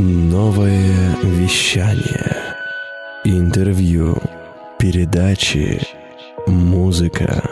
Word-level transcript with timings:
Новое 0.00 1.16
вещание. 1.24 2.54
Интервью. 3.24 4.14
Передачи. 4.78 5.80
Музыка. 6.46 7.42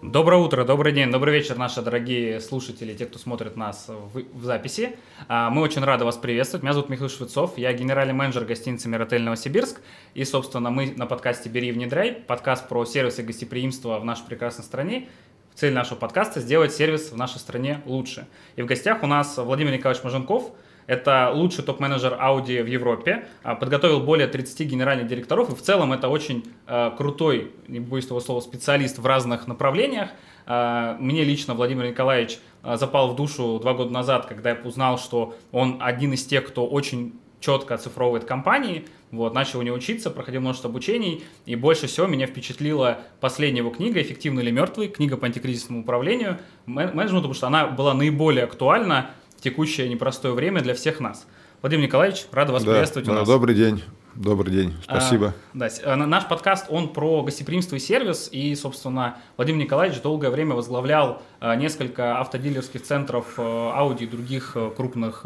Доброе 0.00 0.40
утро, 0.40 0.64
добрый 0.64 0.92
день, 0.92 1.10
добрый 1.10 1.34
вечер, 1.34 1.58
наши 1.58 1.82
дорогие 1.82 2.40
слушатели, 2.40 2.94
те, 2.94 3.04
кто 3.04 3.18
смотрит 3.18 3.56
нас 3.56 3.88
в, 3.88 4.22
в 4.32 4.42
записи. 4.42 4.96
А, 5.28 5.50
мы 5.50 5.60
очень 5.60 5.84
рады 5.84 6.06
вас 6.06 6.16
приветствовать. 6.16 6.62
Меня 6.62 6.72
зовут 6.72 6.88
Михаил 6.88 7.10
Швецов, 7.10 7.58
я 7.58 7.74
генеральный 7.74 8.14
менеджер 8.14 8.46
гостиницы 8.46 8.88
Миротель 8.88 9.22
Новосибирск. 9.22 9.82
И, 10.14 10.24
собственно, 10.24 10.70
мы 10.70 10.94
на 10.96 11.04
подкасте 11.04 11.50
«Бери 11.50 11.68
и 11.68 11.72
внедряй», 11.72 12.12
подкаст 12.12 12.68
про 12.68 12.86
сервисы 12.86 13.22
гостеприимства 13.22 13.98
в 13.98 14.04
нашей 14.06 14.24
прекрасной 14.24 14.64
стране. 14.64 15.10
Цель 15.54 15.74
нашего 15.74 15.98
подкаста– 15.98 16.40
сделать 16.42 16.72
сервис 16.72 17.12
в 17.12 17.16
нашей 17.18 17.36
стране 17.36 17.82
лучше. 17.84 18.26
И 18.56 18.62
в 18.62 18.66
гостях 18.66 19.02
у 19.02 19.06
нас 19.06 19.36
Владимир 19.36 19.74
Николаевич 19.74 20.02
Маженков– 20.02 20.52
это 20.86 21.30
лучший 21.34 21.64
топ-менеджер 21.64 22.18
Audi 22.20 22.62
в 22.62 22.66
Европе, 22.66 23.26
а, 23.42 23.54
подготовил 23.54 24.00
более 24.00 24.26
30 24.26 24.66
генеральных 24.66 25.06
директоров, 25.06 25.50
и 25.50 25.54
в 25.54 25.62
целом 25.62 25.92
это 25.92 26.08
очень 26.08 26.44
э, 26.66 26.90
крутой, 26.96 27.52
не 27.68 27.80
боюсь 27.80 28.06
этого 28.06 28.20
слова, 28.20 28.40
специалист 28.40 28.98
в 28.98 29.06
разных 29.06 29.46
направлениях. 29.46 30.10
Э, 30.46 30.96
мне 30.98 31.24
лично 31.24 31.54
Владимир 31.54 31.86
Николаевич 31.86 32.38
запал 32.62 33.12
в 33.12 33.16
душу 33.16 33.58
два 33.60 33.74
года 33.74 33.92
назад, 33.92 34.26
когда 34.26 34.50
я 34.50 34.56
узнал, 34.64 34.98
что 34.98 35.36
он 35.52 35.78
один 35.80 36.12
из 36.12 36.24
тех, 36.24 36.46
кто 36.46 36.66
очень 36.66 37.14
четко 37.40 37.74
оцифровывает 37.74 38.24
компании, 38.24 38.86
вот, 39.12 39.34
начал 39.34 39.60
у 39.60 39.62
него 39.62 39.76
учиться, 39.76 40.10
проходил 40.10 40.40
множество 40.40 40.68
обучений, 40.68 41.24
и 41.44 41.54
больше 41.54 41.86
всего 41.86 42.06
меня 42.06 42.26
впечатлила 42.26 42.98
последняя 43.20 43.60
его 43.60 43.70
книга 43.70 44.02
«Эффективный 44.02 44.42
или 44.42 44.50
мертвый», 44.50 44.88
книга 44.88 45.16
по 45.16 45.26
антикризисному 45.26 45.82
управлению, 45.82 46.38
менеджменту, 46.66 47.28
потому 47.28 47.34
что 47.34 47.46
она 47.46 47.68
была 47.68 47.94
наиболее 47.94 48.44
актуальна 48.44 49.10
текущее 49.46 49.88
непростое 49.88 50.34
время 50.34 50.60
для 50.60 50.74
всех 50.74 50.98
нас. 50.98 51.24
Владимир 51.62 51.84
Николаевич, 51.84 52.26
рада 52.32 52.52
вас 52.52 52.64
да, 52.64 52.72
приветствовать 52.72 53.06
да, 53.06 53.12
у 53.12 53.14
нас. 53.14 53.28
Добрый 53.28 53.54
день. 53.54 53.80
Добрый 54.16 54.52
день, 54.52 54.74
спасибо. 54.82 55.34
А, 55.54 55.58
да, 55.58 55.68
э, 55.68 55.94
наш 55.94 56.26
подкаст, 56.26 56.66
он 56.68 56.92
про 56.92 57.22
гостеприимство 57.22 57.76
и 57.76 57.78
сервис, 57.78 58.28
и, 58.32 58.52
собственно, 58.56 59.18
Владимир 59.36 59.60
Николаевич 59.60 60.00
долгое 60.00 60.30
время 60.30 60.56
возглавлял 60.56 61.22
э, 61.40 61.54
несколько 61.54 62.18
автодилерских 62.18 62.82
центров 62.82 63.34
э, 63.38 63.42
Audi 63.42 64.02
и 64.02 64.06
других 64.08 64.56
крупных 64.74 65.24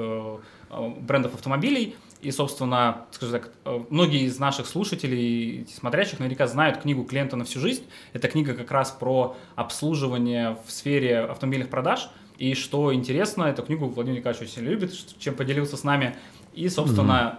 брендов 0.98 1.34
автомобилей, 1.34 1.96
и, 2.20 2.30
собственно, 2.30 3.06
скажем 3.12 3.40
так, 3.40 3.52
многие 3.88 4.24
из 4.24 4.38
наших 4.38 4.66
слушателей 4.66 5.62
и 5.62 5.66
смотрящих 5.66 6.18
наверняка 6.18 6.46
знают 6.46 6.82
книгу 6.82 7.04
«Клиента 7.04 7.36
на 7.36 7.44
всю 7.44 7.58
жизнь». 7.58 7.84
Это 8.12 8.28
книга 8.28 8.52
как 8.52 8.70
раз 8.70 8.90
про 8.90 9.36
обслуживание 9.56 10.58
в 10.66 10.70
сфере 10.70 11.20
автомобильных 11.20 11.70
продаж– 11.70 12.10
и 12.40 12.54
что 12.54 12.92
интересно, 12.94 13.44
эту 13.44 13.62
книгу 13.62 13.86
Владимир 13.86 14.20
Николаевич 14.20 14.50
очень 14.50 14.62
любит, 14.62 14.94
чем 15.18 15.34
поделился 15.34 15.76
с 15.76 15.84
нами. 15.84 16.16
И, 16.54 16.70
собственно, 16.70 17.38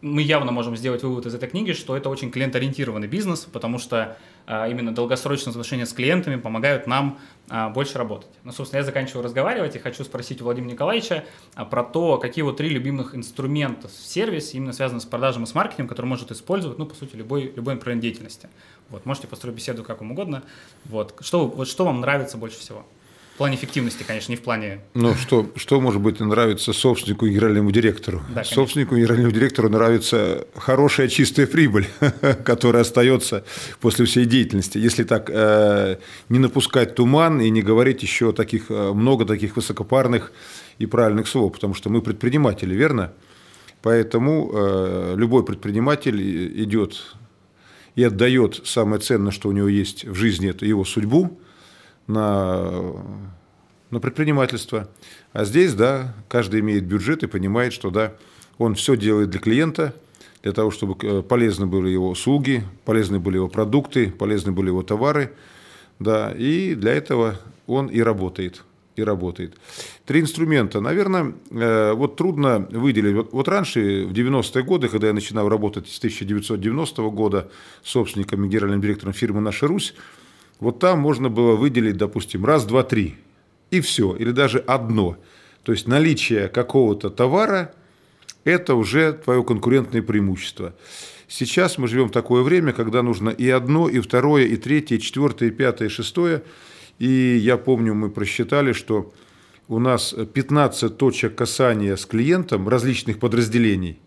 mm-hmm. 0.00 0.08
мы 0.08 0.22
явно 0.22 0.50
можем 0.50 0.78
сделать 0.78 1.02
вывод 1.02 1.26
из 1.26 1.34
этой 1.34 1.46
книги, 1.46 1.72
что 1.72 1.94
это 1.94 2.08
очень 2.08 2.30
клиенториентированный 2.30 3.06
бизнес, 3.06 3.40
потому 3.40 3.78
что 3.78 4.16
а, 4.46 4.66
именно 4.66 4.94
долгосрочные 4.94 5.50
отношения 5.50 5.84
с 5.84 5.92
клиентами 5.92 6.36
помогают 6.36 6.86
нам 6.86 7.18
а, 7.50 7.68
больше 7.68 7.98
работать. 7.98 8.30
Ну, 8.42 8.52
собственно, 8.52 8.78
я 8.78 8.84
заканчиваю 8.86 9.22
разговаривать 9.22 9.76
и 9.76 9.78
хочу 9.78 10.04
спросить 10.04 10.40
у 10.40 10.44
Владимира 10.44 10.72
Николаевича 10.72 11.24
а, 11.54 11.66
про 11.66 11.84
то, 11.84 12.16
какие 12.16 12.42
вот 12.42 12.56
три 12.56 12.70
любимых 12.70 13.14
инструмента 13.14 13.88
в 13.88 13.92
сервисе, 13.92 14.56
именно 14.56 14.72
связанные 14.72 15.02
с 15.02 15.04
продажем 15.04 15.44
и 15.44 15.46
с 15.46 15.54
маркетингом, 15.54 15.88
которые 15.88 16.08
может 16.08 16.32
использовать, 16.32 16.78
ну, 16.78 16.86
по 16.86 16.94
сути, 16.94 17.14
любой, 17.14 17.52
любой 17.54 17.74
направление 17.74 18.10
деятельности. 18.10 18.48
Вот, 18.88 19.04
можете 19.04 19.26
построить 19.26 19.54
беседу 19.54 19.84
как 19.84 20.00
вам 20.00 20.12
угодно. 20.12 20.44
Вот, 20.86 21.14
что, 21.20 21.46
вот 21.46 21.68
что 21.68 21.84
вам 21.84 22.00
нравится 22.00 22.38
больше 22.38 22.58
всего? 22.58 22.86
Плане 23.40 23.56
эффективности, 23.56 24.04
конечно, 24.06 24.32
не 24.32 24.36
в 24.36 24.42
плане... 24.42 24.80
Ну, 24.92 25.14
что, 25.14 25.50
что 25.56 25.80
может 25.80 26.02
быть 26.02 26.20
нравится 26.20 26.74
собственнику 26.74 27.24
и 27.24 27.30
генеральному 27.30 27.70
директору? 27.70 28.20
Да, 28.34 28.44
собственнику 28.44 28.94
и 28.94 28.98
генеральному 28.98 29.32
директору 29.32 29.70
нравится 29.70 30.46
хорошая 30.54 31.08
чистая 31.08 31.46
прибыль, 31.46 31.86
которая 32.44 32.82
остается 32.82 33.42
после 33.80 34.04
всей 34.04 34.26
деятельности. 34.26 34.76
Если 34.76 35.04
так 35.04 35.30
э, 35.30 35.96
не 36.28 36.38
напускать 36.38 36.94
туман 36.94 37.40
и 37.40 37.48
не 37.48 37.62
говорить 37.62 38.02
еще 38.02 38.32
таких, 38.32 38.70
э, 38.70 38.92
много 38.92 39.24
таких 39.24 39.56
высокопарных 39.56 40.32
и 40.78 40.84
правильных 40.84 41.26
слов, 41.26 41.54
потому 41.54 41.72
что 41.72 41.88
мы 41.88 42.02
предприниматели, 42.02 42.74
верно? 42.74 43.14
Поэтому 43.80 44.50
э, 44.52 45.14
любой 45.16 45.46
предприниматель 45.46 46.62
идет 46.62 47.16
и 47.94 48.04
отдает 48.04 48.60
самое 48.66 49.00
ценное, 49.00 49.32
что 49.32 49.48
у 49.48 49.52
него 49.52 49.68
есть 49.68 50.04
в 50.04 50.14
жизни, 50.14 50.50
это 50.50 50.66
его 50.66 50.84
судьбу, 50.84 51.40
на, 52.06 52.92
на 53.90 54.00
предпринимательство. 54.00 54.88
А 55.32 55.44
здесь, 55.44 55.74
да, 55.74 56.14
каждый 56.28 56.60
имеет 56.60 56.84
бюджет 56.84 57.22
и 57.22 57.26
понимает, 57.26 57.72
что, 57.72 57.90
да, 57.90 58.14
он 58.58 58.74
все 58.74 58.96
делает 58.96 59.30
для 59.30 59.40
клиента, 59.40 59.94
для 60.42 60.52
того, 60.52 60.70
чтобы 60.70 60.96
э, 61.06 61.22
полезны 61.22 61.66
были 61.66 61.88
его 61.90 62.10
услуги, 62.10 62.64
полезны 62.84 63.18
были 63.18 63.36
его 63.36 63.48
продукты, 63.48 64.10
полезны 64.10 64.52
были 64.52 64.68
его 64.68 64.82
товары, 64.82 65.32
да, 65.98 66.32
и 66.32 66.74
для 66.74 66.92
этого 66.92 67.38
он 67.66 67.86
и 67.86 68.00
работает 68.00 68.64
и 68.96 69.02
работает. 69.02 69.56
Три 70.04 70.20
инструмента. 70.20 70.80
Наверное, 70.80 71.34
э, 71.50 71.92
вот 71.92 72.16
трудно 72.16 72.66
выделить. 72.70 73.14
Вот, 73.14 73.32
вот 73.32 73.48
раньше, 73.48 74.04
в 74.06 74.12
90-е 74.12 74.62
годы, 74.62 74.88
когда 74.88 75.08
я 75.08 75.12
начинал 75.12 75.48
работать 75.48 75.88
с 75.88 75.98
1990 75.98 77.02
года 77.10 77.50
собственником 77.82 78.44
и 78.44 78.48
генеральным 78.48 78.80
директором 78.80 79.12
фирмы 79.12 79.40
«Наша 79.40 79.66
Русь», 79.66 79.94
вот 80.60 80.78
там 80.78 81.00
можно 81.00 81.30
было 81.30 81.56
выделить, 81.56 81.96
допустим, 81.96 82.44
раз, 82.44 82.66
два, 82.66 82.82
три, 82.82 83.16
и 83.70 83.80
все, 83.80 84.14
или 84.14 84.30
даже 84.30 84.58
одно. 84.58 85.16
То 85.62 85.72
есть 85.72 85.88
наличие 85.88 86.48
какого-то 86.48 87.10
товара– 87.10 87.74
это 88.44 88.74
уже 88.74 89.14
твое 89.14 89.42
конкурентное 89.42 90.02
преимущество. 90.02 90.74
Сейчас 91.28 91.78
мы 91.78 91.88
живем 91.88 92.08
в 92.08 92.12
такое 92.12 92.42
время, 92.42 92.72
когда 92.72 93.02
нужно 93.02 93.30
и 93.30 93.48
одно, 93.48 93.88
и 93.88 94.00
второе, 94.00 94.44
и 94.44 94.56
третье, 94.56 94.96
и 94.96 95.00
четвертое, 95.00 95.48
и 95.48 95.50
пятое, 95.50 95.88
и 95.88 95.90
шестое. 95.90 96.42
И 96.98 97.36
я 97.36 97.56
помню, 97.56 97.94
мы 97.94 98.10
просчитали, 98.10 98.72
что 98.72 99.14
у 99.68 99.78
нас 99.78 100.14
15 100.34 100.96
точек 100.96 101.36
касания 101.36 101.96
с 101.96 102.04
клиентом 102.04 102.68
различных 102.68 103.18
подразделений. 103.18 103.98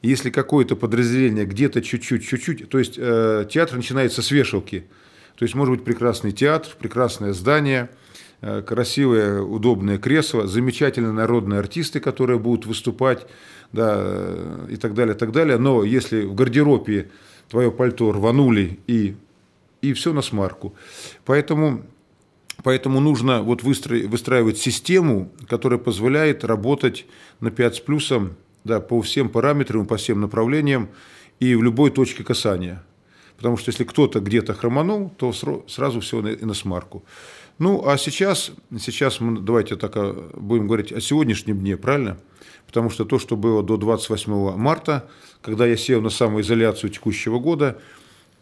Если 0.00 0.30
какое-то 0.30 0.74
подразделение 0.74 1.44
где-то 1.44 1.82
чуть-чуть, 1.82 2.26
чуть-чуть, 2.26 2.68
то 2.68 2.78
есть 2.78 2.94
э, 2.96 3.46
театр 3.48 3.76
начинается 3.76 4.20
с 4.20 4.32
вешалки– 4.32 4.86
то 5.36 5.44
есть 5.44 5.54
может 5.54 5.74
быть 5.74 5.84
прекрасный 5.84 6.32
театр, 6.32 6.70
прекрасное 6.78 7.32
здание, 7.32 7.90
э, 8.40 8.62
красивое, 8.62 9.40
удобное 9.40 9.98
кресло, 9.98 10.46
замечательные 10.46 11.12
народные 11.12 11.60
артисты, 11.60 12.00
которые 12.00 12.38
будут 12.38 12.66
выступать, 12.66 13.26
да, 13.72 14.04
и 14.68 14.76
так 14.76 14.94
далее, 14.94 15.14
и 15.14 15.18
так 15.18 15.32
далее. 15.32 15.58
Но 15.58 15.82
если 15.84 16.24
в 16.24 16.34
гардеробе 16.34 17.10
твое 17.52 17.70
пальто 17.70 18.12
рванули 18.12 18.78
и, 18.86 19.14
и 19.82 19.92
все 19.92 20.14
на 20.14 20.22
смарку. 20.22 20.74
Поэтому, 21.26 21.84
поэтому 22.62 22.98
нужно 23.00 23.42
вот 23.42 23.62
выстраивать 23.62 24.56
систему, 24.56 25.30
которая 25.48 25.78
позволяет 25.78 26.44
работать 26.44 27.04
на 27.40 27.50
5 27.50 27.76
с 27.76 27.80
плюсом 27.80 28.36
да, 28.64 28.80
по 28.80 29.02
всем 29.02 29.28
параметрам, 29.28 29.86
по 29.86 29.98
всем 29.98 30.22
направлениям 30.22 30.88
и 31.40 31.54
в 31.54 31.62
любой 31.62 31.90
точке 31.90 32.24
касания. 32.24 32.82
Потому 33.42 33.56
что 33.56 33.70
если 33.70 33.82
кто-то 33.82 34.20
где-то 34.20 34.54
хроманул, 34.54 35.10
то 35.18 35.32
сразу 35.32 35.98
все 35.98 36.24
и 36.28 36.44
на 36.44 36.54
смарку. 36.54 37.02
Ну, 37.58 37.84
а 37.84 37.98
сейчас, 37.98 38.52
сейчас 38.78 39.18
мы 39.18 39.40
давайте 39.40 39.74
так 39.74 39.96
а, 39.96 40.30
будем 40.34 40.68
говорить 40.68 40.92
о 40.92 41.00
сегодняшнем 41.00 41.58
дне, 41.58 41.76
правильно? 41.76 42.18
Потому 42.68 42.88
что 42.88 43.04
то, 43.04 43.18
что 43.18 43.36
было 43.36 43.64
до 43.64 43.76
28 43.76 44.56
марта, 44.56 45.10
когда 45.40 45.66
я 45.66 45.76
сел 45.76 46.00
на 46.00 46.10
самоизоляцию 46.10 46.90
текущего 46.90 47.40
года, 47.40 47.80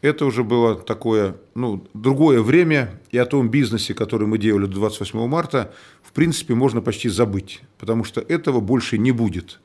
это 0.02 0.26
уже 0.26 0.44
было 0.44 0.74
такое, 0.74 1.36
ну, 1.54 1.82
другое 1.94 2.42
время, 2.42 3.00
и 3.10 3.16
о 3.16 3.24
том 3.24 3.48
бизнесе, 3.48 3.94
который 3.94 4.26
мы 4.26 4.36
делали 4.36 4.66
до 4.66 4.74
28 4.74 5.26
марта, 5.26 5.72
в 6.02 6.12
принципе, 6.12 6.54
можно 6.54 6.82
почти 6.82 7.08
забыть, 7.08 7.62
потому 7.78 8.04
что 8.04 8.20
этого 8.20 8.60
больше 8.60 8.98
не 8.98 9.12
будет. 9.12 9.60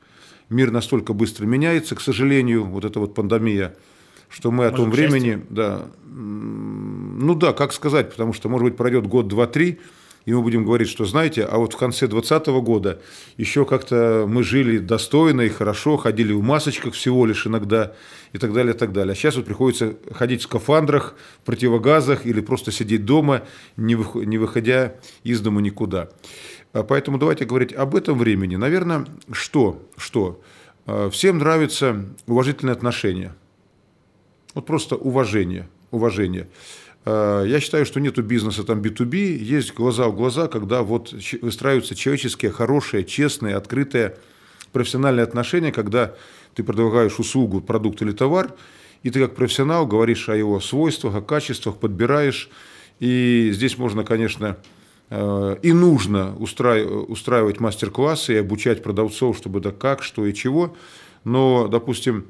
Мир 0.48 0.70
настолько 0.70 1.12
быстро 1.12 1.44
меняется, 1.44 1.94
к 1.94 2.00
сожалению, 2.00 2.64
вот 2.64 2.86
эта 2.86 3.00
вот 3.00 3.14
пандемия– 3.14 3.76
что 4.28 4.50
мы 4.50 4.64
может, 4.64 4.74
о 4.74 4.76
том 4.76 4.90
времени, 4.90 5.44
да, 5.50 5.86
ну 6.04 7.34
да, 7.34 7.52
как 7.52 7.72
сказать, 7.72 8.10
потому 8.10 8.32
что, 8.32 8.48
может 8.48 8.64
быть, 8.64 8.76
пройдет 8.76 9.06
год, 9.06 9.28
два, 9.28 9.46
три, 9.46 9.78
и 10.26 10.32
мы 10.32 10.42
будем 10.42 10.64
говорить, 10.64 10.88
что, 10.88 11.04
знаете, 11.04 11.44
а 11.44 11.56
вот 11.56 11.74
в 11.74 11.76
конце 11.76 12.08
2020 12.08 12.48
года 12.64 13.00
еще 13.36 13.64
как-то 13.64 14.26
мы 14.28 14.42
жили 14.42 14.78
достойно 14.78 15.42
и 15.42 15.48
хорошо, 15.48 15.96
ходили 15.96 16.32
в 16.32 16.42
масочках 16.42 16.94
всего 16.94 17.26
лишь 17.26 17.46
иногда 17.46 17.94
и 18.32 18.38
так 18.38 18.52
далее, 18.52 18.74
и 18.74 18.76
так 18.76 18.92
далее. 18.92 19.12
А 19.12 19.14
сейчас 19.14 19.36
вот 19.36 19.44
приходится 19.44 19.94
ходить 20.10 20.40
в 20.40 20.44
скафандрах, 20.44 21.14
в 21.42 21.46
противогазах 21.46 22.26
или 22.26 22.40
просто 22.40 22.72
сидеть 22.72 23.04
дома, 23.04 23.42
не 23.76 23.94
выходя 23.94 24.94
из 25.22 25.40
дома 25.40 25.60
никуда. 25.60 26.08
А 26.72 26.82
поэтому 26.82 27.18
давайте 27.18 27.44
говорить 27.44 27.72
об 27.72 27.94
этом 27.94 28.18
времени. 28.18 28.56
Наверное, 28.56 29.06
что? 29.30 29.80
Что? 29.96 30.42
А, 30.86 31.08
всем 31.08 31.38
нравится 31.38 32.04
уважительное 32.26 32.74
отношение– 32.74 33.32
вот 34.56 34.64
просто 34.64 34.96
уважение. 34.96 35.68
уважение. 35.90 36.48
Э, 37.04 37.44
я 37.46 37.60
считаю, 37.60 37.84
что 37.84 38.00
нету 38.00 38.22
бизнеса 38.22 38.64
там 38.64 38.80
B2B, 38.80 39.36
есть 39.36 39.74
глаза 39.74 40.08
в 40.08 40.16
глаза, 40.16 40.48
когда 40.48 40.82
вот 40.82 41.14
выстраиваются 41.42 41.94
человеческие, 41.94 42.50
хорошие, 42.50 43.04
честные, 43.04 43.54
открытые 43.54 44.16
профессиональные 44.72 45.24
отношения, 45.24 45.72
когда 45.72 46.14
ты 46.54 46.64
предлагаешь 46.64 47.18
услугу, 47.18 47.60
продукт 47.60 48.00
или 48.00 48.12
товар, 48.12 48.54
и 49.02 49.10
ты 49.10 49.20
как 49.20 49.34
профессионал 49.34 49.86
говоришь 49.86 50.28
о 50.30 50.36
его 50.36 50.58
свойствах, 50.58 51.14
о 51.14 51.20
качествах, 51.20 51.76
подбираешь. 51.76 52.48
И 52.98 53.50
здесь 53.52 53.76
можно, 53.76 54.04
конечно, 54.04 54.56
э, 55.10 55.56
и 55.62 55.72
нужно 55.74 56.34
устраивать 56.36 57.60
мастер-классы 57.60 58.32
и 58.32 58.38
обучать 58.38 58.82
продавцов, 58.82 59.36
чтобы 59.36 59.60
да 59.60 59.70
как, 59.70 60.02
что 60.02 60.24
и 60.24 60.32
чего. 60.32 60.74
Но, 61.24 61.68
допустим, 61.68 62.24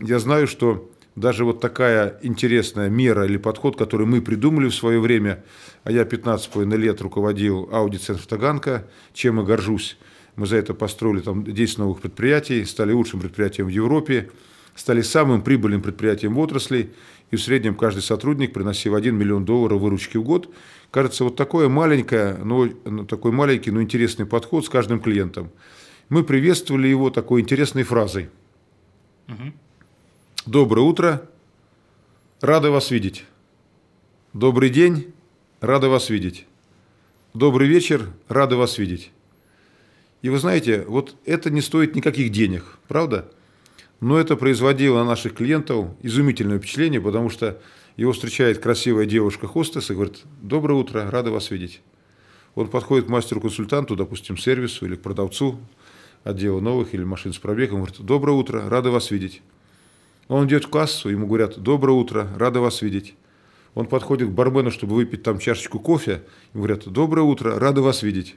я 0.00 0.18
знаю, 0.18 0.48
что 0.48 0.90
даже 1.16 1.44
вот 1.44 1.60
такая 1.60 2.18
интересная 2.22 2.88
мера 2.88 3.26
или 3.26 3.36
подход, 3.36 3.76
который 3.76 4.06
мы 4.06 4.22
придумали 4.22 4.68
в 4.68 4.74
свое 4.74 5.00
время, 5.00 5.44
а 5.84 5.92
я 5.92 6.02
15,5 6.02 6.76
лет 6.76 7.00
руководил 7.00 7.68
аудит-центр 7.72 8.24
Таганка, 8.26 8.86
чем 9.12 9.40
и 9.40 9.44
горжусь, 9.44 9.98
мы 10.36 10.46
за 10.46 10.56
это 10.56 10.74
построили 10.74 11.20
там 11.20 11.44
10 11.44 11.78
новых 11.78 12.00
предприятий, 12.00 12.64
стали 12.64 12.92
лучшим 12.92 13.20
предприятием 13.20 13.66
в 13.66 13.70
Европе, 13.70 14.30
стали 14.74 15.02
самым 15.02 15.42
прибыльным 15.42 15.82
предприятием 15.82 16.34
в 16.34 16.38
отрасли, 16.38 16.92
и 17.30 17.36
в 17.36 17.42
среднем 17.42 17.74
каждый 17.74 18.00
сотрудник 18.00 18.52
приносил 18.52 18.94
1 18.94 19.14
миллион 19.14 19.44
долларов 19.44 19.80
выручки 19.80 20.16
в 20.16 20.22
год. 20.22 20.52
Кажется, 20.90 21.24
вот 21.24 21.36
такое 21.36 21.68
маленькое, 21.68 22.38
но, 22.42 22.68
ну, 22.84 23.04
такой 23.04 23.32
маленький, 23.32 23.70
но 23.70 23.82
интересный 23.82 24.26
подход 24.26 24.64
с 24.64 24.68
каждым 24.68 25.00
клиентом. 25.00 25.50
Мы 26.08 26.24
приветствовали 26.24 26.88
его 26.88 27.10
такой 27.10 27.42
интересной 27.42 27.82
фразой. 27.82 28.30
Угу. 29.28 29.52
Доброе 30.46 30.80
утро, 30.80 31.28
рады 32.40 32.70
вас 32.70 32.90
видеть. 32.90 33.26
Добрый 34.32 34.70
день, 34.70 35.12
рады 35.60 35.88
вас 35.88 36.08
видеть. 36.08 36.46
Добрый 37.34 37.68
вечер, 37.68 38.08
рады 38.26 38.56
вас 38.56 38.78
видеть. 38.78 39.10
И 40.22 40.30
вы 40.30 40.38
знаете, 40.38 40.86
вот 40.88 41.14
это 41.26 41.50
не 41.50 41.60
стоит 41.60 41.94
никаких 41.94 42.32
денег, 42.32 42.78
правда? 42.88 43.30
Но 44.00 44.18
это 44.18 44.34
производило 44.34 45.00
на 45.00 45.04
наших 45.04 45.34
клиентов 45.34 45.90
изумительное 46.00 46.58
впечатление, 46.58 47.02
потому 47.02 47.28
что 47.28 47.60
его 47.98 48.12
встречает 48.12 48.60
красивая 48.60 49.04
девушка-хостес 49.04 49.90
и 49.90 49.94
говорит, 49.94 50.22
доброе 50.40 50.74
утро, 50.74 51.10
рада 51.10 51.30
вас 51.30 51.50
видеть. 51.50 51.82
Он 52.54 52.68
подходит 52.68 53.06
к 53.06 53.10
мастеру-консультанту, 53.10 53.94
допустим, 53.94 54.38
сервису 54.38 54.86
или 54.86 54.96
к 54.96 55.02
продавцу 55.02 55.60
отдела 56.24 56.60
новых 56.60 56.94
или 56.94 57.04
машин 57.04 57.34
с 57.34 57.38
пробегом, 57.38 57.80
говорит, 57.80 58.00
доброе 58.00 58.32
утро, 58.32 58.70
рада 58.70 58.90
вас 58.90 59.10
видеть. 59.10 59.42
Он 60.30 60.46
идет 60.46 60.64
в 60.64 60.70
кассу, 60.70 61.08
ему 61.08 61.26
говорят, 61.26 61.58
доброе 61.58 61.94
утро, 61.94 62.28
рада 62.36 62.60
вас 62.60 62.82
видеть. 62.82 63.16
Он 63.74 63.86
подходит 63.86 64.28
к 64.28 64.32
бармену, 64.32 64.70
чтобы 64.70 64.94
выпить 64.94 65.24
там 65.24 65.40
чашечку 65.40 65.80
кофе, 65.80 66.22
ему 66.54 66.62
говорят, 66.62 66.86
доброе 66.86 67.22
утро, 67.22 67.58
рада 67.58 67.82
вас 67.82 68.04
видеть. 68.04 68.36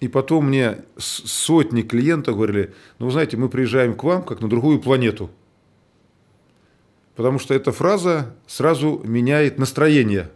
И 0.00 0.08
потом 0.08 0.48
мне 0.48 0.78
сотни 0.98 1.82
клиентов 1.82 2.34
говорили, 2.34 2.74
ну, 2.98 3.06
вы 3.06 3.12
знаете, 3.12 3.36
мы 3.36 3.48
приезжаем 3.48 3.94
к 3.94 4.02
вам 4.02 4.24
как 4.24 4.40
на 4.40 4.48
другую 4.48 4.80
планету. 4.80 5.30
Потому 7.14 7.38
что 7.38 7.54
эта 7.54 7.70
фраза 7.70 8.34
сразу 8.48 9.00
меняет 9.04 9.58
настроение. 9.58 10.28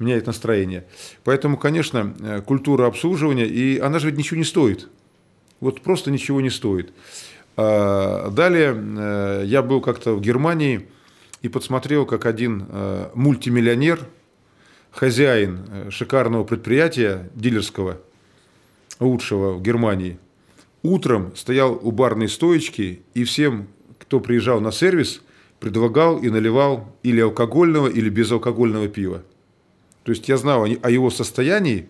Меняет 0.00 0.26
настроение. 0.26 0.86
Поэтому, 1.22 1.56
конечно, 1.56 2.16
э, 2.18 2.40
культура 2.40 2.88
обслуживания, 2.88 3.46
и 3.46 3.78
она 3.78 4.00
же 4.00 4.08
ведь 4.08 4.18
ничего 4.18 4.38
не 4.38 4.44
стоит. 4.44 4.88
Вот 5.60 5.82
просто 5.82 6.10
ничего 6.10 6.40
не 6.40 6.50
стоит. 6.50 6.92
А, 7.56 8.30
далее 8.30 8.74
э, 8.76 9.42
я 9.46 9.62
был 9.62 9.80
как-то 9.80 10.14
в 10.14 10.20
Германии 10.20 10.88
и 11.42 11.48
подсмотрел, 11.48 12.06
как 12.06 12.26
один 12.26 12.66
э, 12.68 13.10
мультимиллионер, 13.14 14.00
хозяин 14.90 15.90
шикарного 15.90 16.44
предприятия 16.44 17.30
дилерского– 17.34 17.98
лучшего 19.00 19.54
в 19.54 19.62
Германии, 19.62 20.18
утром 20.82 21.34
стоял 21.36 21.78
у 21.80 21.90
барной 21.90 22.28
стоечки 22.28 23.02
и 23.14 23.24
всем, 23.24 23.68
кто 23.98 24.20
приезжал 24.20 24.60
на 24.60 24.72
сервис, 24.72 25.22
предлагал 25.60 26.18
и 26.18 26.28
наливал 26.28 26.94
или 27.02 27.20
алкогольного, 27.20 27.88
или 27.88 28.08
безалкогольного 28.08 28.88
пива. 28.88 29.22
То 30.02 30.12
есть 30.12 30.28
я 30.28 30.36
знал 30.36 30.64
о 30.64 30.90
его 30.90 31.10
состоянии, 31.10 31.88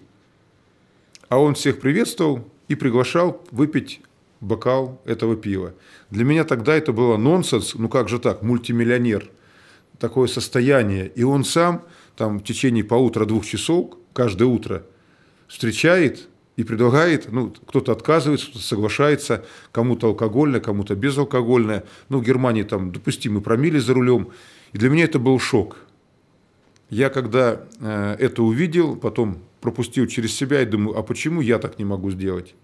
а 1.28 1.38
он 1.38 1.54
всех 1.54 1.80
приветствовал 1.80 2.46
и 2.68 2.74
приглашал 2.74 3.42
выпить 3.50 4.00
бокал 4.44 5.00
этого 5.04 5.36
пива. 5.36 5.74
Для 6.10 6.24
меня 6.24 6.44
тогда 6.44 6.74
это 6.74 6.92
было 6.92 7.16
нонсенс, 7.16 7.74
ну 7.74 7.88
как 7.88 8.08
же 8.08 8.18
так, 8.18 8.42
мультимиллионер, 8.42 9.30
такое 9.98 10.28
состояние. 10.28 11.08
И 11.14 11.22
он 11.22 11.44
сам 11.44 11.82
там 12.16 12.38
в 12.38 12.44
течение 12.44 12.84
полутора-двух 12.84 13.44
часов 13.46 13.94
каждое 14.12 14.44
утро 14.44 14.84
встречает 15.48 16.28
и 16.56 16.62
предлагает, 16.62 17.32
ну, 17.32 17.52
кто-то 17.66 17.92
отказывается, 17.92 18.46
кто-то 18.48 18.64
соглашается, 18.64 19.44
кому-то 19.72 20.08
алкогольное, 20.08 20.60
кому-то 20.60 20.94
безалкогольное. 20.94 21.84
Ну, 22.08 22.18
в 22.18 22.22
Германии 22.22 22.62
там 22.62 22.92
допустимы 22.92 23.40
промили 23.40 23.78
за 23.78 23.94
рулем. 23.94 24.28
И 24.72 24.78
для 24.78 24.88
меня 24.88 25.04
это 25.04 25.18
был 25.18 25.38
шок. 25.40 25.78
Я 26.90 27.10
когда 27.10 27.64
э, 27.80 28.16
это 28.20 28.42
увидел, 28.42 28.94
потом 28.94 29.38
пропустил 29.60 30.06
через 30.06 30.32
себя 30.32 30.62
и 30.62 30.66
думаю, 30.66 30.96
а 30.96 31.02
почему 31.02 31.40
я 31.40 31.58
так 31.58 31.78
не 31.78 31.84
могу 31.84 32.10
сделать? 32.10 32.54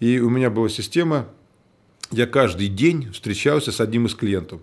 И 0.00 0.20
у 0.20 0.30
меня 0.30 0.50
была 0.50 0.68
система, 0.68 1.28
я 2.10 2.26
каждый 2.26 2.68
день 2.68 3.10
встречался 3.12 3.72
с 3.72 3.80
одним 3.80 4.06
из 4.06 4.14
клиентов. 4.14 4.60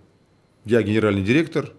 Я 0.64 0.82
генеральный 0.82 1.22
директор, 1.22 1.72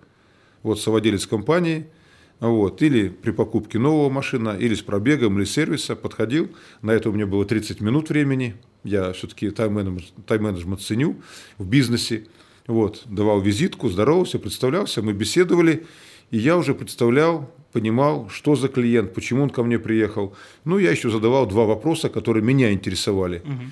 вот 0.63 0.79
совладелец 0.79 1.25
компании– 1.25 1.87
вот, 2.39 2.81
или 2.81 3.07
при 3.07 3.31
покупке 3.31 3.79
нового 3.79 4.09
машина, 4.09 4.57
или 4.59 4.75
с 4.75 4.81
пробегом, 4.81 5.37
или 5.37 5.45
сервиса 5.45 5.95
подходил. 5.95 6.49
На 6.81 6.91
это 6.91 7.09
у 7.09 7.13
меня 7.13 7.25
было 7.25 7.45
30 7.45 7.79
минут 7.79 8.09
времени. 8.09 8.55
Я 8.83 9.13
все-таки 9.13 9.49
тайм-менеджмент, 9.51 10.13
тайм-менеджмент 10.27 10.81
ценю 10.81 11.21
в 11.57 11.65
бизнесе. 11.65 12.27
Вот, 12.67 13.03
давал 13.05 13.39
визитку, 13.39 13.89
здоровался, 13.89 14.39
представлялся, 14.39 15.01
мы 15.01 15.13
беседовали, 15.13 15.85
и 16.31 16.37
я 16.37 16.57
уже 16.57 16.73
представлял, 16.73 17.53
понимал, 17.75 18.29
что 18.29 18.55
за 18.55 18.69
клиент, 18.69 19.13
почему 19.13 19.43
он 19.43 19.49
ко 19.49 19.61
мне 19.61 19.77
приехал. 19.77 20.33
Ну, 20.63 20.77
я 20.77 20.91
еще 20.91 21.09
задавал 21.09 21.45
два 21.45 21.65
вопроса, 21.65 22.07
которые 22.07 22.41
меня 22.41 22.71
интересовали. 22.71 23.39
Угу. 23.39 23.63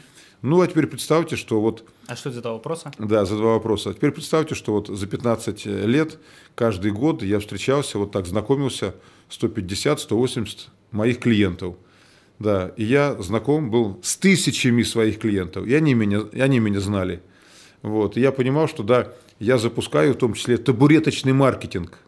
Ну, 0.41 0.61
а 0.61 0.67
теперь 0.67 0.87
представьте, 0.87 1.37
что 1.37 1.61
вот... 1.61 1.85
А 2.07 2.17
что 2.17 2.27
это 2.27 2.35
за 2.35 2.41
два 2.41 2.51
вопроса? 2.51 2.91
Да, 2.99 3.23
за 3.23 3.37
два 3.37 3.53
вопроса. 3.53 3.91
А 3.91 3.93
теперь 3.93 4.11
представьте, 4.11 4.55
что 4.55 4.73
вот 4.73 4.89
за 4.89 5.07
15 5.07 5.65
лет 5.65 6.19
каждый 6.53 6.91
год 6.91 7.23
я 7.23 7.39
встречался, 7.39 7.97
вот 7.97 8.11
так 8.11 8.25
знакомился 8.25 8.93
150-180 9.29 10.67
моих 10.91 11.19
клиентов. 11.19 11.75
Да, 12.39 12.73
и 12.75 12.83
я 12.83 13.15
знаком 13.21 13.71
был 13.71 14.01
с 14.03 14.17
тысячами 14.17 14.83
своих 14.83 15.19
клиентов, 15.19 15.65
и 15.65 15.73
они 15.73 15.93
меня, 15.93 16.23
и 16.33 16.41
они 16.41 16.59
меня 16.59 16.81
знали. 16.81 17.21
Вот, 17.83 18.17
и 18.17 18.19
я 18.19 18.33
понимал, 18.33 18.67
что 18.67 18.83
да, 18.83 19.13
я 19.39 19.57
запускаю 19.57 20.13
в 20.13 20.17
том 20.17 20.33
числе 20.33 20.57
табуреточный 20.57 21.31
маркетинг. 21.31 21.99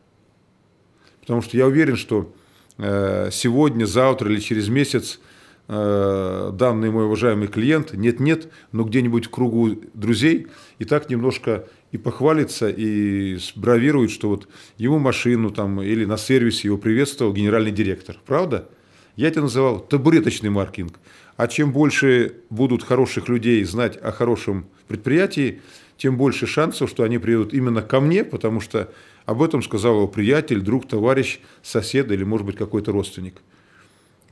Потому 1.25 1.41
что 1.41 1.57
я 1.57 1.67
уверен, 1.67 1.95
что 1.95 2.33
э, 2.77 3.29
сегодня, 3.31 3.85
завтра 3.85 4.31
или 4.31 4.39
через 4.39 4.69
месяц– 4.69 5.19
Э, 5.67 6.51
данный 6.53 6.91
мой 6.91 7.05
уважаемый 7.05 7.47
клиент, 7.47 7.93
нет-нет, 7.93 8.51
но 8.71 8.83
где-нибудь 8.83 9.25
в 9.25 9.29
кругу 9.31 9.71
друзей 9.95 10.45
и 10.77 10.85
так 10.85 11.09
немножко 11.09 11.67
и 11.91 11.97
похвалится, 11.97 12.69
и 12.69 13.39
бравирует, 13.55 14.11
что 14.11 14.29
вот 14.29 14.47
ему 14.77 14.99
машину 14.99 15.49
там 15.49 15.81
или 15.81 16.05
на 16.05 16.17
сервисе 16.17 16.67
его 16.67 16.77
приветствовал 16.77 17.33
генеральный 17.33 17.71
директор. 17.71 18.15
Правда? 18.27 18.69
Я 19.15 19.29
это 19.29 19.41
называл 19.41 19.79
табуреточный 19.79 20.51
маркетинг. 20.51 20.99
А 21.35 21.47
чем 21.47 21.71
больше 21.71 22.35
будут 22.51 22.83
хороших 22.83 23.27
людей 23.27 23.63
знать 23.63 23.97
о 23.97 24.11
хорошем 24.11 24.67
предприятии, 24.87 25.61
тем 25.97 26.17
больше 26.17 26.47
шансов, 26.47 26.89
что 26.89 27.03
они 27.03 27.17
приедут 27.17 27.53
именно 27.53 27.81
ко 27.81 27.99
мне, 27.99 28.23
потому 28.23 28.59
что 28.59 28.91
об 29.25 29.41
этом 29.41 29.63
сказал 29.63 29.95
его 29.95 30.07
приятель, 30.07 30.61
друг, 30.61 30.87
товарищ, 30.87 31.39
сосед 31.63 32.11
или, 32.11 32.23
может 32.23 32.45
быть, 32.45 32.57
какой-то 32.57 32.91
родственник. 32.91 33.41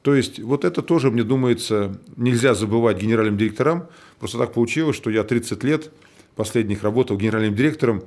То 0.01 0.13
есть 0.13 0.39
вот 0.39 0.65
это 0.65 0.81
тоже, 0.81 1.09
мне 1.09 1.23
думается, 1.23 1.97
нельзя 2.17 2.53
забывать 2.53 3.01
генеральным 3.01 3.37
директорам. 3.37 3.87
Просто 4.19 4.37
так 4.37 4.53
получилось, 4.53 4.97
что 4.97 5.09
я 5.09 5.23
30 5.23 5.63
лет 5.63 5.91
последних 6.35 6.83
работал 6.83 7.17
генеральным 7.17 7.55
директором, 7.55 8.03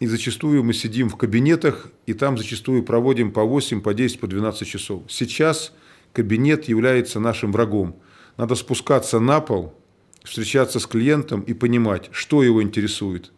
и 0.00 0.06
зачастую 0.06 0.64
мы 0.64 0.72
сидим 0.72 1.08
в 1.08 1.16
кабинетах, 1.16 1.88
и 2.06 2.14
там 2.14 2.38
зачастую 2.38 2.82
проводим 2.82 3.32
по 3.32 3.44
8, 3.44 3.80
по 3.80 3.94
10, 3.94 4.18
по 4.18 4.26
12 4.26 4.66
часов. 4.66 5.02
Сейчас 5.08 5.72
кабинет 6.12 6.68
является 6.68 7.20
нашим 7.20 7.52
врагом. 7.52 7.96
Надо 8.36 8.54
спускаться 8.54 9.20
на 9.20 9.40
пол, 9.40 9.74
встречаться 10.24 10.80
с 10.80 10.86
клиентом 10.86 11.40
и 11.42 11.54
понимать, 11.54 12.08
что 12.12 12.42
его 12.42 12.62
интересует, 12.62 13.32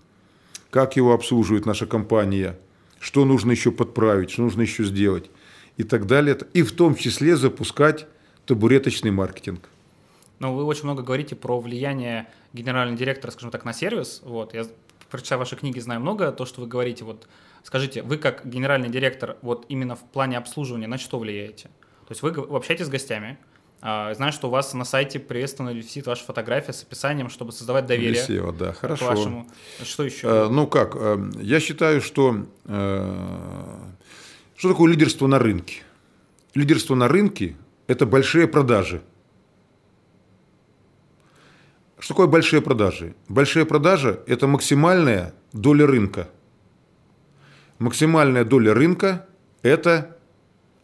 как 0.71 0.97
его 0.97 1.13
обслуживает 1.13 1.67
наша 1.67 1.87
компания, 1.87 2.59
что 2.99 3.25
нужно 3.25 3.51
еще 3.51 3.73
подправить, 3.73 4.31
что 4.31 4.43
нужно 4.43 4.63
еще 4.63 4.85
сделать 4.85 5.31
и 5.77 5.85
так 5.85 6.07
далее. 6.07 6.39
И 6.55 6.63
в 6.63 6.73
том 6.73 6.95
числе 6.95 7.37
запускать 7.37 8.07
табуреточный 8.47 9.11
маркетинг. 9.11 9.69
Но 10.39 10.55
вы 10.55 10.65
очень 10.65 10.85
много 10.85 11.03
говорите 11.03 11.37
про 11.37 11.61
влияние 11.61 12.27
генерального 12.53 12.99
директора, 12.99 13.31
скажем 13.31 13.51
так, 13.51 13.65
на 13.65 13.73
сервис. 13.73 14.21
Вот, 14.25 14.55
я, 14.55 14.67
прочитав 15.09 15.39
ваши 15.39 15.57
книги, 15.57 15.79
знаю 15.79 16.01
много, 16.01 16.33
то, 16.33 16.47
что 16.47 16.61
вы 16.61 16.67
говорите. 16.67 17.05
Вот, 17.05 17.29
скажите, 17.63 18.03
вы 18.03 18.17
как 18.17 18.45
генеральный 18.45 18.89
директор, 18.89 19.37
вот 19.43 19.67
именно 19.69 19.95
в 19.95 20.01
плане 20.01 20.39
обслуживания, 20.39 20.89
на 20.89 20.99
что 20.99 21.19
влияете? 21.19 21.69
То 22.09 22.11
есть 22.11 22.23
вы, 22.23 22.31
общаетесь 22.31 22.87
с 22.87 22.89
гостями, 22.89 23.39
знаю, 23.83 24.33
что 24.33 24.47
у 24.47 24.51
вас 24.51 24.73
на 24.75 24.85
сайте 24.85 25.19
приветственно 25.19 25.71
висит 25.71 26.07
ваша 26.07 26.25
фотография 26.25 26.73
с 26.73 26.85
описанием, 26.85 27.29
чтобы 27.29 27.51
создавать 27.51 27.87
доверие. 27.87 28.23
Висело, 28.23 28.53
да, 28.53 28.73
хорошо. 28.73 29.07
вашему. 29.07 29.51
Что 29.83 30.05
еще? 30.05 30.27
Э, 30.27 30.49
ну 30.49 30.69
как, 30.69 30.95
э, 30.95 31.31
я 31.41 31.59
считаю, 31.59 32.01
что 32.01 32.47
что 34.63 34.69
такое 34.69 34.93
лидерство 34.93 35.27
на 35.27 35.41
рынке? 35.41 35.83
Лидерство 36.55 36.95
на 36.95 37.09
рынке– 37.09 37.57
это 37.89 38.07
большие 38.07 38.47
продажи. 38.47 39.03
Что 41.99 42.15
такое 42.15 42.29
большие 42.29 42.63
продажи? 42.63 43.17
Большие 43.29 43.67
продажи– 43.67 44.21
это 44.29 44.47
максимальная 44.47 45.35
доля 45.53 45.87
рынка. 45.89 46.29
Максимальная 47.81 48.45
доля 48.45 48.73
рынка– 48.75 49.27
это 49.63 50.17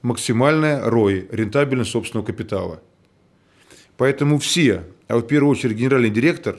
максимальная 0.02 0.84
ROI, 0.88 1.28
рентабельность 1.30 1.90
собственного 1.90 2.26
капитала. 2.26 2.82
Поэтому 3.98 4.38
все, 4.38 4.84
а 5.08 5.18
в 5.18 5.22
первую 5.22 5.50
очередь 5.50 5.76
генеральный 5.76 6.08
директор, 6.08 6.56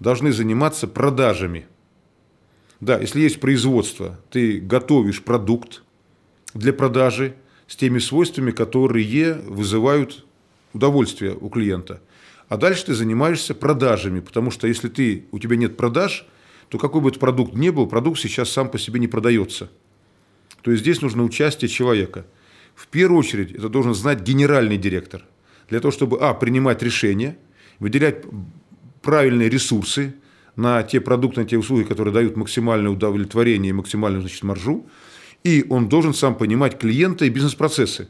должны 0.00 0.32
заниматься 0.32 0.88
продажами. 0.88 1.66
Да, 2.80 2.98
если 2.98 3.20
есть 3.20 3.40
производство, 3.40 4.18
ты 4.30 4.58
готовишь 4.58 5.22
продукт 5.22 5.82
для 6.54 6.72
продажи 6.72 7.36
с 7.68 7.76
теми 7.76 7.98
свойствами, 8.00 8.50
которые 8.50 9.34
вызывают 9.34 10.24
удовольствие 10.72 11.36
у 11.38 11.50
клиента. 11.50 12.00
А 12.48 12.56
дальше 12.56 12.86
ты 12.86 12.94
занимаешься 12.94 13.54
продажами, 13.54 14.20
потому 14.20 14.50
что 14.50 14.66
если 14.66 14.88
ты, 14.88 15.26
у 15.30 15.38
тебя 15.38 15.56
нет 15.56 15.76
продаж, 15.76 16.26
то 16.70 16.78
какой 16.78 17.02
бы 17.02 17.10
этот 17.10 17.20
продукт 17.20 17.54
ни 17.54 17.68
был, 17.68 17.86
продукт 17.86 18.18
сейчас 18.18 18.50
сам 18.50 18.70
по 18.70 18.78
себе 18.78 18.98
не 18.98 19.08
продается. 19.08 19.70
То 20.62 20.70
есть 20.70 20.82
здесь 20.82 21.02
нужно 21.02 21.22
участие 21.22 21.68
человека. 21.68 22.24
В 22.74 22.88
первую 22.88 23.18
очередь 23.18 23.52
это 23.52 23.68
должен 23.68 23.94
знать 23.94 24.22
генеральный 24.22 24.78
директор. 24.78 25.22
Для 25.72 25.80
того, 25.80 25.90
чтобы, 25.90 26.18
а, 26.20 26.34
принимать 26.34 26.82
решения, 26.82 27.38
выделять 27.78 28.26
правильные 29.00 29.48
ресурсы 29.48 30.14
на 30.54 30.82
те 30.82 31.00
продукты, 31.00 31.40
на 31.40 31.46
те 31.46 31.56
услуги, 31.56 31.84
которые 31.84 32.12
дают 32.12 32.36
максимальное 32.36 32.90
удовлетворение 32.90 33.70
и 33.70 33.72
максимальную 33.72 34.20
значит, 34.20 34.42
маржу, 34.42 34.86
и 35.44 35.64
он 35.70 35.88
должен 35.88 36.12
сам 36.12 36.34
понимать 36.34 36.78
клиента 36.78 37.24
и 37.24 37.30
бизнес-процессы. 37.30 38.08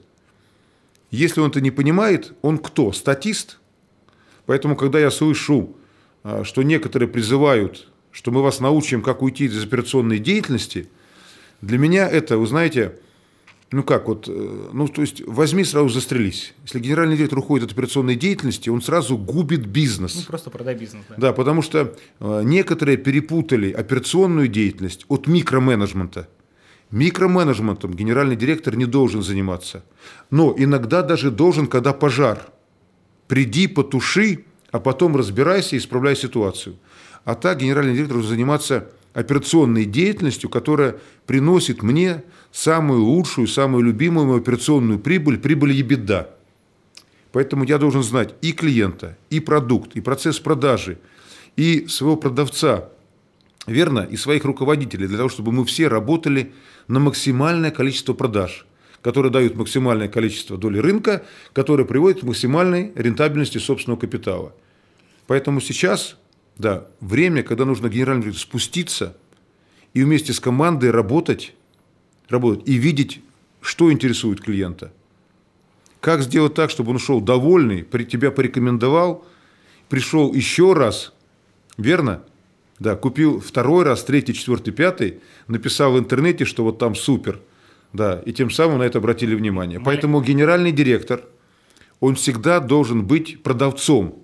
Если 1.12 1.40
он 1.40 1.50
это 1.50 1.60
не 1.60 1.70
понимает, 1.70 2.32
он 2.42 2.58
кто? 2.58 2.90
Статист? 2.90 3.60
Поэтому, 4.46 4.74
когда 4.74 4.98
я 4.98 5.12
слышу, 5.12 5.76
а, 6.24 6.42
что 6.42 6.64
некоторые 6.64 7.08
призывают, 7.08 7.86
что 8.10 8.32
мы 8.32 8.42
вас 8.42 8.58
научим, 8.58 9.02
как 9.02 9.22
уйти 9.22 9.44
из 9.44 9.64
операционной 9.64 10.18
деятельности, 10.18 10.88
для 11.60 11.78
меня 11.78 12.08
это, 12.08 12.38
вы 12.38 12.46
знаете, 12.48 12.98
ну 13.72 13.82
как 13.82 14.08
вот, 14.08 14.28
э, 14.28 14.68
ну 14.72 14.86
то 14.88 15.00
есть 15.00 15.22
возьми 15.26 15.64
сразу 15.64 15.88
застрелись. 15.88 16.54
Если 16.62 16.78
генеральный 16.78 17.16
директор 17.16 17.38
уходит 17.38 17.66
от 17.66 17.72
операционной 17.72 18.16
деятельности, 18.16 18.68
он 18.68 18.82
сразу 18.82 19.16
губит 19.16 19.66
бизнес. 19.66 20.14
Ну 20.14 20.22
просто 20.22 20.50
продай 20.50 20.74
бизнес. 20.74 21.04
Да, 21.08 21.16
да 21.16 21.32
потому 21.32 21.62
что 21.62 21.96
э, 22.20 22.42
некоторые 22.44 22.98
перепутали 22.98 23.72
операционную 23.72 24.48
деятельность 24.48 25.06
от 25.08 25.26
микроменеджмента. 25.26 26.28
Микроменеджментом 26.90 27.94
генеральный 27.94 28.36
директор 28.36 28.76
не 28.76 28.84
должен 28.84 29.22
заниматься. 29.22 29.82
Но 30.30 30.54
иногда 30.56 31.00
даже 31.02 31.30
должен, 31.30 31.66
когда 31.66 31.94
пожар. 31.94 32.46
Приди, 33.26 33.66
потуши, 33.66 34.44
а 34.70 34.78
потом 34.78 35.16
разбирайся 35.16 35.76
и 35.76 35.78
исправляй 35.78 36.16
ситуацию. 36.16 36.76
А 37.24 37.34
так 37.34 37.58
генеральный 37.58 37.94
директор 37.94 38.16
должен 38.16 38.30
заниматься 38.30 38.90
операционной 39.14 39.84
деятельностью, 39.84 40.48
которая 40.48 40.96
приносит 41.26 41.82
мне 41.82 42.22
самую 42.50 43.02
лучшую, 43.02 43.46
самую 43.46 43.84
любимую 43.84 44.26
мою 44.26 44.38
операционную 44.38 44.98
прибыль, 44.98 45.38
прибыль 45.38 45.72
и 45.72 45.82
беда. 45.82 46.30
Поэтому 47.32 47.64
я 47.64 47.78
должен 47.78 48.02
знать 48.02 48.34
и 48.42 48.52
клиента, 48.52 49.16
и 49.30 49.40
продукт, 49.40 49.96
и 49.96 50.00
процесс 50.00 50.38
продажи, 50.38 50.98
и 51.56 51.86
своего 51.86 52.16
продавца, 52.16 52.90
верно, 53.66 54.00
и 54.00 54.16
своих 54.16 54.44
руководителей, 54.44 55.06
для 55.06 55.16
того, 55.16 55.28
чтобы 55.28 55.52
мы 55.52 55.64
все 55.64 55.88
работали 55.88 56.52
на 56.88 57.00
максимальное 57.00 57.70
количество 57.70 58.12
продаж, 58.12 58.66
которые 59.00 59.32
дают 59.32 59.56
максимальное 59.56 60.08
количество 60.08 60.58
доли 60.58 60.78
рынка, 60.78 61.24
которые 61.52 61.86
приводят 61.86 62.20
к 62.20 62.24
максимальной 62.24 62.92
рентабельности 62.94 63.58
собственного 63.58 64.00
капитала. 64.00 64.54
Поэтому 65.26 65.60
сейчас, 65.60 66.16
да, 66.58 66.86
время, 67.00 67.42
когда 67.42 67.64
нужно 67.64 67.88
генеральному 67.88 68.32
спуститься 68.34 69.16
и 69.94 70.02
вместе 70.02 70.32
с 70.32 70.40
командой 70.40 70.90
работать 70.90 71.54
работать 72.32 72.68
и 72.68 72.74
видеть, 72.74 73.20
что 73.60 73.92
интересует 73.92 74.40
клиента. 74.40 74.92
Как 76.00 76.22
сделать 76.22 76.54
так, 76.54 76.70
чтобы 76.70 76.90
он 76.90 76.96
ушел 76.96 77.20
довольный, 77.20 77.82
тебя 77.84 78.32
порекомендовал, 78.32 79.24
пришел 79.88 80.34
еще 80.34 80.72
раз, 80.72 81.12
верно? 81.76 82.22
Да, 82.80 82.96
купил 82.96 83.38
второй 83.38 83.84
раз, 83.84 84.02
третий, 84.02 84.34
четвертый, 84.34 84.72
пятый, 84.72 85.20
написал 85.46 85.92
в 85.92 85.98
интернете, 85.98 86.44
что 86.44 86.64
вот 86.64 86.78
там 86.78 86.96
супер. 86.96 87.40
Да, 87.92 88.20
и 88.24 88.32
тем 88.32 88.50
самым 88.50 88.78
на 88.78 88.82
это 88.84 88.98
обратили 88.98 89.34
внимание. 89.34 89.78
Поэтому 89.78 90.20
генеральный 90.22 90.72
директор, 90.72 91.22
он 92.00 92.16
всегда 92.16 92.58
должен 92.58 93.04
быть 93.04 93.42
продавцом. 93.42 94.21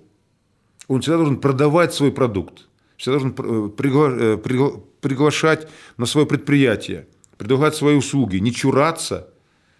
Он 0.89 0.99
всегда 0.99 1.17
должен 1.17 1.39
продавать 1.39 1.93
свой 1.93 2.11
продукт. 2.11 2.67
Всегда 2.97 3.19
должен 3.19 3.35
э, 3.37 3.69
пригла... 3.69 4.09
Э, 4.11 4.37
пригла... 4.37 4.71
приглашать 4.99 5.69
на 5.95 6.05
свое 6.05 6.27
предприятие 6.27 7.07
предлагать 7.39 7.73
свои 7.73 7.95
услуги, 7.95 8.35
не 8.37 8.51
чураться, 8.51 9.29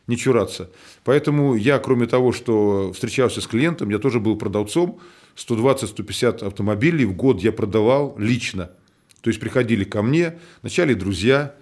не 0.07 0.15
чураться. 0.15 0.71
Поэтому 1.03 1.55
я, 1.55 1.77
кроме 1.77 2.07
того, 2.07 2.31
что 2.31 2.93
встречался 2.93 3.41
с 3.41 3.47
клиентом, 3.47 3.89
я 3.89 3.99
тоже 3.99 4.21
был 4.21 4.37
продавцом. 4.37 4.99
120-150 5.35 6.47
автомобилей 6.47 7.05
в 7.05 7.13
год 7.13 7.41
я 7.41 7.51
продавал 7.51 8.15
лично. 8.17 8.71
То 9.21 9.29
есть 9.29 9.41
приходили 9.41 9.83
ко 9.83 10.01
мне, 10.01 10.39
вначале 10.61 10.95
друзья, 10.95 11.53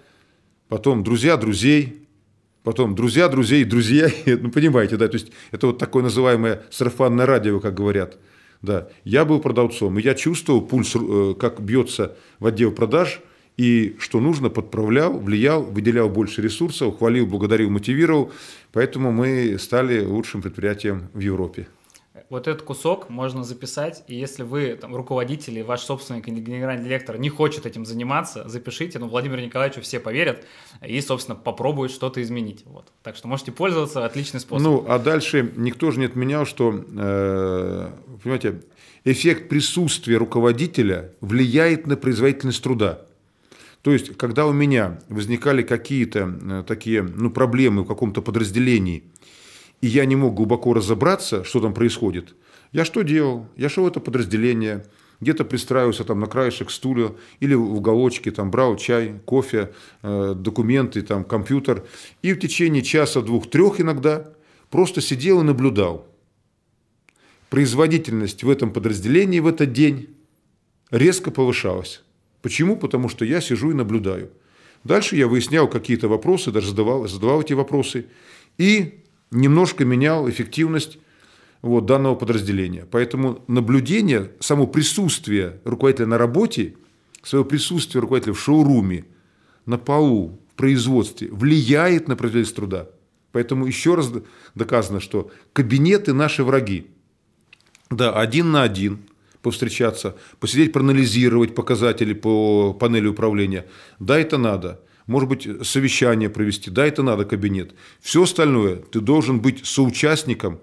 потом 0.68 1.02
друзья 1.02 1.36
друзей, 1.36 2.06
потом 2.62 2.94
друзья 2.94 3.28
друзей, 3.28 3.64
друзья. 3.64 4.08
Ну, 4.24 4.52
понимаете, 4.52 4.96
да, 4.96 5.08
то 5.08 5.16
есть 5.16 5.32
это 5.50 5.66
вот 5.66 5.78
такое 5.78 6.04
называемое 6.04 6.62
сарафанное 6.70 7.26
радио, 7.26 7.58
как 7.58 7.74
говорят. 7.74 8.18
Да, 8.62 8.88
я 9.04 9.24
был 9.24 9.40
продавцом, 9.40 9.98
и 9.98 10.02
я 10.02 10.14
чувствовал 10.14 10.60
пульс, 10.62 10.94
э, 10.96 11.34
как 11.38 11.60
бьется 11.60 12.16
в 12.38 12.46
отдел 12.46 12.72
продаж– 12.72 13.20
и 13.58 13.96
что 13.98 14.20
нужно, 14.20 14.50
подправлял, 14.50 15.18
влиял, 15.18 15.64
выделял 15.64 16.08
больше 16.08 16.40
ресурсов, 16.40 16.96
хвалил, 16.96 17.26
благодарил, 17.26 17.68
мотивировал. 17.68 18.32
Поэтому 18.72 19.10
мы 19.10 19.58
стали 19.58 20.04
лучшим 20.04 20.42
предприятием 20.42 21.08
в 21.12 21.18
Европе. 21.18 21.66
Вот 22.30 22.46
этот 22.46 22.62
кусок 22.62 23.08
можно 23.08 23.42
записать, 23.42 24.04
и 24.06 24.14
если 24.14 24.42
вы 24.42 24.76
там, 24.78 24.94
руководитель 24.94 25.62
ваш 25.62 25.80
собственный 25.80 26.20
генеральный 26.20 26.84
директор 26.84 27.18
не 27.18 27.30
хочет 27.30 27.64
этим 27.64 27.86
заниматься, 27.86 28.46
запишите, 28.46 28.98
ну, 28.98 29.08
Владимиру 29.08 29.40
Николаевичу 29.40 29.80
все 29.80 29.98
поверят 29.98 30.44
и, 30.86 31.00
собственно, 31.00 31.36
попробуют 31.36 31.90
что-то 31.90 32.20
изменить. 32.20 32.64
Вот. 32.66 32.92
Так 33.02 33.16
что 33.16 33.28
можете 33.28 33.50
пользоваться, 33.50 34.04
отличный 34.04 34.40
способ. 34.40 34.62
Ну, 34.62 34.84
а 34.86 34.98
дальше 34.98 35.52
никто 35.56 35.90
же 35.90 36.00
не 36.00 36.04
отменял, 36.04 36.44
что, 36.44 36.70
э, 36.72 37.90
понимаете, 38.22 38.60
эффект 39.04 39.48
присутствия 39.48 40.18
руководителя 40.18 41.14
влияет 41.22 41.86
на 41.86 41.96
производительность 41.96 42.62
труда. 42.62 43.06
То 43.80 43.92
есть, 43.92 44.18
когда 44.18 44.44
у 44.46 44.52
меня 44.52 45.00
возникали 45.08 45.62
какие-то 45.62 46.30
э, 46.42 46.64
такие 46.66 47.02
ну, 47.02 47.30
проблемы 47.30 47.84
в 47.84 47.86
каком-то 47.86 48.20
подразделении, 48.20 49.04
и 49.80 49.86
я 49.86 50.04
не 50.04 50.16
мог 50.16 50.34
глубоко 50.34 50.74
разобраться, 50.74 51.44
что 51.44 51.60
там 51.60 51.74
происходит, 51.74 52.34
я 52.72 52.84
что 52.84 53.02
делал? 53.02 53.46
Я 53.56 53.68
шел 53.68 53.84
в 53.84 53.88
это 53.88 54.00
подразделение, 54.00 54.84
где-то 55.20 55.44
пристраивался 55.44 56.04
там 56.04 56.20
на 56.20 56.26
краешек 56.26 56.70
стуля 56.70 57.14
или 57.40 57.54
в 57.54 57.74
уголочке, 57.74 58.30
там 58.30 58.50
брал 58.50 58.76
чай, 58.76 59.20
кофе, 59.24 59.72
э, 60.02 60.34
документы, 60.36 61.02
там 61.02 61.24
компьютер, 61.24 61.86
и 62.22 62.32
в 62.32 62.38
течение 62.38 62.82
часа, 62.82 63.22
двух, 63.22 63.48
трех 63.48 63.80
иногда 63.80 64.32
просто 64.70 65.00
сидел 65.00 65.40
и 65.40 65.44
наблюдал. 65.44 66.06
Производительность 67.50 68.44
в 68.44 68.50
этом 68.50 68.70
подразделении 68.70 69.40
в 69.40 69.46
этот 69.46 69.72
день 69.72 70.08
резко 70.90 71.30
повышалась. 71.30 72.02
Почему? 72.42 72.76
Потому 72.76 73.08
что 73.08 73.24
я 73.24 73.40
сижу 73.40 73.70
и 73.70 73.74
наблюдаю. 73.74 74.30
Дальше 74.84 75.16
я 75.16 75.26
выяснял 75.26 75.66
какие-то 75.68 76.08
вопросы, 76.08 76.52
даже 76.52 76.68
задавал, 76.68 77.08
задавал 77.08 77.40
эти 77.40 77.54
вопросы 77.54 78.06
и 78.58 79.02
немножко 79.30 79.84
менял 79.84 80.28
эффективность 80.28 80.98
вот, 81.62 81.86
данного 81.86 82.14
подразделения. 82.14 82.86
Поэтому 82.90 83.42
наблюдение, 83.48 84.32
само 84.40 84.66
присутствие 84.66 85.60
руководителя 85.64 86.06
на 86.06 86.18
работе, 86.18 86.74
свое 87.22 87.44
присутствие 87.44 88.00
руководителя 88.00 88.34
в 88.34 88.40
шоуруме, 88.40 89.04
на 89.66 89.78
полу, 89.78 90.38
в 90.52 90.54
производстве 90.54 91.28
влияет 91.30 92.08
на 92.08 92.16
производительность 92.16 92.56
труда. 92.56 92.88
Поэтому 93.32 93.66
еще 93.66 93.94
раз 93.94 94.10
доказано, 94.54 95.00
что 95.00 95.30
кабинеты 95.52 96.14
наши 96.14 96.42
враги. 96.42 96.86
Да, 97.90 98.12
один 98.12 98.50
на 98.52 98.62
один– 98.62 99.00
повстречаться, 99.42 100.16
посидеть, 100.40 100.72
проанализировать 100.72 101.54
показатели 101.54 102.12
по 102.12 102.74
панели 102.74 103.06
управления. 103.06 103.66
Да, 103.98 104.18
это 104.18 104.38
надо. 104.38 104.80
Может 105.08 105.28
быть, 105.28 105.66
совещание 105.66 106.28
провести. 106.28 106.70
Да, 106.70 106.86
это 106.86 107.02
надо, 107.02 107.24
кабинет. 107.24 107.74
Все 107.98 108.22
остальное 108.22 108.76
ты 108.76 109.00
должен 109.00 109.40
быть 109.40 109.66
соучастником 109.66 110.60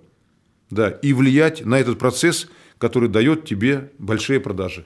да, 0.69 0.89
и 0.89 1.13
влиять 1.13 1.65
на 1.65 1.79
этот 1.79 1.99
процесс, 1.99 2.47
который 2.77 3.09
дает 3.09 3.45
тебе 3.45 3.91
большие 3.97 4.39
продажи 4.39 4.85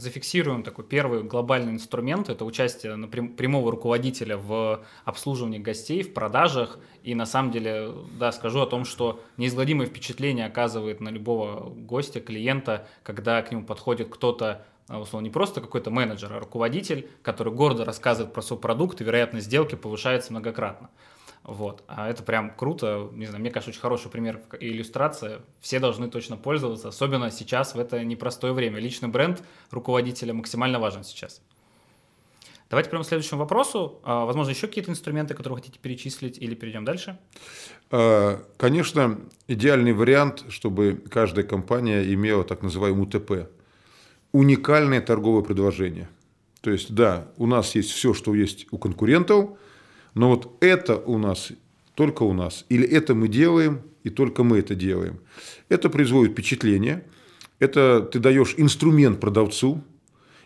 зафиксируем 0.00 0.62
такой 0.62 0.84
первый 0.84 1.22
глобальный 1.22 1.72
инструмент, 1.72 2.28
это 2.28 2.44
участие 2.44 2.96
прямого 3.36 3.70
руководителя 3.70 4.36
в 4.36 4.84
обслуживании 5.04 5.58
гостей, 5.58 6.02
в 6.02 6.12
продажах. 6.12 6.78
И 7.02 7.14
на 7.14 7.26
самом 7.26 7.50
деле, 7.50 7.92
да, 8.18 8.32
скажу 8.32 8.60
о 8.60 8.66
том, 8.66 8.84
что 8.84 9.22
неизгладимое 9.36 9.86
впечатление 9.86 10.46
оказывает 10.46 11.00
на 11.00 11.08
любого 11.08 11.70
гостя, 11.70 12.20
клиента, 12.20 12.88
когда 13.02 13.40
к 13.42 13.50
нему 13.50 13.64
подходит 13.64 14.08
кто-то 14.08 14.64
условно, 14.98 15.26
не 15.26 15.30
просто 15.30 15.60
какой-то 15.60 15.90
менеджер, 15.90 16.32
а 16.32 16.40
руководитель, 16.40 17.08
который 17.22 17.52
гордо 17.52 17.84
рассказывает 17.84 18.32
про 18.32 18.42
свой 18.42 18.58
продукт, 18.58 19.00
и 19.00 19.04
вероятность 19.04 19.46
сделки 19.46 19.74
повышается 19.74 20.32
многократно. 20.32 20.90
Вот. 21.44 21.82
А 21.86 22.08
это 22.08 22.22
прям 22.22 22.50
круто. 22.54 23.08
Не 23.12 23.26
знаю, 23.26 23.40
мне 23.40 23.50
кажется, 23.50 23.70
очень 23.70 23.80
хороший 23.80 24.10
пример 24.10 24.40
и 24.58 24.68
иллюстрация. 24.68 25.40
Все 25.60 25.78
должны 25.78 26.08
точно 26.08 26.36
пользоваться, 26.36 26.88
особенно 26.88 27.30
сейчас, 27.30 27.74
в 27.74 27.78
это 27.78 28.02
непростое 28.04 28.52
время. 28.52 28.78
Личный 28.78 29.08
бренд 29.08 29.42
руководителя 29.70 30.34
максимально 30.34 30.78
важен 30.78 31.04
сейчас. 31.04 31.40
Давайте 32.68 32.88
прямо 32.88 33.02
к 33.02 33.08
следующему 33.08 33.40
вопросу. 33.40 34.00
А, 34.04 34.26
возможно, 34.26 34.52
еще 34.52 34.68
какие-то 34.68 34.92
инструменты, 34.92 35.34
которые 35.34 35.56
вы 35.56 35.60
хотите 35.60 35.80
перечислить, 35.80 36.38
или 36.38 36.54
перейдем 36.54 36.84
дальше? 36.84 37.18
А, 37.90 38.44
конечно, 38.56 39.18
идеальный 39.48 39.92
вариант, 39.92 40.44
чтобы 40.50 41.02
каждая 41.10 41.44
компания 41.44 42.04
имела 42.14 42.44
так 42.44 42.62
называемый 42.62 43.02
УТП. 43.02 43.50
Уникальное 44.32 45.00
торговое 45.00 45.42
предложение. 45.42 46.08
То 46.60 46.70
есть, 46.70 46.94
да, 46.94 47.28
у 47.36 47.46
нас 47.46 47.74
есть 47.74 47.90
все, 47.90 48.14
что 48.14 48.34
есть 48.34 48.66
у 48.70 48.78
конкурентов– 48.78 49.50
но 50.14 50.30
вот 50.30 50.56
это 50.60 50.96
у 50.96 51.18
нас, 51.18 51.52
только 51.94 52.22
у 52.22 52.32
нас, 52.32 52.64
или 52.68 52.86
это 52.86 53.14
мы 53.14 53.28
делаем, 53.28 53.82
и 54.02 54.10
только 54.10 54.42
мы 54.42 54.58
это 54.58 54.74
делаем. 54.74 55.20
Это 55.68 55.88
производит 55.90 56.32
впечатление, 56.32 57.04
это 57.58 58.00
ты 58.00 58.18
даешь 58.18 58.54
инструмент 58.56 59.20
продавцу, 59.20 59.84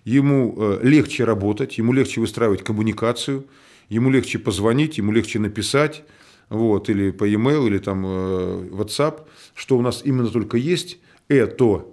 ему 0.05 0.55
э, 0.57 0.81
легче 0.83 1.25
работать, 1.25 1.79
ему 1.79 1.93
легче 1.93 2.21
выстраивать 2.21 2.62
коммуникацию, 2.62 3.47
ему 3.88 4.11
легче 4.11 4.38
позвонить, 4.38 4.99
ему 4.99 5.12
легче 5.12 5.38
написать, 5.38 6.05
вот, 6.49 6.91
или 6.91 7.11
по 7.11 7.25
e-mail, 7.25 7.67
или 7.69 7.79
там 7.79 8.05
э, 8.05 8.69
WhatsApp, 8.73 9.26
что 9.55 9.79
у 9.79 9.83
нас 9.83 10.03
именно 10.05 10.29
только 10.29 10.57
есть, 10.57 10.99
это 11.29 11.87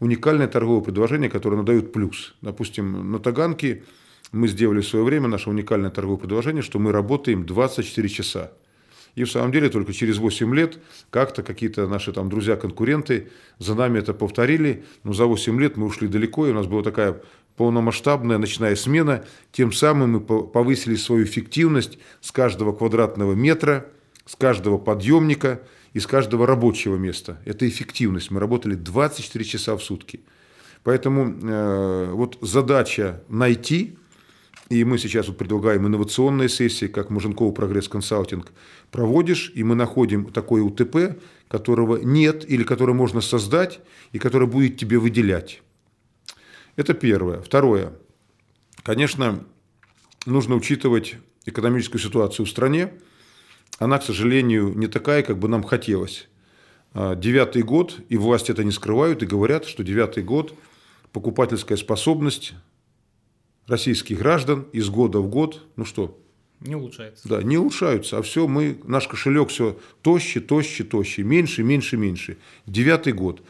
уникальное 0.00 0.48
торговое 0.48 0.82
предложение, 0.82 1.30
которое 1.30 1.56
надает 1.56 1.92
плюс. 1.92 2.34
Допустим, 2.42 3.12
на 3.12 3.18
Таганке 3.18 3.82
мы 4.32 4.48
сделали 4.48 4.80
в 4.80 4.88
свое 4.88 5.04
время 5.04 5.28
наше 5.28 5.50
уникальное 5.50 5.90
торговое 5.90 6.18
предложение, 6.18 6.62
что 6.62 6.78
мы 6.78 6.92
работаем 6.92 7.46
24 7.46 8.08
часа. 8.08 8.52
И 9.14 9.24
в 9.24 9.30
самом 9.30 9.50
деле 9.50 9.70
только 9.70 9.94
через 9.94 10.18
8 10.18 10.54
лет 10.54 10.78
как-то 11.10 11.42
какие-то 11.42 11.88
наши 11.88 12.12
там 12.12 12.28
друзья-конкуренты 12.28 13.28
за 13.58 13.74
нами 13.74 13.98
это 13.98 14.12
повторили. 14.12 14.84
Но 15.04 15.14
за 15.14 15.24
8 15.24 15.58
лет 15.58 15.76
мы 15.78 15.86
ушли 15.86 16.06
далеко, 16.06 16.46
и 16.46 16.50
у 16.50 16.54
нас 16.54 16.66
была 16.66 16.82
такая 16.82 17.22
полномасштабная 17.56 18.36
ночная 18.36 18.76
смена. 18.76 19.24
Тем 19.52 19.72
самым 19.72 20.12
мы 20.12 20.20
повысили 20.20 20.96
свою 20.96 21.24
эффективность 21.24 21.98
с 22.20 22.30
каждого 22.30 22.72
квадратного 22.72 23.32
метра, 23.32 23.86
с 24.26 24.36
каждого 24.36 24.76
подъемника 24.76 25.62
и 25.96 25.98
с 25.98 26.06
каждого 26.06 26.46
рабочего 26.46 26.96
места. 26.96 27.40
Это 27.46 27.66
эффективность. 27.66 28.30
Мы 28.30 28.38
работали 28.38 28.74
24 28.74 29.44
часа 29.46 29.74
в 29.78 29.82
сутки. 29.82 30.20
Поэтому 30.82 31.24
э, 31.26 32.10
вот 32.12 32.36
задача 32.42 33.22
найти 33.30 33.96
и 34.68 34.84
мы 34.84 34.98
сейчас 34.98 35.28
вот 35.28 35.38
предлагаем 35.38 35.86
инновационные 35.86 36.50
сессии, 36.50 36.86
как 36.86 37.08
Муженков 37.08 37.54
прогресс 37.54 37.88
консалтинг. 37.88 38.52
Проводишь, 38.90 39.50
и 39.54 39.64
мы 39.64 39.74
находим 39.74 40.26
такое 40.26 40.62
УТП, 40.62 41.18
которого 41.48 41.96
нет 41.96 42.44
или 42.50 42.64
которое 42.64 42.92
можно 42.92 43.22
создать, 43.22 43.80
и 44.12 44.18
которое 44.18 44.46
будет 44.46 44.76
тебе 44.76 44.98
выделять. 44.98 45.62
Это 46.76 46.92
первое. 46.92 47.40
Второе. 47.40 47.94
Конечно, 48.82 49.44
нужно 50.26 50.56
учитывать 50.56 51.16
экономическую 51.46 52.02
ситуацию 52.02 52.44
в 52.44 52.50
стране. 52.50 52.92
Она, 53.78 53.98
к 53.98 54.02
сожалению, 54.02 54.72
не 54.74 54.86
такая, 54.86 55.22
как 55.22 55.38
бы 55.38 55.48
нам 55.48 55.62
хотелось. 55.62 56.28
А, 56.94 57.14
девятый 57.14 57.62
год, 57.62 57.98
и 58.08 58.16
власти 58.16 58.50
это 58.50 58.64
не 58.64 58.72
скрывают, 58.72 59.22
и 59.22 59.26
говорят, 59.26 59.66
что 59.66 59.84
девятый 59.84 60.22
год 60.22 60.54
покупательская 61.12 61.76
способность 61.76 62.54
российских 63.66 64.18
граждан 64.18 64.66
из 64.72 64.88
года 64.88 65.18
в 65.18 65.28
год, 65.28 65.62
ну 65.76 65.84
что? 65.84 66.18
Не 66.60 66.74
улучшается. 66.74 67.28
Да, 67.28 67.42
не 67.42 67.58
улучшаются, 67.58 68.18
а 68.18 68.22
все 68.22 68.46
мы, 68.46 68.78
наш 68.84 69.08
кошелек 69.08 69.50
все 69.50 69.78
тоще, 70.00 70.40
тоще, 70.40 70.84
тоще, 70.84 71.22
меньше, 71.22 71.62
меньше, 71.62 71.96
меньше. 71.98 72.38
Девятый 72.66 73.12
год. 73.12 73.42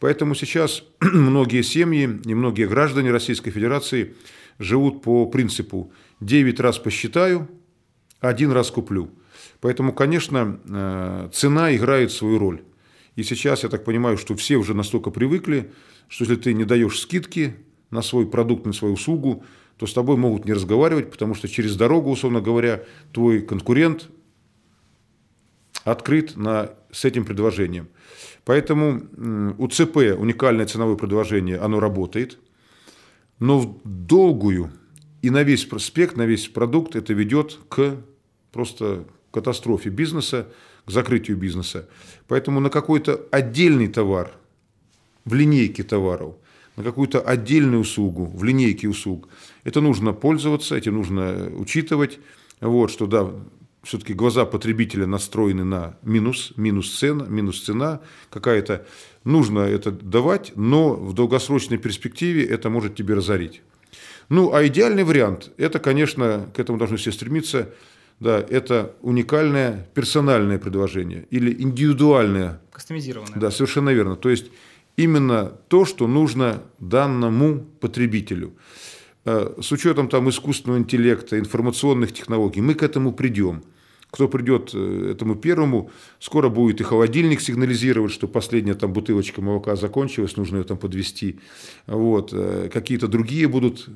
Поэтому 0.00 0.34
сейчас 0.34 0.82
многие 1.00 1.62
семьи 1.62 2.20
и 2.24 2.34
многие 2.34 2.66
граждане 2.66 3.10
Российской 3.10 3.50
Федерации 3.50 4.14
живут 4.58 5.02
по 5.02 5.26
принципу 5.26 5.92
9 6.20 6.58
раз 6.60 6.78
посчитаю, 6.78 7.48
один 8.20 8.50
раз 8.52 8.70
куплю. 8.70 9.10
Поэтому, 9.64 9.94
конечно, 9.94 10.60
э, 10.68 11.30
цена 11.32 11.74
играет 11.74 12.12
свою 12.12 12.38
роль. 12.38 12.62
И 13.16 13.22
сейчас 13.22 13.62
я 13.62 13.70
так 13.70 13.82
понимаю, 13.82 14.18
что 14.18 14.36
все 14.36 14.56
уже 14.56 14.74
настолько 14.74 15.10
привыкли, 15.10 15.72
что 16.06 16.24
если 16.24 16.36
ты 16.36 16.52
не 16.52 16.66
даешь 16.66 17.00
скидки 17.00 17.56
на 17.88 18.02
свой 18.02 18.26
продукт, 18.26 18.66
на 18.66 18.74
свою 18.74 18.92
услугу, 18.92 19.42
то 19.78 19.86
с 19.86 19.94
тобой 19.94 20.18
могут 20.18 20.44
не 20.44 20.52
разговаривать, 20.52 21.10
потому 21.10 21.34
что 21.34 21.48
через 21.48 21.76
дорогу, 21.76 22.10
условно 22.10 22.42
говоря, 22.42 22.82
твой 23.10 23.40
конкурент 23.40 24.10
открыт 25.84 26.36
на, 26.36 26.72
с 26.92 27.06
этим 27.06 27.24
предложением. 27.24 27.88
Поэтому 28.44 29.00
УЦП, 29.56 29.96
уникальное 30.18 30.66
ценовое 30.66 30.96
предложение, 30.96 31.56
оно 31.56 31.80
работает, 31.80 32.38
но 33.38 33.60
в 33.60 33.80
долгую 33.82 34.72
и 35.22 35.30
на 35.30 35.42
весь 35.42 35.64
проспект, 35.64 36.18
на 36.18 36.26
весь 36.26 36.48
продукт 36.48 36.96
это 36.96 37.14
ведет 37.14 37.58
к 37.70 37.96
просто 38.52 39.06
катастрофе 39.34 39.90
бизнеса, 39.90 40.46
к 40.86 40.90
закрытию 40.90 41.36
бизнеса. 41.36 41.88
Поэтому 42.28 42.60
на 42.60 42.70
какой-то 42.70 43.20
отдельный 43.30 43.88
товар, 43.88 44.32
в 45.24 45.34
линейке 45.34 45.82
товаров, 45.82 46.36
на 46.76 46.82
какую-то 46.82 47.20
отдельную 47.20 47.80
услугу, 47.80 48.26
в 48.26 48.44
линейке 48.44 48.88
услуг. 48.88 49.28
Это 49.64 49.80
нужно 49.80 50.12
пользоваться, 50.12 50.76
этим 50.76 50.94
нужно 50.94 51.50
учитывать. 51.56 52.18
Вот, 52.60 52.90
что 52.90 53.06
да, 53.06 53.30
все-таки 53.82 54.14
глаза 54.14 54.44
потребителя 54.44 55.06
настроены 55.06 55.64
на 55.64 55.96
минус, 56.02 56.52
минус 56.56 56.98
цена, 56.98 57.26
минус 57.26 57.62
цена 57.62 58.00
какая-то. 58.30 58.86
Нужно 59.24 59.60
это 59.60 59.90
давать, 59.90 60.52
но 60.56 60.94
в 60.94 61.12
долгосрочной 61.14 61.78
перспективе 61.78 62.44
это 62.44 62.70
может 62.70 62.94
тебе 62.94 63.14
разорить. 63.14 63.62
Ну, 64.28 64.52
а 64.54 64.66
идеальный 64.66 65.04
вариант, 65.04 65.50
это, 65.58 65.78
конечно, 65.78 66.48
к 66.54 66.58
этому 66.58 66.78
должны 66.78 66.96
все 66.96 67.12
стремиться, 67.12 67.70
да, 68.20 68.38
это 68.38 68.94
уникальное 69.02 69.88
персональное 69.94 70.58
предложение 70.58 71.26
или 71.30 71.52
индивидуальное. 71.52 72.60
Кастомизированное. 72.72 73.38
Да, 73.38 73.50
совершенно 73.50 73.90
верно. 73.90 74.16
То 74.16 74.30
есть 74.30 74.46
именно 74.96 75.52
то, 75.68 75.84
что 75.84 76.06
нужно 76.06 76.62
данному 76.78 77.66
потребителю. 77.80 78.54
Э, 79.24 79.54
с 79.60 79.72
учетом 79.72 80.08
там 80.08 80.28
искусственного 80.28 80.78
интеллекта, 80.78 81.38
информационных 81.38 82.12
технологий, 82.12 82.60
мы 82.60 82.74
к 82.74 82.82
этому 82.82 83.12
придем. 83.12 83.62
Кто 84.10 84.28
придет 84.28 84.70
э, 84.74 85.10
этому 85.12 85.34
первому, 85.34 85.90
скоро 86.20 86.48
будет 86.48 86.80
и 86.80 86.84
холодильник 86.84 87.40
сигнализировать, 87.40 88.12
что 88.12 88.28
последняя 88.28 88.74
там 88.74 88.92
бутылочка 88.92 89.42
молока 89.42 89.76
закончилась, 89.76 90.36
нужно 90.36 90.58
ее 90.58 90.64
там 90.64 90.76
подвести. 90.76 91.40
Вот. 91.86 92.30
Э, 92.32 92.70
какие-то 92.72 93.08
другие 93.08 93.48
будут 93.48 93.88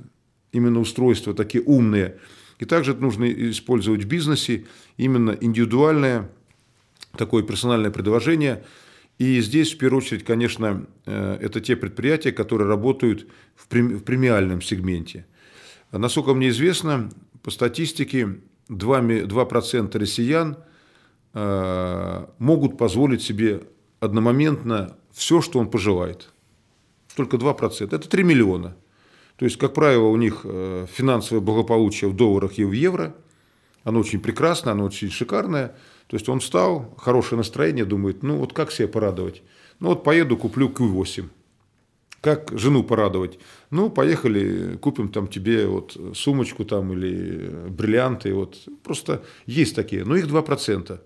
именно 0.53 0.81
устройства 0.81 1.35
такие 1.35 1.63
умные. 1.63 2.19
И 2.59 2.65
также 2.65 2.93
это 2.93 3.01
нужно 3.01 3.31
использовать 3.51 4.03
в 4.05 4.09
бизнесе 4.09 4.67
именно 4.97 5.37
индивидуальное 5.41 6.31
такое 7.17 7.43
персональное 7.43 7.91
предложение– 7.91 8.65
и 9.19 9.41
здесь, 9.41 9.75
в 9.75 9.79
первую 9.79 9.99
очередь, 9.99 10.25
конечно, 10.25 10.87
э, 11.05 11.39
это 11.41 11.61
те 11.61 11.75
предприятия, 11.75 12.31
которые 12.31 12.69
работают 12.69 13.27
в 13.57 13.67
премиальном 13.67 14.63
сегменте. 14.63 15.27
Насколько 15.91 16.35
мне 16.35 16.51
известно, 16.51 17.11
по 17.43 17.51
статистике 17.51 18.39
2%, 18.69 19.27
2 19.27 19.99
россиян 19.99 20.57
э, 21.35 22.27
могут 22.39 22.79
позволить 22.79 23.23
себе 23.23 23.63
одномоментно 23.99 24.97
все, 25.11 25.41
что 25.41 25.59
он 25.59 25.69
пожелает. 25.69 26.33
Только 27.17 27.39
2%. 27.39 27.87
Это 27.87 28.09
3 28.09 28.23
миллиона. 28.23 28.77
То 29.39 29.45
есть, 29.45 29.57
как 29.57 29.73
правило, 29.73 30.09
у 30.09 30.17
них 30.17 30.41
э, 30.45 30.87
финансовое 30.93 31.41
благополучие 31.41 32.11
в 32.11 32.17
долларах 32.17 32.59
и 32.59 32.65
в 32.65 32.73
евро. 32.73 33.15
Оно 33.85 34.01
очень 34.01 34.21
прекрасное, 34.21 34.73
оно 34.73 34.85
очень 34.85 35.11
шикарное– 35.11 35.75
то 36.09 36.17
есть 36.17 36.29
он 36.29 36.41
встал, 36.41 36.95
хорошее 36.97 37.37
настроение, 37.37 37.85
думает, 37.85 38.23
ну 38.23 38.39
вот 38.39 38.55
как 38.55 38.73
себя 38.73 38.89
порадовать? 38.89 39.43
Ну 39.79 39.91
вот 39.91 40.05
поеду, 40.05 40.37
куплю 40.37 40.69
Q8. 40.71 41.29
Как 42.23 42.51
жену 42.59 42.83
порадовать? 42.83 43.39
Ну, 43.71 43.91
поехали, 43.91 44.77
купим 44.79 45.09
там 45.11 45.29
тебе 45.29 45.69
вот 45.69 45.97
сумочку 46.15 46.65
там 46.65 46.93
или 46.93 47.69
бриллианты. 47.69 48.35
Вот. 48.35 48.59
Просто 48.83 49.23
есть 49.47 49.77
такие, 49.77 50.05
но 50.05 50.17
их 50.17 50.27
2%. 50.27 50.99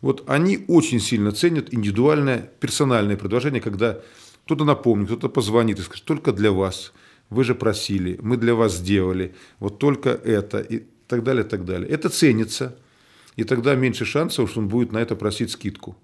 Вот 0.00 0.24
они 0.26 0.64
очень 0.66 0.98
сильно 0.98 1.30
ценят 1.30 1.72
индивидуальное, 1.72 2.50
персональное 2.58 3.16
предложение, 3.16 3.60
когда 3.60 4.00
кто-то 4.46 4.64
напомнит, 4.64 5.08
кто-то 5.08 5.28
позвонит 5.28 5.78
и 5.78 5.82
скажет, 5.82 6.04
только 6.06 6.32
для 6.32 6.50
вас, 6.50 6.92
вы 7.32 7.44
же 7.44 7.54
просили, 7.54 8.18
мы 8.22 8.36
для 8.36 8.54
вас 8.54 8.76
сделали, 8.76 9.34
вот 9.58 9.78
только 9.78 10.10
это, 10.10 10.60
и 10.60 10.84
так 11.06 11.22
далее, 11.22 11.44
так 11.44 11.64
далее. 11.64 11.88
Это 11.88 12.08
ценится, 12.08 12.78
и 13.36 13.44
тогда 13.44 13.74
меньше 13.74 14.04
шансов, 14.04 14.50
что 14.50 14.60
он 14.60 14.68
будет 14.68 14.92
на 14.92 14.98
это 14.98 15.16
просить 15.16 15.50
скидку. 15.50 15.96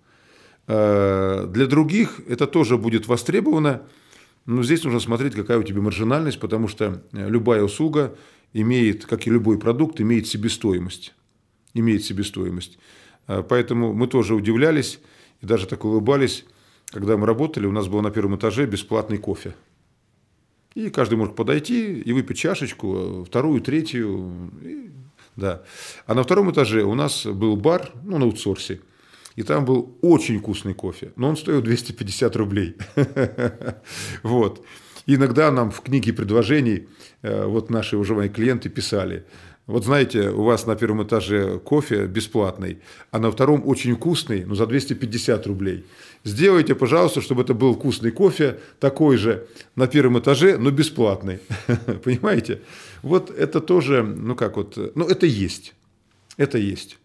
Э, 0.67 1.47
для 1.49 1.67
других 1.67 2.21
это 2.29 2.47
тоже 2.47 2.77
будет 2.77 3.07
востребовано, 3.07 3.83
но 4.47 4.63
здесь 4.63 4.85
нужно 4.85 5.01
смотреть, 5.01 5.35
какая 5.35 5.59
у 5.59 5.63
тебя 5.63 5.81
маржинальность, 5.81 6.41
потому 6.41 6.69
что 6.69 7.03
э, 7.13 7.29
любая 7.29 7.63
услуга 7.63 8.17
имеет, 8.55 9.07
как 9.07 9.27
и 9.27 9.31
любой 9.31 9.59
продукт, 9.59 10.01
имеет 10.01 10.27
себестоимость. 10.27 11.15
Имеет 11.75 12.05
себестоимость. 12.05 12.79
Э, 13.27 13.43
поэтому 13.47 13.93
мы 13.93 14.07
тоже 14.07 14.35
удивлялись 14.35 15.01
и 15.43 15.47
даже 15.47 15.67
так 15.67 15.85
улыбались, 15.85 16.45
когда 16.87 17.17
мы 17.19 17.27
работали, 17.27 17.67
у 17.67 17.73
нас 17.73 17.87
был 17.87 18.01
на 18.01 18.11
первом 18.11 18.37
этаже 18.37 18.65
бесплатный 18.65 19.19
кофе. 19.19 19.55
И 20.75 20.91
каждый 20.91 21.15
может 21.15 21.35
подойти 21.35 22.01
и 22.01 22.13
выпить 22.13 22.39
чашечку, 22.39 23.25
вторую, 23.25 23.61
третью. 23.61 24.51
И, 24.63 24.91
да. 25.37 25.63
А 26.07 26.15
на 26.15 26.23
втором 26.23 26.51
этаже 26.51 26.83
у 26.85 26.95
нас 26.95 27.27
был 27.27 27.57
бар, 27.57 27.93
ну, 28.05 28.19
на 28.19 28.25
аутсорсе. 28.25 28.81
И 29.37 29.43
там 29.45 29.65
был 29.65 29.97
очень 30.03 30.41
вкусный 30.41 30.75
кофе, 30.75 31.13
но 31.17 31.29
он 31.29 31.37
стоил 31.37 31.63
250 31.63 32.37
рублей. 32.37 32.77
Вот. 34.23 34.65
Иногда 35.07 35.51
нам 35.51 35.71
в 35.71 35.81
книге 35.81 36.13
предложений 36.13 36.89
э, 37.23 37.47
вот 37.47 37.71
наши 37.71 37.97
уже 37.97 38.15
мои 38.15 38.29
клиенты 38.29 38.69
писали, 38.69 39.25
вот 39.69 39.85
знаете, 39.85 40.31
у 40.31 40.45
вас 40.45 40.67
на 40.67 40.77
первом 40.77 41.03
этаже 41.03 41.59
кофе 41.59 42.07
бесплатный, 42.07 42.79
а 43.11 43.19
на 43.19 43.31
втором 43.31 43.63
очень 43.67 43.95
вкусный, 43.95 44.47
но 44.47 44.55
за 44.55 44.67
250 44.67 45.47
рублей. 45.47 45.85
Сделайте, 46.25 46.75
пожалуйста, 46.75 47.21
чтобы 47.21 47.43
это 47.43 47.55
был 47.55 47.75
вкусный 47.75 48.11
кофе, 48.11 48.59
такой 48.81 49.17
же 49.17 49.47
на 49.77 49.87
первом 49.87 50.19
этаже, 50.19 50.59
но 50.59 50.71
бесплатный. 50.71 51.39
Понимаете? 52.05 52.61
Вот 53.03 53.31
это 53.31 53.61
тоже, 53.61 54.03
ну 54.03 54.35
как 54.35 54.57
вот, 54.57 54.77
ну 54.95 55.07
это 55.07 55.27
есть. 55.27 55.75
Это 56.37 56.59
есть. 56.59 56.99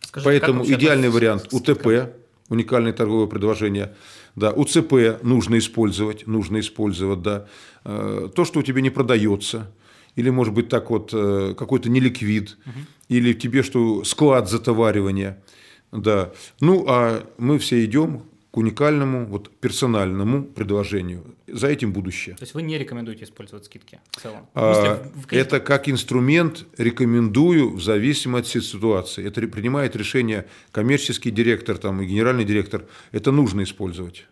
Скажите, 0.00 0.30
Поэтому 0.30 0.64
идеальный 0.64 1.10
вариант 1.10 1.48
УТП, 1.52 2.14
уникальное 2.48 2.92
торговое 2.92 3.26
предложение. 3.26 3.94
Да, 4.36 4.52
УЦП 4.52 5.22
нужно 5.22 5.58
использовать, 5.58 6.26
нужно 6.26 6.60
использовать, 6.60 7.22
да. 7.22 7.46
Э, 7.84 8.28
то, 8.34 8.44
что 8.44 8.60
у 8.60 8.62
тебя 8.62 8.80
не 8.80 8.90
продается– 8.90 9.70
или, 10.18 10.30
может 10.30 10.52
быть, 10.52 10.68
так 10.68 10.90
вот, 10.90 11.10
э, 11.12 11.54
какой-то 11.56 11.88
неликвид, 11.88 12.58
угу. 12.66 12.78
или 13.08 13.32
тебе 13.34 13.62
что, 13.62 14.02
склад 14.02 14.50
затоваривания. 14.50 15.40
Да. 15.92 16.32
Ну, 16.60 16.84
а 16.88 17.24
мы 17.38 17.60
все 17.60 17.84
идем 17.84 18.24
к 18.50 18.56
уникальному, 18.56 19.26
вот, 19.26 19.50
персональному 19.60 20.42
предложению. 20.42 21.36
За 21.46 21.68
этим 21.68 21.92
будущее. 21.92 22.34
То 22.36 22.44
есть 22.44 22.54
вы 22.54 22.62
не 22.62 22.78
рекомендуете 22.78 23.24
использовать 23.24 23.66
скидки 23.66 24.00
в 24.10 24.20
целом? 24.20 24.46
А, 24.54 25.02
в 25.14 25.32
это 25.32 25.60
как 25.60 25.88
инструмент 25.88 26.66
рекомендую 26.78 27.74
в 27.74 27.82
зависимости 27.82 28.58
от 28.58 28.64
ситуации. 28.64 29.26
Это 29.26 29.46
принимает 29.48 29.96
решение 29.96 30.46
коммерческий 30.72 31.30
директор 31.30 31.76
там, 31.76 32.00
и 32.00 32.06
генеральный 32.06 32.44
директор. 32.44 32.86
Это 33.12 33.32
нужно 33.32 33.62
использовать. 33.62 34.26